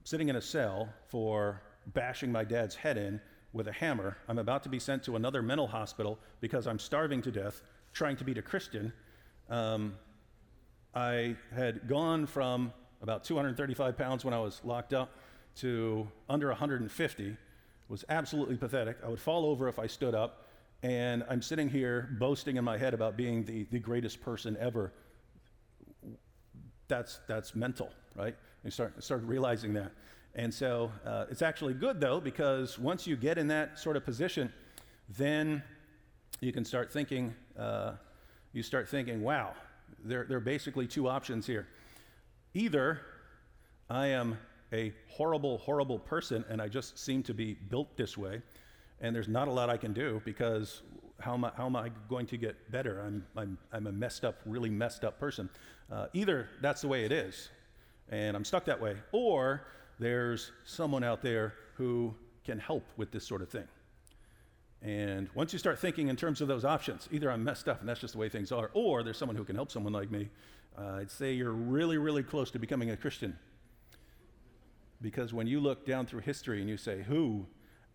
sitting 0.04 0.30
in 0.30 0.38
a 0.38 0.42
cell 0.42 0.90
for 1.08 1.62
bashing 1.88 2.32
my 2.32 2.44
dad's 2.44 2.76
head 2.76 2.98
in 2.98 3.20
with 3.54 3.68
a 3.68 3.72
hammer. 3.74 4.18
I'm 4.30 4.40
about 4.40 4.64
to 4.64 4.70
be 4.70 4.80
sent 4.80 5.04
to 5.04 5.16
another 5.18 5.42
mental 5.42 5.68
hospital 5.68 6.20
because 6.40 6.68
I'm 6.68 6.80
starving 6.80 7.22
to 7.24 7.32
death, 7.32 7.62
trying 7.94 8.16
to 8.18 8.24
beat 8.24 8.38
a 8.38 8.42
Christian. 8.42 8.94
Um, 9.50 9.96
I 10.96 11.36
had 11.54 11.88
gone 11.88 12.26
from 12.26 12.72
about 13.02 13.24
235 13.24 13.98
pounds 13.98 14.24
when 14.24 14.34
I 14.34 14.40
was 14.40 14.62
locked 14.64 14.94
up 14.94 15.12
to 15.58 16.08
under 16.30 16.48
150 16.48 17.38
was 17.90 18.06
absolutely 18.10 18.56
pathetic. 18.56 18.98
I 19.04 19.10
would 19.10 19.20
fall 19.20 19.46
over 19.46 19.68
if 19.68 19.78
I 19.78 19.88
stood 19.88 20.16
up, 20.16 20.48
and 20.84 21.24
I'm 21.30 21.42
sitting 21.42 21.70
here 21.70 22.16
boasting 22.20 22.58
in 22.58 22.64
my 22.64 22.78
head 22.78 22.94
about 22.94 23.18
being 23.18 23.44
the, 23.44 23.64
the 23.66 23.80
greatest 23.80 24.22
person 24.22 24.58
ever. 24.60 24.94
That's, 26.88 27.20
that's 27.28 27.56
mental, 27.56 27.90
right? 28.16 28.36
You 28.64 28.72
start, 28.72 29.04
start 29.04 29.24
realizing 29.24 29.74
that. 29.74 29.92
And 30.36 30.54
so 30.54 30.92
uh, 31.06 31.26
it's 31.30 31.42
actually 31.42 31.74
good, 31.74 32.00
though, 32.00 32.22
because 32.22 32.80
once 32.80 33.06
you 33.06 33.16
get 33.16 33.38
in 33.38 33.48
that 33.48 33.78
sort 33.78 33.98
of 33.98 34.06
position, 34.06 34.52
then 35.10 35.62
you 36.40 36.54
can 36.54 36.64
start 36.64 36.92
thinking, 36.92 37.34
uh, 37.60 37.94
you 38.54 38.64
start 38.64 38.88
thinking, 38.88 39.22
wow, 39.22 39.54
there, 40.04 40.26
there 40.28 40.38
are 40.38 40.42
basically 40.42 40.88
two 40.88 41.08
options 41.10 41.46
here. 41.46 41.68
Either 42.54 43.02
I 43.90 44.08
am 44.08 44.38
a 44.74 44.94
horrible, 45.08 45.58
horrible 45.58 46.00
person, 46.00 46.46
and 46.50 46.62
I 46.62 46.68
just 46.68 46.98
seem 46.98 47.24
to 47.24 47.34
be 47.34 47.54
built 47.54 47.96
this 47.98 48.18
way. 48.18 48.42
And 49.02 49.16
there's 49.16 49.28
not 49.28 49.48
a 49.48 49.52
lot 49.52 49.70
I 49.70 49.78
can 49.78 49.94
do 49.94 50.22
because 50.26 50.84
how 51.20 51.34
am 51.34 51.46
I, 51.46 51.52
how 51.56 51.66
am 51.66 51.76
I 51.76 51.90
going 52.10 52.26
to 52.28 52.38
get 52.38 52.72
better? 52.72 53.02
I'm, 53.02 53.26
I'm, 53.36 53.58
I'm 53.72 53.88
a 53.88 53.92
messed 53.92 54.24
up, 54.26 54.40
really 54.46 54.70
messed 54.70 55.04
up 55.04 55.20
person. 55.20 55.50
Uh, 55.92 56.08
either 56.14 56.48
that's 56.62 56.82
the 56.82 56.88
way 56.88 57.04
it 57.06 57.12
is, 57.12 57.50
and 58.10 58.36
I'm 58.36 58.46
stuck 58.46 58.66
that 58.66 58.80
way, 58.80 58.96
or 59.12 59.68
there's 60.00 60.52
someone 60.66 61.04
out 61.04 61.22
there 61.22 61.54
who 61.76 62.14
can 62.46 62.60
help 62.60 62.84
with 62.98 63.12
this 63.12 63.26
sort 63.26 63.42
of 63.42 63.50
thing. 63.50 63.68
And 64.82 65.30
once 65.36 65.54
you 65.54 65.60
start 65.60 65.80
thinking 65.80 66.08
in 66.08 66.16
terms 66.16 66.42
of 66.42 66.48
those 66.48 66.66
options, 66.66 67.08
either 67.12 67.30
I'm 67.30 67.44
messed 67.44 67.68
up 67.68 67.82
and 67.82 67.90
that's 67.90 68.00
just 68.00 68.14
the 68.14 68.20
way 68.20 68.30
things 68.30 68.52
are, 68.52 68.72
or 68.74 69.04
there's 69.04 69.18
someone 69.18 69.36
who 69.36 69.44
can 69.44 69.56
help 69.56 69.72
someone 69.72 69.94
like 69.94 70.10
me, 70.10 70.30
uh, 70.78 70.94
I'd 70.94 71.12
say 71.12 71.34
you're 71.34 71.52
really, 71.52 71.98
really 71.98 72.24
close 72.24 72.50
to 72.52 72.60
becoming 72.60 72.90
a 72.92 72.98
Christian 72.98 73.38
because 75.02 75.34
when 75.34 75.48
you 75.48 75.60
look 75.60 75.86
down 75.86 76.06
through 76.06 76.22
history 76.22 76.60
and 76.60 76.70
you 76.70 76.78
say, 76.78 77.02
who 77.02 77.46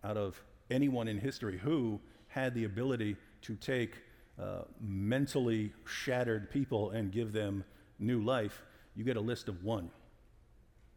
out 0.04 0.16
of 0.16 0.40
anyone 0.70 1.08
in 1.08 1.18
history, 1.18 1.58
who 1.58 2.00
had 2.28 2.54
the 2.54 2.64
ability 2.64 3.16
to 3.42 3.54
take 3.56 4.02
uh, 4.40 4.62
mentally 4.80 5.72
shattered 5.84 6.50
people 6.50 6.90
and 6.90 7.12
give 7.12 7.32
them 7.32 7.64
new 7.98 8.22
life, 8.22 8.62
you 8.94 9.04
get 9.04 9.16
a 9.16 9.20
list 9.20 9.48
of 9.48 9.64
one. 9.64 9.90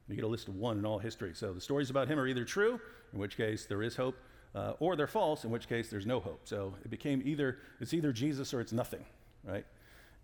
You 0.08 0.16
get 0.16 0.26
a 0.26 0.28
list 0.28 0.48
of 0.48 0.56
one 0.56 0.80
in 0.80 0.86
all 0.86 0.98
history. 0.98 1.32
So 1.36 1.54
the 1.54 1.62
stories 1.62 1.90
about 1.90 2.08
him 2.08 2.20
are 2.20 2.28
either 2.28 2.44
true, 2.44 2.80
in 3.14 3.20
which 3.20 3.38
case 3.38 3.66
there 3.66 3.84
is 3.84 3.96
hope, 3.96 4.18
uh, 4.56 4.74
or 4.80 4.96
they're 4.96 5.08
false, 5.08 5.44
in 5.44 5.52
which 5.52 5.70
case 5.70 5.90
there's 5.90 6.08
no 6.08 6.20
hope. 6.20 6.42
So 6.46 6.74
it 6.84 6.90
became 6.90 7.22
either 7.24 7.60
it's 7.80 7.94
either 7.94 8.12
Jesus 8.12 8.54
or 8.54 8.60
it's 8.60 8.74
nothing, 8.74 9.06
right? 9.44 9.66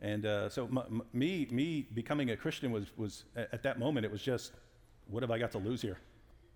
And 0.02 0.26
uh, 0.26 0.50
so 0.50 0.66
m- 0.66 0.78
m- 0.78 1.02
me 1.14 1.48
me 1.52 1.88
becoming 1.94 2.32
a 2.32 2.36
Christian 2.36 2.72
was 2.72 2.86
was 2.98 3.26
at 3.36 3.62
that 3.64 3.78
moment 3.78 4.06
it 4.06 4.12
was 4.12 4.24
just 4.24 4.54
what 5.10 5.24
have 5.24 5.32
I 5.32 5.40
got 5.40 5.52
to 5.52 5.58
lose 5.58 5.82
here? 5.82 5.98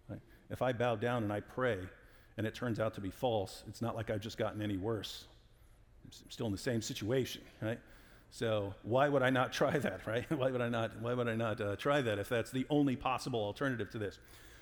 Right? 0.09 0.19
If 0.49 0.61
I 0.61 0.73
bow 0.73 0.95
down 0.95 1.23
and 1.23 1.31
I 1.31 1.39
pray 1.39 1.79
and 2.37 2.47
it 2.47 2.55
turns 2.55 2.79
out 2.79 2.95
to 2.95 3.01
be 3.01 3.09
false, 3.09 3.63
it's 3.67 3.81
not 3.81 3.95
like 3.95 4.09
I've 4.09 4.21
just 4.21 4.37
gotten 4.37 4.61
any 4.61 4.77
worse. 4.77 5.25
I'm 6.03 6.31
still 6.31 6.45
in 6.47 6.51
the 6.51 6.57
same 6.57 6.81
situation, 6.81 7.41
right? 7.61 7.79
So 8.31 8.73
why 8.83 9.09
would 9.09 9.23
I 9.23 9.29
not 9.29 9.53
try 9.61 9.77
that, 9.77 10.05
right? 10.07 10.29
why 10.35 10.51
would 10.51 10.61
I 10.61 10.69
not? 10.69 10.99
Why 11.01 11.13
would 11.13 11.27
I 11.27 11.35
not 11.35 11.61
uh, 11.61 11.75
try 11.75 12.01
that 12.01 12.19
if 12.19 12.29
that's 12.29 12.51
the 12.51 12.65
only 12.69 12.95
possible 12.95 13.39
alternative 13.39 13.89
to 13.91 13.97
this? 13.97 14.19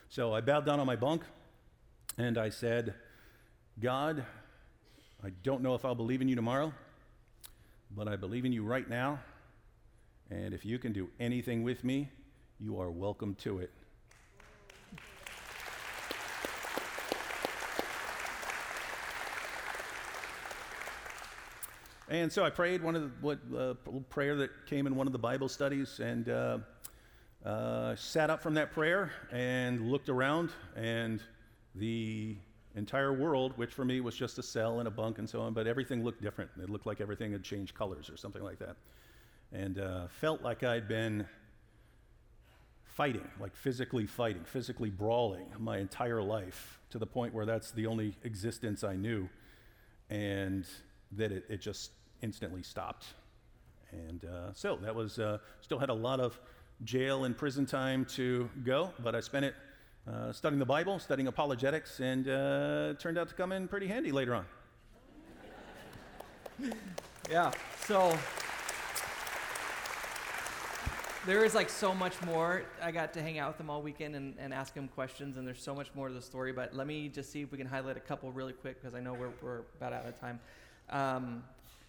So 0.09 0.33
I 0.33 0.41
bowed 0.41 0.65
down 0.65 0.79
on 0.79 0.87
my 0.87 0.95
bunk, 0.95 1.23
and 2.17 2.37
I 2.37 2.49
said, 2.49 2.93
God, 3.79 4.25
I 5.23 5.31
don't 5.43 5.61
know 5.61 5.75
if 5.75 5.83
I'll 5.83 5.95
believe 5.95 6.21
in 6.21 6.29
you 6.29 6.35
tomorrow, 6.35 6.73
but 7.95 8.07
I 8.07 8.15
believe 8.15 8.45
in 8.45 8.51
you 8.51 8.63
right 8.63 8.89
now. 8.89 9.19
And 10.29 10.53
if 10.53 10.65
you 10.65 10.79
can 10.79 10.93
do 10.93 11.09
anything 11.19 11.63
with 11.63 11.83
me, 11.83 12.09
you 12.59 12.79
are 12.79 12.89
welcome 12.89 13.35
to 13.35 13.59
it. 13.59 13.71
And 22.09 22.31
so 22.31 22.45
I 22.45 22.49
prayed 22.49 22.81
one 22.81 22.95
of 22.95 23.01
the 23.01 23.11
what 23.19 23.39
uh, 23.55 23.73
prayer 24.09 24.37
that 24.37 24.65
came 24.65 24.87
in 24.87 24.95
one 24.95 25.07
of 25.07 25.13
the 25.13 25.19
Bible 25.19 25.49
studies, 25.49 25.99
and 25.99 26.29
uh, 26.29 26.59
uh, 27.45 27.97
sat 27.97 28.29
up 28.29 28.41
from 28.41 28.53
that 28.53 28.71
prayer 28.71 29.11
and 29.29 29.91
looked 29.91 30.07
around, 30.07 30.51
and 30.77 31.21
the 31.75 32.37
entire 32.75 33.11
world, 33.11 33.51
which 33.57 33.73
for 33.73 33.83
me 33.83 33.99
was 33.99 34.15
just 34.15 34.37
a 34.39 34.43
cell 34.43 34.79
and 34.79 34.87
a 34.87 34.91
bunk 34.91 35.17
and 35.17 35.29
so 35.29 35.41
on, 35.41 35.53
but 35.53 35.67
everything 35.67 36.01
looked 36.01 36.21
different. 36.21 36.49
It 36.61 36.69
looked 36.69 36.85
like 36.85 37.01
everything 37.01 37.33
had 37.33 37.43
changed 37.43 37.75
colors 37.75 38.09
or 38.09 38.15
something 38.15 38.43
like 38.43 38.59
that, 38.59 38.77
and 39.51 39.77
uh, 39.77 40.07
felt 40.07 40.41
like 40.41 40.63
I'd 40.63 40.87
been 40.87 41.27
fighting, 42.85 43.27
like 43.37 43.53
physically 43.53 44.05
fighting, 44.05 44.45
physically 44.45 44.89
brawling 44.89 45.47
my 45.59 45.77
entire 45.77 46.23
life 46.23 46.79
to 46.89 46.99
the 46.99 47.05
point 47.05 47.33
where 47.33 47.45
that's 47.45 47.71
the 47.71 47.85
only 47.85 48.15
existence 48.23 48.85
I 48.85 48.95
knew, 48.95 49.27
and 50.09 50.65
that 51.11 51.33
it, 51.33 51.45
it 51.49 51.61
just 51.61 51.91
instantly 52.21 52.63
stopped. 52.63 53.05
And 53.91 54.25
uh, 54.25 54.53
so 54.53 54.77
that 54.81 54.93
was, 54.93 55.19
uh, 55.19 55.37
still 55.61 55.79
had 55.79 55.89
a 55.89 55.93
lot 55.93 56.19
of 56.19 56.39
jail 56.83 57.25
and 57.25 57.37
prison 57.37 57.65
time 57.65 58.05
to 58.05 58.49
go, 58.63 58.91
but 59.03 59.15
I 59.15 59.19
spent 59.19 59.45
it 59.45 59.55
uh, 60.07 60.31
studying 60.31 60.59
the 60.59 60.65
Bible, 60.65 60.99
studying 60.99 61.27
apologetics, 61.27 61.99
and 61.99 62.27
uh, 62.27 62.93
turned 62.99 63.17
out 63.17 63.27
to 63.29 63.35
come 63.35 63.51
in 63.51 63.67
pretty 63.67 63.87
handy 63.87 64.11
later 64.11 64.35
on. 64.35 64.45
Yeah, 67.29 67.51
so 67.85 68.17
there 71.25 71.43
is 71.43 71.53
like 71.53 71.69
so 71.69 71.93
much 71.93 72.21
more. 72.21 72.63
I 72.81 72.91
got 72.91 73.11
to 73.15 73.21
hang 73.21 73.37
out 73.37 73.49
with 73.49 73.57
them 73.57 73.69
all 73.69 73.81
weekend 73.81 74.15
and, 74.15 74.33
and 74.39 74.53
ask 74.53 74.73
them 74.73 74.87
questions, 74.87 75.35
and 75.35 75.45
there's 75.45 75.61
so 75.61 75.75
much 75.75 75.89
more 75.93 76.07
to 76.07 76.13
the 76.13 76.21
story. 76.21 76.53
But 76.53 76.73
let 76.73 76.87
me 76.87 77.09
just 77.09 77.29
see 77.29 77.41
if 77.41 77.51
we 77.51 77.57
can 77.57 77.67
highlight 77.67 77.97
a 77.97 77.99
couple 77.99 78.31
really 78.31 78.53
quick 78.53 78.81
because 78.81 78.95
I 78.95 79.01
know 79.01 79.13
we're, 79.13 79.33
we're 79.41 79.59
about 79.75 79.91
out 79.91 80.05
of 80.05 80.17
time. 80.17 80.39
Um, 80.89 81.43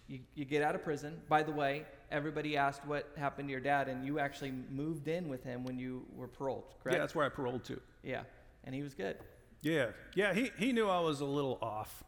you, 0.09 0.19
you 0.33 0.43
get 0.43 0.63
out 0.63 0.75
of 0.75 0.83
prison. 0.83 1.21
By 1.29 1.43
the 1.43 1.51
way, 1.51 1.85
everybody 2.11 2.57
asked 2.57 2.85
what 2.85 3.09
happened 3.15 3.47
to 3.47 3.51
your 3.51 3.61
dad, 3.61 3.87
and 3.87 4.05
you 4.05 4.19
actually 4.19 4.51
moved 4.71 5.07
in 5.07 5.29
with 5.29 5.43
him 5.43 5.63
when 5.63 5.77
you 5.77 6.05
were 6.15 6.27
paroled, 6.27 6.73
correct? 6.83 6.95
Yeah, 6.95 6.99
that's 6.99 7.15
where 7.15 7.25
I 7.25 7.29
paroled 7.29 7.63
to. 7.65 7.79
Yeah, 8.03 8.23
and 8.63 8.73
he 8.73 8.81
was 8.81 8.93
good. 8.93 9.17
Yeah, 9.61 9.87
yeah, 10.15 10.33
he, 10.33 10.51
he 10.57 10.71
knew 10.73 10.89
I 10.89 10.99
was 10.99 11.21
a 11.21 11.25
little 11.25 11.59
off 11.61 12.03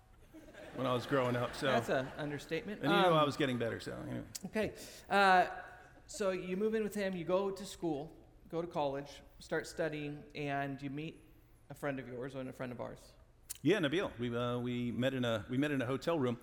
when 0.76 0.88
I 0.88 0.94
was 0.94 1.06
growing 1.06 1.36
up, 1.36 1.56
so. 1.56 1.68
That's 1.68 1.90
an 1.90 2.08
understatement. 2.18 2.82
and 2.82 2.92
he 2.92 2.98
knew 2.98 3.08
Um, 3.08 3.14
I 3.14 3.24
was 3.24 3.38
getting 3.38 3.58
better, 3.58 3.80
so. 3.80 3.94
Anyway. 4.10 4.26
Okay. 4.48 4.72
Uh, 5.10 5.46
so 6.08 6.32
you 6.32 6.58
move 6.58 6.74
in 6.76 6.84
with 6.84 6.96
him, 6.96 7.16
you 7.16 7.24
go 7.24 7.52
to 7.52 7.66
school, 7.66 8.12
go 8.50 8.62
to 8.62 8.68
college, 8.68 9.22
start 9.40 9.68
studying, 9.68 10.18
and 10.34 10.82
you 10.82 10.90
meet 10.90 11.22
a 11.70 11.74
friend 11.74 12.00
of 12.00 12.08
yours 12.08 12.36
and 12.36 12.50
a 12.50 12.54
friend 12.54 12.72
of 12.72 12.82
ours. 12.82 13.00
Yeah, 13.62 13.78
Nabeel. 13.78 14.10
We, 14.18 14.36
uh, 14.36 14.58
we, 14.58 14.92
met 14.92 15.14
in 15.14 15.24
a, 15.24 15.46
we 15.50 15.58
met 15.58 15.72
in 15.72 15.82
a 15.82 15.86
hotel 15.86 16.18
room, 16.18 16.38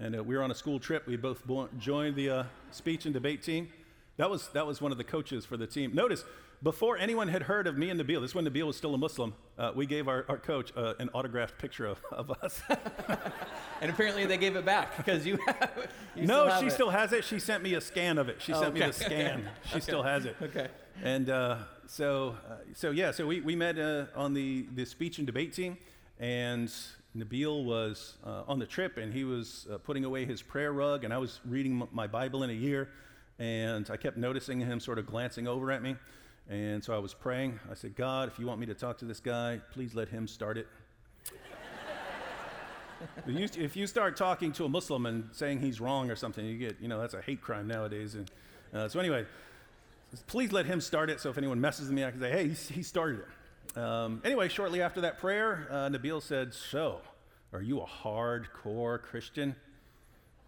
and 0.00 0.16
uh, 0.16 0.22
we 0.24 0.36
were 0.36 0.42
on 0.42 0.50
a 0.50 0.54
school 0.54 0.80
trip. 0.80 1.06
We 1.06 1.16
both 1.16 1.46
bo- 1.46 1.68
joined 1.78 2.16
the 2.16 2.30
uh, 2.30 2.44
speech 2.70 3.04
and 3.04 3.14
debate 3.14 3.42
team. 3.42 3.68
That 4.16 4.28
was, 4.30 4.48
that 4.48 4.66
was 4.66 4.80
one 4.82 4.92
of 4.92 4.98
the 4.98 5.04
coaches 5.04 5.44
for 5.44 5.56
the 5.56 5.66
team. 5.66 5.94
Notice, 5.94 6.24
before 6.62 6.98
anyone 6.98 7.28
had 7.28 7.42
heard 7.42 7.66
of 7.66 7.78
me 7.78 7.88
and 7.88 7.98
Nabeel, 7.98 8.20
this 8.20 8.32
is 8.32 8.34
when 8.34 8.44
Nabeel 8.46 8.66
was 8.66 8.76
still 8.76 8.94
a 8.94 8.98
Muslim, 8.98 9.32
uh, 9.58 9.72
we 9.74 9.86
gave 9.86 10.08
our, 10.08 10.26
our 10.28 10.36
coach 10.36 10.72
uh, 10.76 10.92
an 10.98 11.08
autographed 11.14 11.56
picture 11.58 11.86
of, 11.86 12.00
of 12.12 12.30
us. 12.42 12.60
And 13.82 13.90
apparently 13.90 14.26
they 14.26 14.36
gave 14.36 14.56
it 14.56 14.64
back 14.66 14.94
because 14.98 15.24
you, 15.24 15.38
have, 15.46 15.70
you 16.14 16.26
no, 16.26 16.46
still 16.48 16.60
she 16.60 16.66
it. 16.66 16.72
still 16.72 16.90
has 16.90 17.12
it. 17.14 17.24
She 17.24 17.38
sent 17.38 17.62
me 17.62 17.72
a 17.74 17.80
scan 17.80 18.18
of 18.18 18.28
it. 18.28 18.42
She 18.42 18.52
Oh, 18.52 18.60
sent 18.60 18.74
me 18.74 18.80
okay. 18.82 18.88
the 18.90 18.92
scan. 19.06 19.48
She 19.72 19.80
still 19.80 20.02
has 20.02 20.26
it. 20.26 20.36
Okay. 20.42 20.68
And 21.02 21.30
uh, 21.30 21.56
so, 21.86 22.36
uh, 22.46 22.56
so 22.74 22.90
yeah, 22.90 23.10
so 23.10 23.26
we, 23.26 23.40
we 23.40 23.56
met 23.56 23.78
uh, 23.78 24.04
on 24.14 24.34
the, 24.34 24.66
the 24.74 24.84
speech 24.84 25.16
and 25.16 25.26
debate 25.26 25.54
team, 25.54 25.78
and 26.18 26.70
Nabeel 27.16 27.64
was 27.64 28.18
uh, 28.24 28.42
on 28.46 28.58
the 28.58 28.66
trip, 28.66 28.96
and 28.96 29.12
he 29.12 29.24
was 29.24 29.66
uh, 29.72 29.78
putting 29.78 30.04
away 30.04 30.24
his 30.24 30.42
prayer 30.42 30.72
rug, 30.72 31.02
and 31.02 31.12
I 31.12 31.18
was 31.18 31.40
reading 31.44 31.82
m- 31.82 31.88
my 31.92 32.06
Bible 32.06 32.44
in 32.44 32.50
a 32.50 32.54
year, 32.54 32.88
and 33.38 33.90
I 33.90 33.96
kept 33.96 34.16
noticing 34.16 34.60
him 34.60 34.78
sort 34.78 34.98
of 34.98 35.06
glancing 35.06 35.48
over 35.48 35.72
at 35.72 35.82
me, 35.82 35.96
and 36.48 36.82
so 36.82 36.94
I 36.94 36.98
was 36.98 37.12
praying. 37.12 37.58
I 37.68 37.74
said, 37.74 37.96
God, 37.96 38.28
if 38.28 38.38
you 38.38 38.46
want 38.46 38.60
me 38.60 38.66
to 38.66 38.74
talk 38.74 38.98
to 38.98 39.04
this 39.04 39.18
guy, 39.18 39.60
please 39.72 39.94
let 39.94 40.08
him 40.08 40.28
start 40.28 40.56
it. 40.58 40.68
If 43.26 43.56
you, 43.56 43.64
if 43.64 43.76
you 43.76 43.86
start 43.86 44.14
talking 44.14 44.52
to 44.52 44.66
a 44.66 44.68
Muslim 44.68 45.06
and 45.06 45.30
saying 45.32 45.60
he's 45.60 45.80
wrong 45.80 46.10
or 46.10 46.16
something, 46.16 46.44
you 46.44 46.58
get, 46.58 46.76
you 46.82 46.86
know, 46.86 47.00
that's 47.00 47.14
a 47.14 47.22
hate 47.22 47.40
crime 47.40 47.66
nowadays. 47.66 48.14
And 48.14 48.30
uh, 48.74 48.88
so 48.88 49.00
anyway, 49.00 49.24
please 50.26 50.52
let 50.52 50.66
him 50.66 50.82
start 50.82 51.08
it. 51.08 51.18
So 51.18 51.30
if 51.30 51.38
anyone 51.38 51.58
messes 51.62 51.86
with 51.86 51.94
me, 51.94 52.04
I 52.04 52.10
can 52.10 52.20
say, 52.20 52.30
hey, 52.30 52.48
he, 52.48 52.74
he 52.74 52.82
started 52.82 53.20
it. 53.20 53.26
Um, 53.76 54.20
anyway, 54.24 54.48
shortly 54.48 54.82
after 54.82 55.00
that 55.02 55.18
prayer, 55.18 55.68
uh, 55.70 55.88
Nabeel 55.88 56.22
said, 56.22 56.52
so, 56.52 57.00
are 57.52 57.62
you 57.62 57.80
a 57.80 57.86
hardcore 57.86 59.00
Christian? 59.00 59.54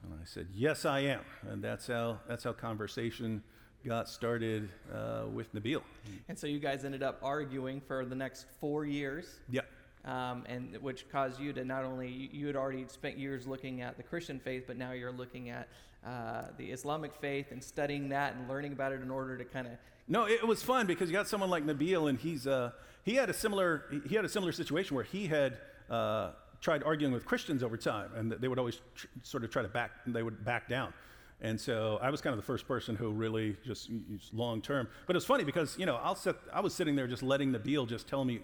And 0.02 0.14
I 0.14 0.24
said, 0.24 0.48
yes, 0.52 0.84
I 0.84 1.00
am. 1.00 1.20
And 1.48 1.62
that's 1.62 1.86
how, 1.86 2.18
that's 2.28 2.42
how 2.42 2.52
conversation 2.52 3.42
got 3.86 4.08
started 4.08 4.68
uh, 4.92 5.24
with 5.32 5.54
Nabeel. 5.54 5.82
And 6.28 6.38
so 6.38 6.46
you 6.46 6.58
guys 6.58 6.84
ended 6.84 7.02
up 7.02 7.20
arguing 7.22 7.80
for 7.80 8.04
the 8.04 8.14
next 8.14 8.46
four 8.60 8.84
years. 8.84 9.40
Yeah. 9.50 9.62
Um, 10.04 10.44
and 10.48 10.76
which 10.80 11.08
caused 11.10 11.38
you 11.38 11.52
to 11.52 11.64
not 11.64 11.84
only 11.84 12.08
you, 12.32 12.48
had 12.48 12.56
already 12.56 12.84
spent 12.88 13.18
years 13.18 13.46
looking 13.46 13.82
at 13.82 13.96
the 13.96 14.02
Christian 14.02 14.40
faith, 14.40 14.64
but 14.66 14.76
now 14.76 14.90
you're 14.90 15.12
looking 15.12 15.50
at 15.50 15.68
uh, 16.04 16.46
the 16.58 16.72
Islamic 16.72 17.14
faith 17.14 17.52
and 17.52 17.62
studying 17.62 18.08
that 18.08 18.34
and 18.34 18.48
learning 18.48 18.72
about 18.72 18.90
it 18.90 19.00
in 19.00 19.10
order 19.12 19.38
to 19.38 19.44
kind 19.44 19.68
of 19.68 19.74
No, 20.08 20.26
it 20.26 20.44
was 20.44 20.60
fun 20.60 20.88
because 20.88 21.08
you 21.08 21.14
got 21.14 21.28
someone 21.28 21.50
like 21.50 21.64
Nabeel, 21.64 22.08
and 22.08 22.18
he's 22.18 22.48
uh, 22.48 22.72
he 23.04 23.14
had 23.14 23.28
a 23.30 23.34
similar 23.34 23.84
he 24.06 24.14
had 24.14 24.24
a 24.24 24.28
similar 24.28 24.52
situation 24.52 24.94
where 24.94 25.04
he 25.04 25.26
had 25.26 25.58
uh, 25.90 26.30
tried 26.60 26.82
arguing 26.84 27.12
with 27.12 27.26
Christians 27.26 27.62
over 27.62 27.76
time, 27.76 28.10
and 28.16 28.30
they 28.32 28.48
would 28.48 28.58
always 28.58 28.80
tr- 28.94 29.06
sort 29.22 29.44
of 29.44 29.50
try 29.50 29.62
to 29.62 29.68
back 29.68 29.90
they 30.06 30.22
would 30.22 30.44
back 30.44 30.68
down. 30.68 30.92
And 31.40 31.60
so 31.60 31.98
I 32.00 32.10
was 32.10 32.20
kind 32.20 32.32
of 32.32 32.38
the 32.38 32.46
first 32.46 32.68
person 32.68 32.94
who 32.94 33.10
really 33.10 33.56
just 33.64 33.90
long 34.32 34.62
term. 34.62 34.86
But 35.06 35.16
it's 35.16 35.26
funny 35.26 35.44
because 35.44 35.76
you 35.76 35.86
know 35.86 35.96
I'll 35.96 36.14
sit, 36.14 36.36
I 36.52 36.60
was 36.60 36.74
sitting 36.74 36.94
there 36.94 37.08
just 37.08 37.22
letting 37.22 37.50
the 37.50 37.58
Nabeel 37.58 37.88
just 37.88 38.06
tell 38.06 38.24
me 38.24 38.40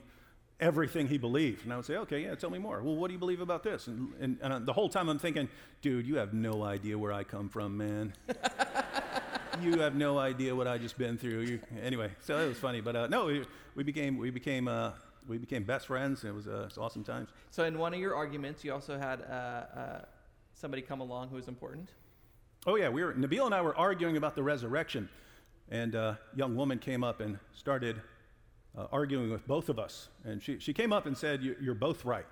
everything 0.60 1.06
he 1.06 1.18
believed, 1.18 1.62
and 1.62 1.72
I 1.72 1.76
would 1.76 1.84
say, 1.84 1.96
okay, 1.98 2.24
yeah, 2.24 2.34
tell 2.34 2.50
me 2.50 2.58
more. 2.58 2.82
Well, 2.82 2.96
what 2.96 3.06
do 3.06 3.12
you 3.12 3.18
believe 3.20 3.40
about 3.40 3.62
this? 3.62 3.86
And 3.86 4.12
and, 4.20 4.38
and 4.42 4.66
the 4.66 4.72
whole 4.72 4.88
time 4.88 5.08
I'm 5.08 5.20
thinking, 5.20 5.48
dude, 5.80 6.06
you 6.06 6.16
have 6.16 6.34
no 6.34 6.64
idea 6.64 6.98
where 6.98 7.12
I 7.12 7.22
come 7.22 7.48
from, 7.48 7.76
man 7.76 8.12
you 9.62 9.80
have 9.80 9.94
no 9.94 10.18
idea 10.18 10.54
what 10.54 10.66
I 10.66 10.78
just 10.78 10.98
been 10.98 11.18
through. 11.18 11.40
You, 11.40 11.60
anyway, 11.82 12.10
so 12.20 12.38
it 12.38 12.48
was 12.48 12.58
funny, 12.58 12.80
but 12.80 12.96
uh, 12.96 13.06
no, 13.08 13.26
we, 13.26 13.44
we 13.74 13.82
became 13.82 14.16
we 14.16 14.30
became 14.30 14.68
uh, 14.68 14.92
we 15.26 15.38
became 15.38 15.64
best 15.64 15.86
friends. 15.86 16.24
It 16.24 16.34
was 16.34 16.46
uh, 16.46 16.64
it's 16.66 16.78
awesome 16.78 17.04
times. 17.04 17.30
So 17.50 17.64
in 17.64 17.78
one 17.78 17.94
of 17.94 18.00
your 18.00 18.14
arguments, 18.14 18.64
you 18.64 18.72
also 18.72 18.98
had 18.98 19.22
uh, 19.22 19.32
uh, 19.32 20.00
somebody 20.54 20.82
come 20.82 21.00
along 21.00 21.28
who 21.28 21.36
was 21.36 21.48
important. 21.48 21.90
Oh 22.66 22.76
yeah, 22.76 22.88
we 22.88 23.02
were 23.02 23.14
Nabeel 23.14 23.46
and 23.46 23.54
I 23.54 23.62
were 23.62 23.76
arguing 23.76 24.16
about 24.16 24.34
the 24.34 24.42
resurrection, 24.42 25.08
and 25.70 25.94
a 25.94 26.18
young 26.34 26.56
woman 26.56 26.78
came 26.78 27.04
up 27.04 27.20
and 27.20 27.38
started 27.52 28.00
uh, 28.76 28.86
arguing 28.92 29.30
with 29.30 29.46
both 29.46 29.68
of 29.68 29.78
us, 29.78 30.08
and 30.24 30.42
she 30.42 30.58
she 30.58 30.72
came 30.72 30.92
up 30.92 31.06
and 31.06 31.16
said, 31.16 31.42
"You're 31.42 31.74
both 31.74 32.04
right." 32.04 32.26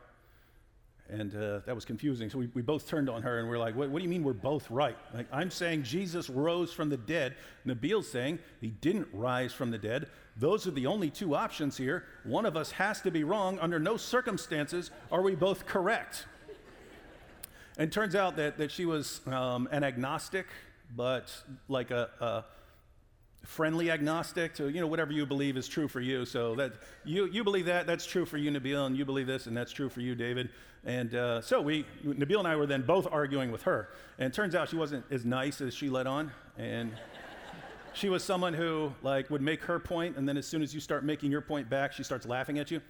And 1.08 1.34
uh, 1.36 1.60
that 1.66 1.74
was 1.74 1.84
confusing. 1.84 2.28
So 2.30 2.38
we, 2.38 2.48
we 2.54 2.62
both 2.62 2.88
turned 2.88 3.08
on 3.08 3.22
her 3.22 3.38
and 3.38 3.48
we're 3.48 3.58
like, 3.58 3.76
what, 3.76 3.90
what 3.90 3.98
do 3.98 4.02
you 4.02 4.08
mean 4.08 4.24
we're 4.24 4.32
both 4.32 4.68
right? 4.70 4.96
Like, 5.14 5.26
I'm 5.32 5.50
saying 5.50 5.84
Jesus 5.84 6.28
rose 6.28 6.72
from 6.72 6.88
the 6.88 6.96
dead. 6.96 7.36
Nabeel's 7.64 8.10
saying 8.10 8.40
he 8.60 8.70
didn't 8.70 9.06
rise 9.12 9.52
from 9.52 9.70
the 9.70 9.78
dead. 9.78 10.08
Those 10.36 10.66
are 10.66 10.72
the 10.72 10.86
only 10.86 11.10
two 11.10 11.34
options 11.34 11.76
here. 11.76 12.04
One 12.24 12.44
of 12.44 12.56
us 12.56 12.72
has 12.72 13.00
to 13.02 13.10
be 13.10 13.22
wrong. 13.22 13.58
Under 13.60 13.78
no 13.78 13.96
circumstances 13.96 14.90
are 15.12 15.22
we 15.22 15.36
both 15.36 15.64
correct. 15.64 16.26
And 17.78 17.92
turns 17.92 18.14
out 18.14 18.36
that, 18.36 18.58
that 18.58 18.70
she 18.70 18.84
was 18.84 19.20
um, 19.26 19.68
an 19.70 19.84
agnostic, 19.84 20.46
but 20.96 21.32
like 21.68 21.90
a, 21.90 22.10
a 22.20 22.44
friendly 23.46 23.90
agnostic 23.90 24.54
to 24.54 24.68
you 24.68 24.80
know 24.80 24.86
whatever 24.86 25.12
you 25.12 25.24
believe 25.24 25.56
is 25.56 25.68
true 25.68 25.88
for 25.88 26.00
you. 26.00 26.24
So 26.24 26.54
that 26.56 26.72
you 27.04 27.26
you 27.26 27.44
believe 27.44 27.66
that 27.66 27.86
that's 27.86 28.04
true 28.04 28.26
for 28.26 28.36
you, 28.36 28.50
Nabeel, 28.50 28.86
and 28.86 28.96
you 28.96 29.04
believe 29.04 29.26
this, 29.26 29.46
and 29.46 29.56
that's 29.56 29.72
true 29.72 29.88
for 29.88 30.00
you, 30.00 30.14
David. 30.14 30.50
And 30.84 31.14
uh, 31.14 31.40
so 31.40 31.60
we 31.60 31.84
Nabeel 32.04 32.40
and 32.40 32.48
I 32.48 32.56
were 32.56 32.66
then 32.66 32.82
both 32.82 33.06
arguing 33.10 33.50
with 33.52 33.62
her, 33.62 33.88
and 34.18 34.26
it 34.26 34.34
turns 34.34 34.54
out 34.54 34.68
she 34.68 34.76
wasn't 34.76 35.04
as 35.10 35.24
nice 35.24 35.60
as 35.60 35.74
she 35.74 35.88
let 35.88 36.06
on, 36.06 36.32
and. 36.58 36.92
She 37.94 38.10
was 38.10 38.22
someone 38.22 38.52
who 38.52 38.92
like 39.00 39.30
would 39.30 39.40
make 39.40 39.62
her 39.62 39.78
point, 39.78 40.18
and 40.18 40.28
then 40.28 40.36
as 40.36 40.46
soon 40.46 40.60
as 40.60 40.74
you 40.74 40.80
start 40.80 41.02
making 41.02 41.30
your 41.30 41.40
point 41.40 41.70
back, 41.70 41.94
she 41.94 42.02
starts 42.02 42.26
laughing 42.26 42.58
at 42.58 42.70
you. 42.70 42.82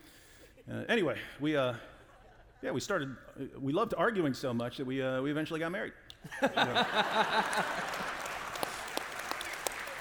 Uh, 0.68 0.82
anyway, 0.88 1.16
we 1.38 1.56
uh, 1.56 1.74
yeah, 2.60 2.72
we 2.72 2.80
started. 2.80 3.14
We 3.60 3.72
loved 3.72 3.94
arguing 3.96 4.34
so 4.34 4.52
much 4.52 4.78
that 4.78 4.84
we 4.84 5.00
uh, 5.00 5.22
we 5.22 5.30
eventually 5.30 5.60
got 5.60 5.70
married. 5.70 5.92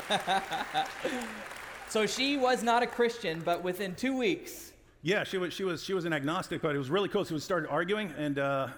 so 1.89 2.05
she 2.05 2.37
was 2.37 2.63
not 2.63 2.83
a 2.83 2.87
Christian, 2.87 3.41
but 3.43 3.63
within 3.63 3.95
two 3.95 4.17
weeks. 4.17 4.71
Yeah, 5.01 5.23
she 5.23 5.37
was, 5.37 5.53
she 5.53 5.63
was, 5.63 5.83
she 5.83 5.93
was 5.93 6.05
an 6.05 6.13
agnostic, 6.13 6.61
but 6.63 6.75
it 6.75 6.79
was 6.79 6.89
really 6.89 7.09
cool. 7.09 7.23
So 7.25 7.35
we 7.35 7.39
started 7.39 7.69
arguing, 7.69 8.11
and, 8.17 8.39
uh, 8.39 8.69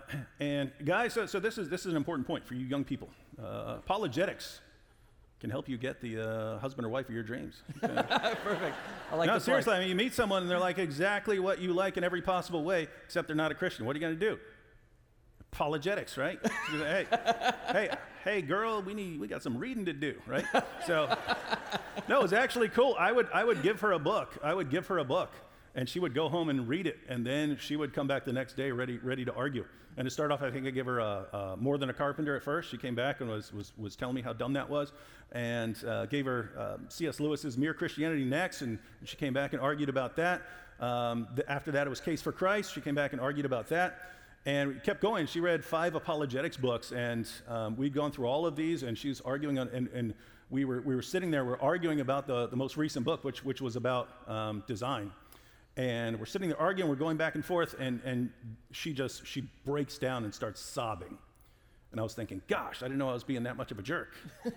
and 0.41 0.71
guys, 0.83 1.13
so, 1.13 1.25
so 1.25 1.39
this, 1.39 1.57
is, 1.57 1.69
this 1.69 1.85
is 1.85 1.93
an 1.93 1.95
important 1.97 2.27
point 2.27 2.45
for 2.45 2.53
you 2.53 2.65
young 2.65 2.83
people. 2.83 3.09
Uh, 3.41 3.75
apologetics 3.77 4.59
can 5.39 5.49
help 5.49 5.69
you 5.69 5.77
get 5.77 6.01
the 6.01 6.19
uh, 6.19 6.59
husband 6.59 6.85
or 6.85 6.89
wife 6.89 7.07
of 7.07 7.13
your 7.13 7.23
dreams. 7.23 7.61
Perfect. 7.81 8.75
I 9.11 9.15
like 9.15 9.27
no, 9.27 9.37
seriously, 9.39 9.73
I 9.73 9.79
mean, 9.79 9.89
you 9.89 9.95
meet 9.95 10.13
someone 10.13 10.41
and 10.41 10.51
they're 10.51 10.59
like 10.59 10.79
exactly 10.79 11.39
what 11.39 11.59
you 11.59 11.73
like 11.73 11.95
in 11.95 12.03
every 12.03 12.21
possible 12.21 12.63
way, 12.63 12.87
except 13.05 13.27
they're 13.27 13.35
not 13.35 13.51
a 13.51 13.55
Christian. 13.55 13.85
What 13.85 13.95
are 13.95 13.99
you 13.99 14.05
going 14.05 14.19
to 14.19 14.19
do? 14.19 14.39
Apologetics, 15.53 16.17
right? 16.17 16.39
hey, 16.69 17.05
hey, 17.71 17.89
hey, 18.27 18.41
girl, 18.41 18.81
we 18.81 18.93
need, 18.93 19.17
we 19.21 19.25
got 19.25 19.41
some 19.41 19.57
reading 19.57 19.85
to 19.85 19.93
do, 19.93 20.13
right? 20.27 20.43
So, 20.85 21.17
no, 22.09 22.23
it's 22.23 22.33
actually 22.33 22.67
cool. 22.67 22.93
I 22.99 23.09
would, 23.09 23.29
I 23.33 23.45
would 23.45 23.63
give 23.63 23.79
her 23.79 23.93
a 23.93 23.99
book. 23.99 24.37
I 24.43 24.53
would 24.53 24.69
give 24.69 24.85
her 24.87 24.97
a 24.97 25.05
book, 25.05 25.31
and 25.75 25.87
she 25.87 26.01
would 26.01 26.13
go 26.13 26.27
home 26.27 26.49
and 26.49 26.67
read 26.67 26.87
it, 26.87 26.97
and 27.07 27.25
then 27.25 27.57
she 27.57 27.77
would 27.77 27.93
come 27.93 28.05
back 28.05 28.25
the 28.25 28.33
next 28.33 28.57
day 28.57 28.69
ready, 28.69 28.97
ready 28.97 29.23
to 29.23 29.33
argue. 29.33 29.63
And 29.95 30.05
to 30.05 30.11
start 30.11 30.33
off, 30.33 30.41
I 30.41 30.51
think 30.51 30.67
I 30.67 30.71
gave 30.71 30.85
her 30.87 30.99
a, 30.99 31.25
a 31.31 31.57
more 31.57 31.77
than 31.77 31.89
a 31.89 31.93
carpenter 31.93 32.35
at 32.35 32.43
first. 32.43 32.69
She 32.69 32.77
came 32.77 32.95
back 32.95 33.21
and 33.21 33.29
was, 33.29 33.53
was, 33.53 33.71
was 33.77 33.95
telling 33.95 34.15
me 34.15 34.21
how 34.21 34.33
dumb 34.33 34.51
that 34.53 34.69
was, 34.69 34.91
and 35.31 35.81
uh, 35.85 36.05
gave 36.07 36.25
her 36.25 36.51
um, 36.57 36.85
C.S. 36.89 37.21
Lewis's 37.21 37.57
Mere 37.57 37.73
Christianity 37.73 38.25
next, 38.25 38.61
and 38.61 38.77
she 39.05 39.15
came 39.15 39.33
back 39.33 39.53
and 39.53 39.61
argued 39.61 39.87
about 39.87 40.17
that. 40.17 40.41
Um, 40.81 41.27
the, 41.33 41.49
after 41.49 41.71
that, 41.71 41.87
it 41.87 41.89
was 41.89 42.01
Case 42.01 42.21
for 42.21 42.33
Christ. 42.33 42.73
She 42.73 42.81
came 42.81 42.93
back 42.93 43.13
and 43.13 43.21
argued 43.21 43.45
about 43.45 43.69
that. 43.69 44.01
And 44.45 44.69
we 44.69 44.79
kept 44.79 45.01
going. 45.01 45.27
She 45.27 45.39
read 45.39 45.65
five 45.65 45.95
apologetics 45.95 46.55
books, 46.55 46.91
and 46.91 47.27
um, 47.47 47.75
we'd 47.75 47.93
gone 47.93 48.11
through 48.11 48.27
all 48.27 48.45
of 48.45 48.55
these, 48.55 48.83
and 48.83 48.97
she 48.97 49.09
was 49.09 49.19
arguing 49.21 49.59
on, 49.59 49.67
and, 49.69 49.89
and 49.89 50.13
we, 50.49 50.63
were, 50.63 50.81
we 50.81 50.95
were 50.95 51.01
sitting 51.01 51.31
there, 51.31 51.43
we 51.43 51.51
are 51.51 51.61
arguing 51.61 51.99
about 51.99 52.27
the, 52.27 52.47
the 52.47 52.55
most 52.55 52.77
recent 52.77 53.05
book, 53.05 53.23
which, 53.23 53.43
which 53.43 53.61
was 53.61 53.75
about 53.75 54.07
um, 54.27 54.63
design 54.67 55.11
and 55.77 56.19
we're 56.19 56.25
sitting 56.25 56.49
there 56.49 56.59
arguing, 56.59 56.89
we're 56.89 56.95
going 56.95 57.17
back 57.17 57.35
and 57.35 57.45
forth, 57.45 57.75
and, 57.79 58.01
and 58.03 58.31
she 58.71 58.93
just, 58.93 59.25
she 59.25 59.47
breaks 59.63 59.99
down 59.99 60.23
and 60.23 60.33
starts 60.33 60.59
sobbing. 60.59 61.17
And 61.91 61.99
I 61.99 62.03
was 62.03 62.15
thinking, 62.15 62.41
gosh, 62.47 62.81
I 62.81 62.85
didn't 62.85 62.97
know 62.97 63.09
I 63.09 63.13
was 63.13 63.23
being 63.23 63.43
that 63.43 63.55
much 63.55 63.71
of 63.71 63.79
a 63.79 63.83
jerk. 63.83 64.13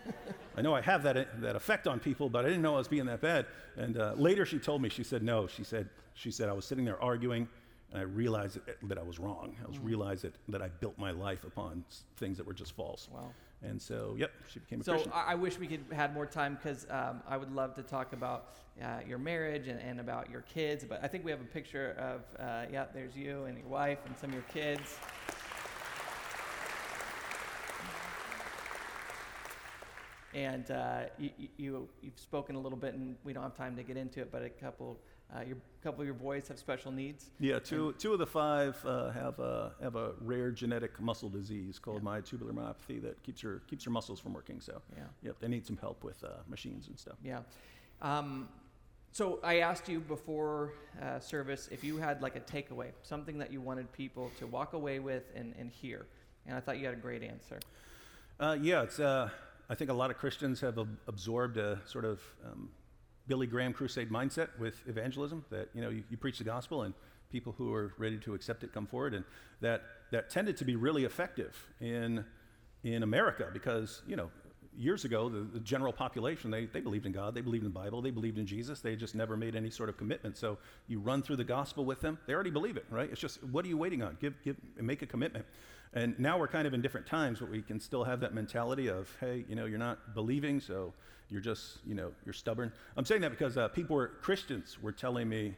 I 0.56 0.62
know 0.62 0.74
I 0.74 0.80
have 0.80 1.02
that, 1.04 1.40
that 1.42 1.56
effect 1.56 1.86
on 1.86 2.00
people, 2.00 2.28
but 2.30 2.44
I 2.44 2.48
didn't 2.48 2.62
know 2.62 2.74
I 2.74 2.78
was 2.78 2.88
being 2.88 3.06
that 3.06 3.20
bad. 3.20 3.46
And 3.76 3.98
uh, 3.98 4.14
later 4.16 4.46
she 4.46 4.58
told 4.58 4.82
me, 4.82 4.88
she 4.88 5.04
said, 5.04 5.22
no, 5.22 5.46
she 5.46 5.62
said, 5.62 5.90
she 6.14 6.30
said, 6.30 6.48
I 6.48 6.52
was 6.52 6.64
sitting 6.64 6.86
there 6.86 7.00
arguing, 7.00 7.48
and 7.92 8.00
I 8.00 8.04
realized 8.04 8.58
that, 8.82 8.98
I 8.98 9.02
was 9.02 9.18
wrong. 9.18 9.56
I 9.64 9.68
was 9.68 9.78
mm. 9.78 9.84
realized 9.84 10.22
that, 10.22 10.34
that 10.48 10.62
I 10.62 10.68
built 10.68 10.96
my 10.98 11.10
life 11.10 11.44
upon 11.44 11.84
things 12.16 12.36
that 12.36 12.46
were 12.46 12.54
just 12.54 12.72
false. 12.76 13.08
Wow. 13.12 13.32
And 13.62 13.80
so, 13.80 14.14
yep, 14.16 14.30
she 14.48 14.58
became 14.60 14.80
a 14.80 14.84
so 14.84 14.92
Christian. 14.92 15.12
So 15.12 15.18
I 15.18 15.34
wish 15.34 15.58
we 15.58 15.66
could 15.66 15.84
had 15.92 16.14
more 16.14 16.24
time 16.24 16.54
because 16.54 16.86
um, 16.88 17.22
I 17.28 17.36
would 17.36 17.52
love 17.52 17.74
to 17.74 17.82
talk 17.82 18.12
about 18.12 18.56
uh, 18.80 19.00
your 19.06 19.18
marriage 19.18 19.68
and, 19.68 19.80
and, 19.80 20.00
about 20.00 20.30
your 20.30 20.40
kids. 20.42 20.84
But 20.88 21.00
I 21.02 21.08
think 21.08 21.24
we 21.24 21.30
have 21.30 21.40
a 21.40 21.44
picture 21.44 21.94
of, 21.98 22.22
uh, 22.38 22.66
yeah, 22.72 22.86
there's 22.94 23.14
you 23.14 23.44
and 23.44 23.58
your 23.58 23.66
wife 23.66 23.98
and 24.06 24.16
some 24.16 24.30
of 24.30 24.34
your 24.34 24.44
kids. 24.44 24.96
And 30.32 30.70
uh, 30.70 31.00
you, 31.18 31.30
you, 31.56 31.88
you've 32.02 32.18
spoken 32.18 32.54
a 32.54 32.60
little 32.60 32.78
bit, 32.78 32.94
and 32.94 33.16
we 33.24 33.32
don't 33.32 33.42
have 33.42 33.56
time 33.56 33.76
to 33.76 33.82
get 33.82 33.96
into 33.96 34.20
it, 34.20 34.30
but 34.30 34.42
a 34.42 34.48
couple 34.48 34.96
uh, 35.34 35.42
your 35.42 35.56
couple 35.82 36.00
of 36.00 36.06
your 36.06 36.14
boys 36.14 36.48
have 36.48 36.58
special 36.58 36.92
needs. 36.92 37.30
Yeah, 37.38 37.58
two, 37.58 37.94
two 37.98 38.12
of 38.12 38.18
the 38.18 38.26
five 38.26 38.76
uh, 38.84 39.10
have 39.10 39.38
a 39.38 39.72
have 39.82 39.96
a 39.96 40.12
rare 40.20 40.50
genetic 40.50 41.00
muscle 41.00 41.28
disease 41.28 41.78
called 41.78 42.02
yeah. 42.02 42.10
myotubular 42.10 42.52
myopathy 42.52 43.00
that 43.02 43.22
keeps 43.22 43.42
your 43.42 43.60
keeps 43.60 43.86
your 43.86 43.92
muscles 43.92 44.20
from 44.20 44.34
working. 44.34 44.60
So 44.60 44.82
yeah, 44.96 45.04
yep, 45.22 45.36
they 45.40 45.48
need 45.48 45.66
some 45.66 45.76
help 45.78 46.04
with 46.04 46.22
uh, 46.22 46.28
machines 46.48 46.88
and 46.88 46.98
stuff. 46.98 47.16
Yeah. 47.24 47.40
Um, 48.02 48.48
so 49.12 49.40
I 49.42 49.58
asked 49.60 49.88
you 49.88 50.00
before 50.00 50.74
uh, 51.02 51.18
service 51.18 51.68
if 51.72 51.82
you 51.82 51.96
had 51.96 52.22
like 52.22 52.36
a 52.36 52.40
takeaway, 52.40 52.90
something 53.02 53.38
that 53.38 53.52
you 53.52 53.60
wanted 53.60 53.90
people 53.92 54.30
to 54.38 54.46
walk 54.46 54.72
away 54.72 55.00
with 55.00 55.24
and, 55.34 55.54
and 55.58 55.70
hear, 55.70 56.06
and 56.46 56.56
I 56.56 56.60
thought 56.60 56.78
you 56.78 56.84
had 56.84 56.94
a 56.94 56.98
great 57.00 57.22
answer. 57.22 57.58
Uh, 58.38 58.56
yeah, 58.60 58.82
it's. 58.82 59.00
Uh, 59.00 59.28
I 59.68 59.76
think 59.76 59.88
a 59.88 59.94
lot 59.94 60.10
of 60.10 60.18
Christians 60.18 60.60
have 60.62 60.78
ab- 60.80 60.98
absorbed 61.06 61.56
a 61.56 61.80
sort 61.86 62.04
of 62.04 62.20
um, 62.44 62.70
Billy 63.30 63.46
Graham 63.46 63.72
crusade 63.72 64.10
mindset 64.10 64.48
with 64.58 64.82
evangelism 64.88 65.44
that 65.50 65.68
you 65.72 65.80
know 65.80 65.88
you, 65.88 66.02
you, 66.10 66.16
preach 66.16 66.38
the 66.38 66.44
gospel 66.44 66.82
and 66.82 66.92
people 67.30 67.54
who 67.56 67.72
are 67.72 67.94
ready 67.96 68.18
to 68.18 68.34
accept 68.34 68.64
it 68.64 68.72
come 68.74 68.88
forward. 68.88 69.14
And 69.14 69.24
that 69.60 69.82
that 70.10 70.30
tended 70.30 70.56
to 70.56 70.64
be 70.64 70.74
really 70.74 71.04
effective 71.04 71.56
in 71.80 72.24
in 72.82 73.04
America 73.04 73.48
because 73.52 74.02
you 74.04 74.16
know 74.16 74.32
years 74.76 75.04
ago 75.04 75.28
the, 75.28 75.42
the 75.42 75.60
general 75.60 75.92
population 75.92 76.50
they, 76.50 76.66
they 76.66 76.80
believed 76.80 77.06
in 77.06 77.12
God 77.12 77.36
they 77.36 77.40
believed 77.40 77.64
in 77.64 77.72
the 77.72 77.78
Bible 77.78 78.02
they 78.02 78.10
believed 78.10 78.36
in 78.36 78.46
Jesus. 78.46 78.80
They 78.80 78.96
just 78.96 79.14
never 79.14 79.36
made 79.36 79.54
any 79.54 79.70
sort 79.70 79.88
of 79.88 79.96
commitment. 79.96 80.36
So 80.36 80.58
you 80.88 80.98
run 80.98 81.22
through 81.22 81.36
the 81.36 81.44
gospel 81.44 81.84
with 81.84 82.00
them 82.00 82.18
they 82.26 82.34
already 82.34 82.50
believe 82.50 82.76
it 82.76 82.86
right? 82.90 83.08
It's 83.12 83.20
just 83.20 83.44
what 83.44 83.64
are 83.64 83.68
you 83.68 83.76
waiting 83.76 84.02
on? 84.02 84.16
Give 84.20 84.34
give 84.42 84.56
make 84.76 85.02
a 85.02 85.06
commitment 85.06 85.46
and 85.92 86.18
now 86.18 86.38
we're 86.38 86.48
kind 86.48 86.66
of 86.66 86.74
in 86.74 86.80
different 86.80 87.06
times 87.06 87.40
but 87.40 87.50
we 87.50 87.62
can 87.62 87.80
still 87.80 88.04
have 88.04 88.20
that 88.20 88.34
mentality 88.34 88.88
of 88.88 89.14
hey 89.20 89.44
you 89.48 89.54
know 89.54 89.64
you're 89.66 89.78
not 89.78 90.14
believing 90.14 90.60
so 90.60 90.92
you're 91.30 91.40
just, 91.40 91.78
you 91.86 91.94
know, 91.94 92.10
you're 92.24 92.32
stubborn. 92.32 92.72
I'm 92.96 93.04
saying 93.04 93.20
that 93.20 93.30
because 93.30 93.56
uh, 93.56 93.68
people 93.68 93.94
were, 93.94 94.08
Christians 94.20 94.78
were 94.82 94.92
telling 94.92 95.28
me 95.28 95.54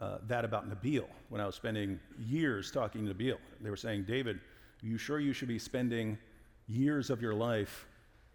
uh, 0.00 0.18
that 0.26 0.44
about 0.44 0.68
Nabeel 0.68 1.06
when 1.28 1.40
I 1.40 1.46
was 1.46 1.54
spending 1.54 2.00
years 2.18 2.72
talking 2.72 3.06
to 3.06 3.14
Nabeel. 3.14 3.38
They 3.60 3.70
were 3.70 3.76
saying, 3.76 4.04
David, 4.04 4.36
are 4.36 4.86
you 4.86 4.98
sure 4.98 5.20
you 5.20 5.32
should 5.32 5.48
be 5.48 5.58
spending 5.58 6.18
years 6.66 7.10
of 7.10 7.22
your 7.22 7.34
life 7.34 7.86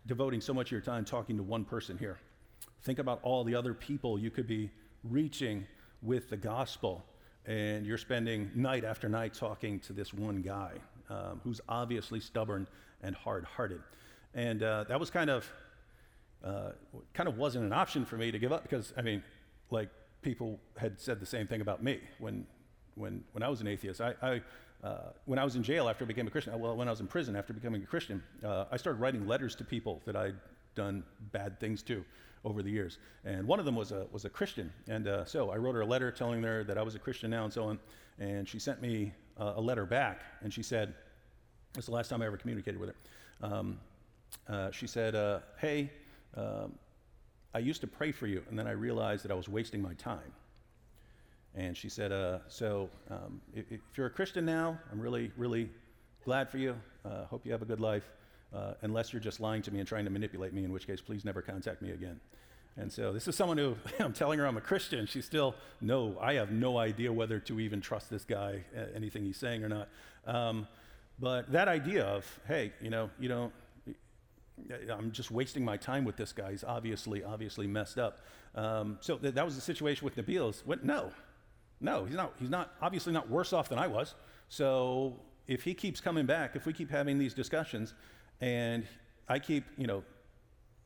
devoting 0.07 0.39
so 0.39 0.53
much 0.53 0.67
of 0.67 0.71
your 0.71 0.81
time 0.81 1.03
talking 1.03 1.35
to 1.35 1.43
one 1.43 1.65
person 1.65 1.97
here? 1.97 2.17
Think 2.83 2.99
about 2.99 3.19
all 3.23 3.43
the 3.43 3.55
other 3.55 3.73
people 3.73 4.17
you 4.17 4.31
could 4.31 4.47
be 4.47 4.71
reaching 5.03 5.67
with 6.01 6.29
the 6.29 6.37
gospel, 6.37 7.03
and 7.45 7.85
you're 7.85 7.97
spending 7.97 8.49
night 8.55 8.85
after 8.85 9.09
night 9.09 9.33
talking 9.33 9.81
to 9.81 9.91
this 9.91 10.13
one 10.13 10.41
guy 10.41 10.71
um, 11.10 11.41
who's 11.43 11.62
obviously 11.68 12.20
stubborn 12.20 12.68
and 13.01 13.16
hard 13.16 13.45
hearted. 13.45 13.82
And 14.34 14.62
uh, 14.62 14.86
that 14.86 14.99
was 14.99 15.10
kind 15.10 15.30
of 15.30 15.49
uh, 16.43 16.72
kind 17.14 17.28
of 17.28 17.38
wasn't 17.38 17.66
an 17.66 17.74
option 17.74 18.05
for 18.05 18.18
me 18.18 18.32
to 18.32 18.39
give 18.39 18.51
up 18.51 18.64
because, 18.64 18.93
I 18.97 19.01
mean, 19.01 19.24
like 19.72 19.89
people 20.22 20.60
had 20.78 20.99
said 20.99 21.20
the 21.20 21.26
same 21.26 21.47
thing 21.47 21.62
about 21.62 21.84
me 21.84 21.99
when, 22.20 22.45
when, 22.95 23.24
when 23.34 23.43
I 23.43 23.49
was 23.49 23.62
an 23.62 23.68
atheist. 23.68 24.01
I, 24.01 24.14
I 24.22 24.41
uh, 24.82 25.12
when 25.26 25.38
I 25.38 25.43
was 25.43 25.57
in 25.57 25.64
jail 25.64 25.89
after 25.89 26.05
I 26.05 26.07
became 26.07 26.28
a 26.28 26.30
Christian, 26.30 26.57
well, 26.57 26.76
when 26.76 26.88
I 26.88 26.91
was 26.91 27.01
in 27.01 27.07
prison 27.07 27.36
after 27.36 27.51
becoming 27.51 27.84
a 27.84 27.86
Christian, 27.86 28.24
uh, 28.45 28.66
I 28.72 28.78
started 28.78 29.01
writing 29.01 29.28
letters 29.28 29.53
to 29.55 29.66
people 29.66 30.01
that 30.05 30.16
I'd 30.16 30.36
done 30.76 31.03
bad 31.34 31.60
things 31.60 31.84
to 31.84 32.05
over 32.45 32.64
the 32.64 32.70
years. 32.70 32.97
And 33.26 33.45
one 33.45 33.60
of 33.60 33.66
them 33.66 33.76
was 33.76 33.91
a, 33.91 34.07
was 34.14 34.24
a 34.24 34.30
Christian. 34.30 34.72
And 34.88 35.10
uh, 35.10 35.26
so 35.26 35.49
I 35.49 35.57
wrote 35.57 35.76
her 35.76 35.82
a 35.82 35.86
letter 35.86 36.12
telling 36.12 36.41
her 36.43 36.64
that 36.64 36.78
I 36.78 36.82
was 36.84 36.95
a 36.95 36.99
Christian 36.99 37.30
now 37.30 37.43
and 37.43 37.51
so 37.51 37.66
on. 37.66 37.80
And 38.20 38.47
she 38.47 38.57
sent 38.57 38.82
me 38.82 39.12
a 39.39 39.61
letter 39.61 39.85
back. 39.85 40.21
And 40.41 40.53
she 40.53 40.63
said, 40.63 40.93
is 41.77 41.85
the 41.85 41.91
last 41.91 42.09
time 42.09 42.21
I 42.21 42.25
ever 42.25 42.37
communicated 42.37 42.79
with 42.79 42.89
her. 42.89 42.95
Um, 43.41 43.79
uh, 44.47 44.71
she 44.71 44.87
said, 44.87 45.15
uh, 45.15 45.39
Hey, 45.57 45.91
um, 46.35 46.73
I 47.53 47.59
used 47.59 47.81
to 47.81 47.87
pray 47.87 48.11
for 48.11 48.27
you, 48.27 48.43
and 48.49 48.57
then 48.57 48.67
I 48.67 48.71
realized 48.71 49.23
that 49.23 49.31
I 49.31 49.35
was 49.35 49.47
wasting 49.47 49.81
my 49.81 49.93
time. 49.95 50.33
And 51.55 51.75
she 51.75 51.89
said, 51.89 52.11
uh, 52.11 52.39
So 52.47 52.89
um, 53.09 53.41
if, 53.53 53.71
if, 53.71 53.81
you're 53.95 54.07
a 54.07 54.11
Christian 54.11 54.45
now, 54.45 54.77
I'm 54.91 54.99
really, 54.99 55.31
really 55.37 55.69
glad 56.23 56.49
for 56.49 56.57
you. 56.57 56.75
Uh, 57.05 57.25
hope 57.25 57.45
you 57.45 57.51
have 57.51 57.61
a 57.61 57.65
good 57.65 57.79
life, 57.79 58.09
uh, 58.53 58.73
unless 58.81 59.13
you're 59.13 59.21
just 59.21 59.39
lying 59.39 59.61
to 59.63 59.71
me 59.71 59.79
and 59.79 59.87
trying 59.87 60.05
to 60.05 60.11
manipulate 60.11 60.53
me, 60.53 60.63
in 60.63 60.71
which 60.71 60.85
case, 60.87 61.01
please 61.01 61.25
never 61.25 61.41
contact 61.41 61.81
me 61.81 61.91
again. 61.91 62.19
And 62.78 62.91
so 62.91 63.11
this 63.11 63.28
is 63.28 63.36
someone 63.36 63.57
who 63.57 63.76
I'm 63.99 64.13
telling 64.13 64.39
her 64.39 64.45
I'm 64.45 64.57
a 64.57 64.61
Christian. 64.61 65.05
She's 65.05 65.26
still, 65.26 65.55
no, 65.82 66.17
I 66.22 66.34
have 66.36 66.51
no 66.51 66.78
idea 66.78 67.11
whether 67.11 67.39
to 67.39 67.59
even 67.59 67.82
trust 67.82 68.09
this 68.09 68.24
guy, 68.24 68.63
anything 68.95 69.26
he's 69.26 69.38
saying 69.38 69.63
or 69.63 69.70
not. 69.70 69.89
Um, 70.26 70.67
but 71.20 71.51
that 71.51 71.67
idea 71.67 72.05
of, 72.05 72.39
hey, 72.47 72.72
you 72.82 72.89
know, 72.89 73.09
you 73.20 73.28
don't, 73.28 73.53
I'm 74.91 75.11
just 75.11 75.32
wasting 75.32 75.63
my 75.63 75.78
time 75.78 76.05
with 76.05 76.15
this 76.15 76.32
guy. 76.32 76.51
He's 76.51 76.63
obviously, 76.63 77.24
obviously 77.24 77.67
messed 77.67 77.97
up. 77.97 78.20
Um, 78.55 78.97
so 79.01 79.17
th- 79.17 79.34
that 79.34 79.45
was 79.45 79.55
the 79.55 79.61
situation 79.61 80.05
with 80.05 80.15
Nabeel. 80.15 80.53
No, 80.84 81.11
no, 81.82 82.05
he's 82.05 82.15
not. 82.15 82.34
He's 82.39 82.49
not 82.49 82.74
obviously 82.82 83.13
not 83.13 83.30
worse 83.30 83.53
off 83.53 83.70
than 83.70 83.80
I 83.80 83.88
was. 83.88 84.15
So 84.49 85.15
if 85.47 85.63
he 85.63 85.74
keeps 85.74 86.01
coming 86.01 86.26
back, 86.26 86.55
if 86.55 86.65
we 86.65 86.74
keep 86.74 86.89
having 86.89 87.17
these 87.17 87.34
discussions, 87.34 87.93
and 88.41 88.86
I 89.28 89.39
keep, 89.39 89.63
you 89.78 89.88
know, 89.88 90.03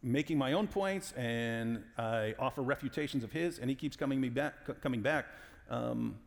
making 0.03 0.37
my 0.37 0.53
own 0.53 0.67
points, 0.67 1.13
and 1.13 1.81
I 1.97 2.35
offer 2.37 2.61
refutations 2.61 3.23
of 3.23 3.31
his, 3.31 3.59
and 3.59 3.69
he 3.69 3.75
keeps 3.75 3.95
coming 3.95 4.19
me 4.19 4.29
back, 4.29 4.53
c- 4.67 4.73
coming 4.81 5.01
back. 5.01 5.25
Um, 5.69 6.19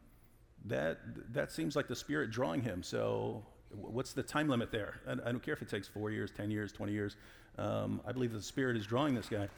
that 0.65 0.99
that 1.33 1.53
seems 1.53 1.77
like 1.77 1.87
the 1.87 1.95
spirit 1.95 2.31
drawing 2.31 2.63
him. 2.63 2.83
So 2.83 3.45
what's 3.71 4.13
the 4.13 4.23
time 4.23 4.49
limit 4.49 4.71
there? 4.73 5.01
I, 5.07 5.13
I, 5.13 5.33
don't 5.33 5.43
care 5.43 5.55
if 5.55 5.63
it 5.63 5.69
takes 5.69 5.89
four 5.89 6.11
years, 6.11 6.31
10 6.31 6.51
years, 6.51 6.73
20 6.73 6.93
years. 6.93 7.17
Um, 7.59 8.01
I 8.07 8.13
believe 8.13 8.33
the 8.33 8.43
Spirit 8.43 8.77
is 8.77 8.87
drawing 8.87 9.15
this 9.15 9.29
guy. 9.29 9.49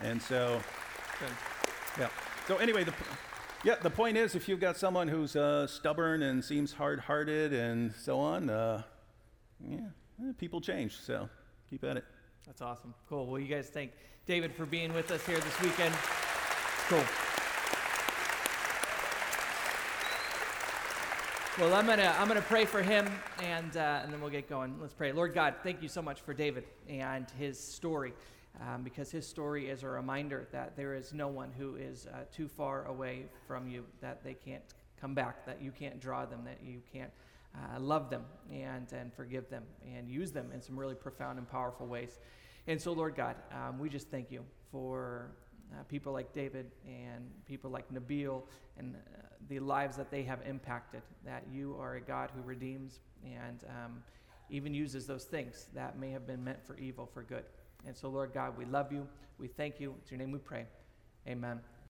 And 0.00 0.20
so, 0.20 0.60
yeah. 1.98 2.08
So, 2.46 2.56
anyway, 2.56 2.84
the, 2.84 2.94
yeah, 3.64 3.76
the 3.82 3.90
point 3.90 4.16
is 4.16 4.34
if 4.34 4.48
you've 4.48 4.60
got 4.60 4.76
someone 4.76 5.08
who's 5.08 5.36
uh, 5.36 5.66
stubborn 5.66 6.22
and 6.22 6.44
seems 6.44 6.72
hard 6.72 7.00
hearted 7.00 7.52
and 7.52 7.92
so 7.94 8.18
on, 8.18 8.48
uh, 8.48 8.82
yeah, 9.68 9.80
people 10.38 10.60
change. 10.60 10.98
So 10.98 11.28
keep 11.68 11.84
at 11.84 11.98
it. 11.98 12.04
That's 12.50 12.62
awesome. 12.62 12.92
Cool. 13.08 13.26
Well, 13.26 13.40
you 13.40 13.46
guys 13.46 13.68
thank 13.68 13.92
David 14.26 14.52
for 14.52 14.66
being 14.66 14.92
with 14.92 15.12
us 15.12 15.24
here 15.24 15.38
this 15.38 15.60
weekend. 15.60 15.94
Cool. 16.88 17.04
Well, 21.60 21.74
I'm 21.76 21.86
gonna 21.86 22.12
I'm 22.18 22.26
gonna 22.26 22.42
pray 22.42 22.64
for 22.64 22.82
him, 22.82 23.06
and 23.40 23.76
uh, 23.76 24.00
and 24.02 24.12
then 24.12 24.20
we'll 24.20 24.30
get 24.30 24.48
going. 24.48 24.74
Let's 24.80 24.94
pray. 24.94 25.12
Lord 25.12 25.32
God, 25.32 25.54
thank 25.62 25.80
you 25.80 25.86
so 25.86 26.02
much 26.02 26.22
for 26.22 26.34
David 26.34 26.64
and 26.88 27.30
his 27.38 27.56
story, 27.56 28.14
um, 28.60 28.82
because 28.82 29.12
his 29.12 29.28
story 29.28 29.68
is 29.68 29.84
a 29.84 29.88
reminder 29.88 30.48
that 30.50 30.76
there 30.76 30.94
is 30.96 31.12
no 31.12 31.28
one 31.28 31.52
who 31.56 31.76
is 31.76 32.08
uh, 32.08 32.24
too 32.34 32.48
far 32.48 32.86
away 32.86 33.26
from 33.46 33.68
you, 33.68 33.84
that 34.00 34.24
they 34.24 34.34
can't 34.34 34.64
come 35.00 35.14
back, 35.14 35.46
that 35.46 35.62
you 35.62 35.70
can't 35.70 36.00
draw 36.00 36.26
them, 36.26 36.40
that 36.44 36.58
you 36.64 36.80
can't 36.92 37.12
uh, 37.54 37.78
love 37.78 38.10
them 38.10 38.24
and 38.52 38.92
and 38.92 39.14
forgive 39.14 39.48
them 39.50 39.62
and 39.96 40.08
use 40.08 40.32
them 40.32 40.50
in 40.52 40.60
some 40.60 40.76
really 40.76 40.96
profound 40.96 41.38
and 41.38 41.48
powerful 41.48 41.86
ways. 41.86 42.18
And 42.66 42.80
so, 42.80 42.92
Lord 42.92 43.16
God, 43.16 43.36
um, 43.52 43.78
we 43.78 43.88
just 43.88 44.08
thank 44.10 44.30
you 44.30 44.44
for 44.70 45.32
uh, 45.72 45.82
people 45.84 46.12
like 46.12 46.32
David 46.32 46.70
and 46.86 47.30
people 47.46 47.70
like 47.70 47.92
Nabeel 47.92 48.42
and 48.78 48.94
uh, 48.94 48.98
the 49.48 49.58
lives 49.60 49.96
that 49.96 50.10
they 50.10 50.22
have 50.22 50.40
impacted, 50.46 51.02
that 51.24 51.44
you 51.52 51.76
are 51.80 51.96
a 51.96 52.00
God 52.00 52.30
who 52.34 52.42
redeems 52.42 53.00
and 53.24 53.64
um, 53.68 54.02
even 54.50 54.74
uses 54.74 55.06
those 55.06 55.24
things 55.24 55.66
that 55.74 55.98
may 55.98 56.10
have 56.10 56.26
been 56.26 56.42
meant 56.42 56.64
for 56.64 56.76
evil 56.78 57.08
for 57.12 57.22
good. 57.22 57.44
And 57.86 57.96
so, 57.96 58.08
Lord 58.08 58.32
God, 58.34 58.56
we 58.58 58.64
love 58.64 58.92
you. 58.92 59.06
We 59.38 59.48
thank 59.48 59.80
you. 59.80 59.94
It's 60.00 60.10
your 60.10 60.18
name 60.18 60.32
we 60.32 60.38
pray. 60.38 60.66
Amen. 61.26 61.60